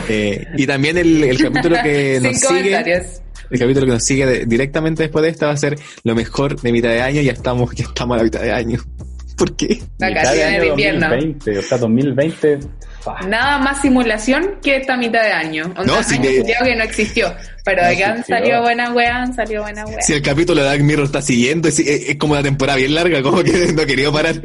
Eh, 0.08 0.46
y 0.56 0.66
también 0.66 0.96
el, 0.98 1.24
el 1.24 1.38
capítulo 1.42 1.76
que 1.82 2.14
Sin 2.20 2.30
nos 2.32 2.40
sigue, 2.40 3.02
el 3.50 3.58
capítulo 3.58 3.86
que 3.86 3.92
nos 3.92 4.04
sigue 4.04 4.26
de- 4.26 4.46
directamente 4.46 5.02
después 5.04 5.22
de 5.24 5.30
esta 5.30 5.46
va 5.46 5.52
a 5.52 5.56
ser 5.56 5.76
lo 6.04 6.14
mejor 6.14 6.60
de 6.60 6.72
mitad 6.72 6.88
de 6.90 7.02
año. 7.02 7.20
Ya 7.20 7.32
estamos, 7.32 7.74
ya 7.74 7.84
estamos 7.84 8.14
a 8.14 8.18
la 8.18 8.24
mitad 8.24 8.40
de 8.42 8.52
año. 8.52 8.78
¿Por 9.36 9.54
qué? 9.54 9.80
Vacaciones 9.98 10.46
Mitad 10.50 10.60
de 10.60 10.66
invierno. 10.68 11.08
2020, 11.10 11.58
o 11.58 11.62
sea, 11.62 11.78
2020. 11.78 12.58
fa, 13.02 13.20
Nada 13.28 13.58
más 13.58 13.82
simulación 13.82 14.52
que 14.62 14.76
esta 14.76 14.96
mitad 14.96 15.22
de 15.22 15.32
año. 15.32 15.64
Onda, 15.76 15.84
No, 15.84 16.02
sí 16.02 16.14
año 16.14 16.22
que- 16.22 16.74
no 16.76 16.82
existió. 16.84 17.34
Pero 17.64 17.82
No 17.82 17.88
de 17.88 17.96
que 17.96 18.04
han 18.04 18.10
existió. 18.12 18.36
salido 18.36 18.62
buenas 18.62 18.94
weas, 18.94 19.14
han 19.14 19.34
salido 19.34 19.62
buenas 19.62 19.88
weas. 19.90 20.06
Si 20.06 20.12
el 20.14 20.22
capítulo 20.22 20.62
de 20.62 20.68
Dark 20.68 20.82
Mirror 20.82 21.04
está 21.06 21.20
siguiendo, 21.20 21.68
es, 21.68 21.78
es- 21.80 22.08
es 22.08 22.16
como 22.16 22.32
una 22.32 22.42
temporada 22.42 22.78
bien 22.78 22.94
larga, 22.94 23.20
como 23.22 23.42
que 23.42 23.52
no 23.74 23.84
quería 23.84 24.10
parar. 24.10 24.40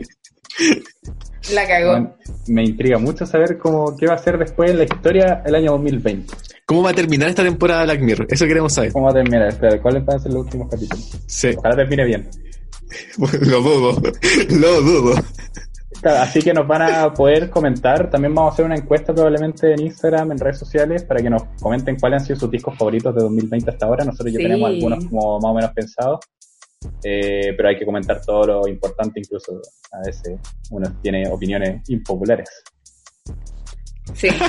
La 1.53 1.67
cagó. 1.67 1.93
man, 1.93 2.13
me 2.47 2.63
intriga 2.63 2.97
mucho 2.99 3.25
saber 3.25 3.57
cómo 3.57 3.95
qué 3.97 4.07
va 4.07 4.13
a 4.13 4.17
ser 4.17 4.37
después 4.37 4.71
en 4.71 4.77
la 4.77 4.83
historia 4.83 5.41
el 5.45 5.55
año 5.55 5.71
2020. 5.71 6.33
¿Cómo 6.65 6.83
va 6.83 6.91
a 6.91 6.93
terminar 6.93 7.29
esta 7.29 7.43
temporada 7.43 7.81
de 7.81 7.85
Black 7.87 8.01
Mirror? 8.01 8.27
Eso 8.29 8.45
queremos 8.45 8.73
saber. 8.73 8.93
¿Cómo 8.93 9.05
va 9.05 9.11
a 9.11 9.15
terminar? 9.15 9.47
Espera, 9.47 9.81
¿cuáles 9.81 10.05
van 10.05 10.17
a 10.17 10.19
ser 10.19 10.31
los 10.33 10.43
últimos 10.45 10.69
capítulos? 10.69 11.17
Sí, 11.25 11.49
Ojalá 11.57 11.75
termine 11.75 12.05
bien. 12.05 12.29
lo 13.41 13.61
dudo, 13.61 14.01
lo 14.49 14.81
dudo. 14.81 15.15
Claro, 16.01 16.21
así 16.21 16.41
que 16.41 16.53
nos 16.53 16.67
van 16.67 16.81
a 16.81 17.13
poder 17.13 17.49
comentar. 17.49 18.09
También 18.09 18.33
vamos 18.33 18.51
a 18.51 18.53
hacer 18.53 18.65
una 18.65 18.75
encuesta 18.75 19.13
probablemente 19.13 19.73
en 19.73 19.81
Instagram, 19.81 20.31
en 20.31 20.39
redes 20.39 20.57
sociales, 20.59 21.03
para 21.03 21.21
que 21.21 21.29
nos 21.29 21.43
comenten 21.61 21.97
cuáles 21.99 22.21
han 22.21 22.27
sido 22.27 22.39
sus 22.39 22.51
discos 22.51 22.77
favoritos 22.77 23.13
de 23.15 23.21
2020 23.21 23.69
hasta 23.71 23.85
ahora. 23.85 24.03
Nosotros 24.05 24.33
ya 24.33 24.37
Sí. 24.37 24.43
tenemos 24.43 24.69
algunos 24.69 25.05
como 25.05 25.39
más 25.39 25.51
o 25.51 25.53
menos 25.53 25.71
pensados. 25.73 26.19
Eh, 27.03 27.53
pero 27.55 27.69
hay 27.69 27.77
que 27.77 27.85
comentar 27.85 28.21
todo 28.25 28.43
lo 28.45 28.67
importante, 28.67 29.19
incluso 29.19 29.59
a 29.91 29.99
veces 30.05 30.39
uno 30.71 30.91
tiene 31.01 31.27
opiniones 31.29 31.87
impopulares. 31.89 32.49
Sí, 34.13 34.29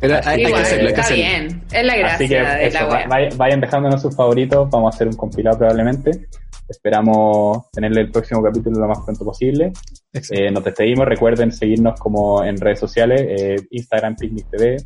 Pero 0.00 0.16
hay, 0.16 0.20
hay 0.24 0.36
que 0.42 0.48
igual, 0.48 0.62
hacerlo, 0.62 0.88
hay 0.88 0.94
que 0.94 1.00
está 1.00 1.14
hacerlo. 1.14 1.24
bien. 1.24 1.62
Es 1.72 1.84
la 1.84 1.96
gracia 1.96 2.14
Así 2.16 2.28
que 2.28 2.34
de 2.42 2.66
eso, 2.66 2.78
la 2.80 2.84
va- 2.86 2.94
wea. 2.96 3.06
vay- 3.08 3.36
vayan 3.36 3.60
dejándonos 3.60 4.02
sus 4.02 4.14
favoritos, 4.14 4.68
vamos 4.70 4.92
a 4.92 4.96
hacer 4.96 5.06
un 5.06 5.14
compilado 5.14 5.58
probablemente. 5.58 6.28
Esperamos 6.68 7.70
tenerle 7.70 8.02
el 8.02 8.10
próximo 8.10 8.42
capítulo 8.42 8.80
lo 8.80 8.88
más 8.88 8.98
pronto 9.04 9.24
posible. 9.24 9.72
Eh, 10.30 10.50
nos 10.50 10.64
despedimos, 10.64 11.06
recuerden 11.06 11.52
seguirnos 11.52 11.98
como 12.00 12.44
en 12.44 12.58
redes 12.58 12.80
sociales, 12.80 13.22
eh, 13.26 13.56
Instagram 13.70 14.16
Picnic 14.16 14.46
TV, 14.50 14.76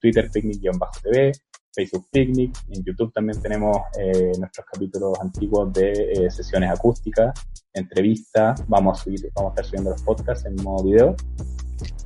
Twitter 0.00 0.30
Picnic-TV, 0.30 1.32
Facebook 1.76 2.06
Picnic, 2.10 2.56
en 2.70 2.82
YouTube 2.82 3.12
también 3.12 3.38
tenemos 3.42 3.76
eh, 4.00 4.32
nuestros 4.38 4.66
capítulos 4.72 5.12
antiguos 5.20 5.70
de 5.74 5.92
eh, 5.92 6.30
sesiones 6.30 6.70
acústicas, 6.70 7.38
entrevistas, 7.74 8.64
vamos 8.66 8.98
a 8.98 9.04
subir, 9.04 9.20
vamos 9.34 9.50
a 9.50 9.52
estar 9.52 9.64
subiendo 9.66 9.90
los 9.90 10.02
podcasts 10.02 10.46
en 10.46 10.56
modo 10.64 10.84
video. 10.84 11.14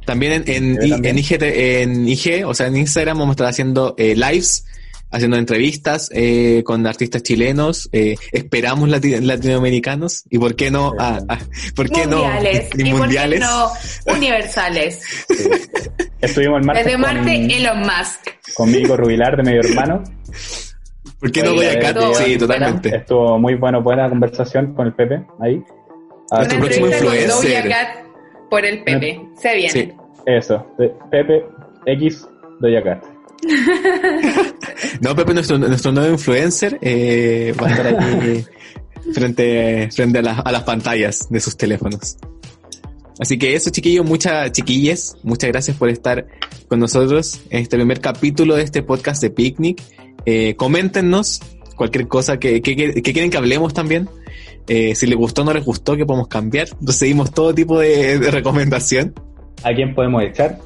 También 0.05 0.33
en, 0.33 0.49
en, 0.49 0.83
I- 0.87 0.91
también. 0.91 1.17
en, 1.17 1.19
IGT 1.19 1.43
en 1.43 2.09
IG, 2.09 2.45
o 2.45 2.53
sea, 2.55 2.67
en 2.67 2.77
Instagram 2.77 3.19
vamos 3.19 3.33
a 3.33 3.35
estar 3.35 3.47
haciendo 3.47 3.95
eh, 3.97 4.17
lives, 4.17 4.67
haciendo 5.11 5.37
entrevistas 5.37 6.11
eh, 6.15 6.63
con 6.65 6.87
artistas 6.87 7.23
chilenos, 7.23 7.89
eh, 7.93 8.17
esperamos 8.33 8.89
lati- 8.89 9.21
latinoamericanos, 9.21 10.25
y 10.31 10.39
por 10.39 10.55
qué 10.57 10.71
no, 10.71 10.93
ah, 10.99 11.21
ah, 11.29 11.39
por 11.75 11.91
qué 11.91 12.07
mundiales. 12.07 12.71
no, 12.77 12.87
y 12.87 12.93
mundiales. 12.93 13.41
por 13.41 13.49
qué 14.05 14.13
no 14.13 14.17
universales. 14.17 15.01
Sí. 15.29 15.49
Estuvimos 16.21 16.61
el 16.61 16.67
martes 16.67 16.85
Desde 16.85 17.03
con, 17.03 17.15
Marte, 17.15 17.57
Elon 17.57 17.81
Musk. 17.81 18.55
con 18.55 18.71
Mico 18.71 18.97
Rubilar 18.97 19.37
de 19.37 19.43
Medio 19.43 19.61
Hermano. 19.63 20.03
¿Por 21.19 21.33
qué 21.33 21.43
no 21.43 21.55
voy 21.55 21.67
acá? 21.67 21.89
Sí, 22.15 22.23
bueno, 22.25 22.39
totalmente. 22.39 22.97
Estuvo 22.97 23.39
muy 23.39 23.55
bueno, 23.55 23.83
buena 23.83 24.09
conversación 24.09 24.75
con 24.75 24.87
el 24.87 24.95
Pepe 24.95 25.23
ahí. 25.41 25.63
A 26.31 26.41
Una 26.41 26.49
próximo 26.49 26.87
con 26.87 26.95
influencer. 26.95 27.73
Por 28.49 28.65
el 28.65 28.83
Pepe. 28.85 29.21
Se 29.41 29.55
viene. 29.55 29.71
Sí. 29.73 29.93
Eso, 30.27 30.67
Pepe 31.11 31.45
X 31.87 32.27
Doja 32.61 32.83
Cat. 32.83 33.05
No, 35.01 35.15
Pepe, 35.17 35.35
nuestro, 35.35 35.59
nuestro 35.59 35.93
nuevo 35.93 36.13
influencer, 36.13 36.79
eh, 36.83 37.55
va 37.61 37.69
a 37.69 37.71
estar 37.71 37.87
aquí 37.87 38.45
frente, 39.15 39.89
frente 39.93 40.19
a, 40.19 40.23
las- 40.23 40.41
a 40.45 40.53
las 40.53 40.63
pantallas 40.63 41.27
de 41.31 41.41
sus 41.41 41.57
teléfonos. 41.57 42.17
Así 43.19 43.39
que 43.39 43.55
eso, 43.55 43.71
chiquillos, 43.71 44.05
muchas 44.07 44.51
chiquilles, 44.53 45.17
muchas 45.23 45.51
gracias 45.51 45.77
por 45.77 45.91
estar 45.91 46.27
con 46.69 46.81
nosotros 46.81 47.41
en 47.51 47.63
este 47.63 47.77
primer 47.77 48.01
capítulo 48.01 48.57
de 48.57 48.63
este 48.63 48.83
podcast 48.83 49.21
de 49.23 49.31
Picnic. 49.31 49.83
Eh, 50.27 50.55
coméntenos 50.57 51.41
cualquier 51.77 52.09
cosa 52.09 52.39
que, 52.39 52.63
que, 52.63 52.77
que- 52.77 52.95
que 53.03 53.13
quieren 53.13 53.31
que 53.31 53.37
hablemos 53.37 53.75
también. 53.75 54.09
Eh, 54.69 54.95
si 54.95 55.07
les 55.07 55.17
gustó 55.17 55.43
o 55.43 55.45
no 55.45 55.53
les 55.53 55.65
gustó, 55.65 55.97
que 55.97 56.07
podemos 56.07 56.29
cambiar. 56.29 56.69
Recibimos 56.81 57.33
todo 57.33 57.55
tipo 57.55 57.79
de, 57.79 58.19
de 58.19 58.31
recomendación. 58.31 59.15
¿A 59.65 59.75
quién 59.75 59.95
podemos 59.95 60.23
echar? 60.23 60.59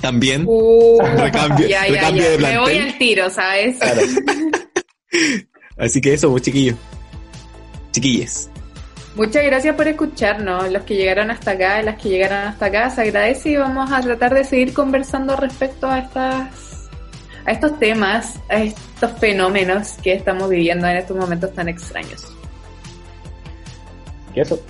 También. 0.00 0.44
Uh, 0.46 0.98
Recambio- 1.16 1.66
ya, 1.68 1.86
ya, 1.86 1.92
recambio 1.94 2.22
ya. 2.22 2.30
de 2.30 2.38
Me 2.38 2.58
voy 2.58 2.66
plantel. 2.72 2.82
al 2.92 2.98
tiro, 2.98 3.30
¿sabes? 3.30 3.76
Claro. 3.78 4.00
Así 5.76 6.00
que 6.00 6.14
eso, 6.14 6.30
pues, 6.30 6.42
chiquillos. 6.42 6.76
Chiquilles. 7.92 8.48
Muchas 9.16 9.44
gracias 9.44 9.74
por 9.74 9.88
escucharnos, 9.88 10.70
los 10.70 10.82
que 10.84 10.94
llegaron 10.94 11.30
hasta 11.32 11.52
acá, 11.52 11.82
las 11.82 12.00
que 12.00 12.08
llegaron 12.10 12.38
hasta 12.46 12.66
acá, 12.66 12.90
se 12.90 13.00
agradece 13.02 13.50
y 13.50 13.56
vamos 13.56 13.90
a 13.90 14.00
tratar 14.00 14.32
de 14.34 14.44
seguir 14.44 14.72
conversando 14.72 15.34
respecto 15.34 15.88
a 15.88 15.98
estas, 15.98 16.88
a 17.44 17.50
estos 17.50 17.76
temas, 17.80 18.34
a 18.48 18.62
estos 18.62 19.10
fenómenos 19.18 19.94
que 20.04 20.12
estamos 20.12 20.48
viviendo 20.48 20.86
en 20.86 20.98
estos 20.98 21.16
momentos 21.16 21.52
tan 21.52 21.68
extraños. 21.68 22.24
¿Qué 24.34 24.42
eso? 24.42 24.60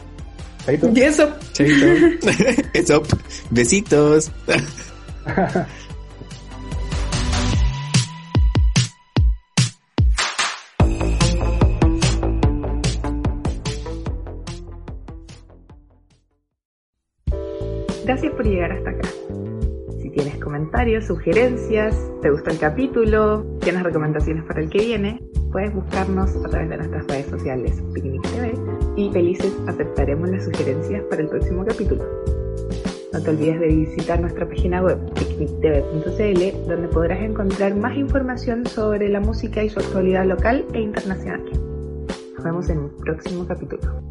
Chaito. 0.65 0.91
Y 0.95 1.01
eso, 1.03 1.31
Chaito. 1.53 1.87
Eso. 2.73 3.03
Besitos. 3.51 4.31
Gracias 18.05 18.33
por 18.33 18.47
llegar 18.47 18.73
hasta 18.73 18.89
acá. 18.89 19.09
Si 20.01 20.09
tienes 20.09 20.43
comentarios, 20.43 21.05
sugerencias, 21.05 21.95
te 22.23 22.31
gustó 22.31 22.49
el 22.49 22.59
capítulo, 22.59 23.45
tienes 23.61 23.83
recomendaciones 23.83 24.45
para 24.45 24.63
el 24.63 24.71
que 24.71 24.79
viene, 24.79 25.23
puedes 25.53 25.75
buscarnos 25.75 26.35
a 26.37 26.49
través 26.49 26.71
de 26.71 26.77
nuestras 26.79 27.07
redes 27.07 27.27
sociales 27.27 27.83
Picnic 27.93 28.23
TV 28.23 28.55
y 28.97 29.11
felices 29.13 29.53
aceptaremos 29.67 30.31
las 30.31 30.45
sugerencias 30.47 31.03
para 31.11 31.21
el 31.21 31.29
próximo 31.29 31.67
capítulo. 31.67 32.03
No 33.13 33.23
te 33.23 33.31
olvides 33.31 33.61
de 33.61 33.69
visitar 33.69 34.21
nuestra 34.21 34.47
página 34.47 34.83
web 34.83 34.99
picnictv.cl 35.15 36.69
donde 36.69 36.89
podrás 36.89 37.21
encontrar 37.23 37.75
más 37.75 37.97
información 37.97 38.67
sobre 38.67 39.09
la 39.09 39.21
música 39.21 39.65
y 39.65 39.71
su 39.71 39.81
actualidad 39.81 40.27
local 40.27 40.67
e 40.75 40.81
internacional. 40.81 41.43
Nos 42.35 42.45
vemos 42.45 42.69
en 42.69 42.79
un 42.81 42.91
próximo 42.97 43.47
capítulo. 43.47 44.08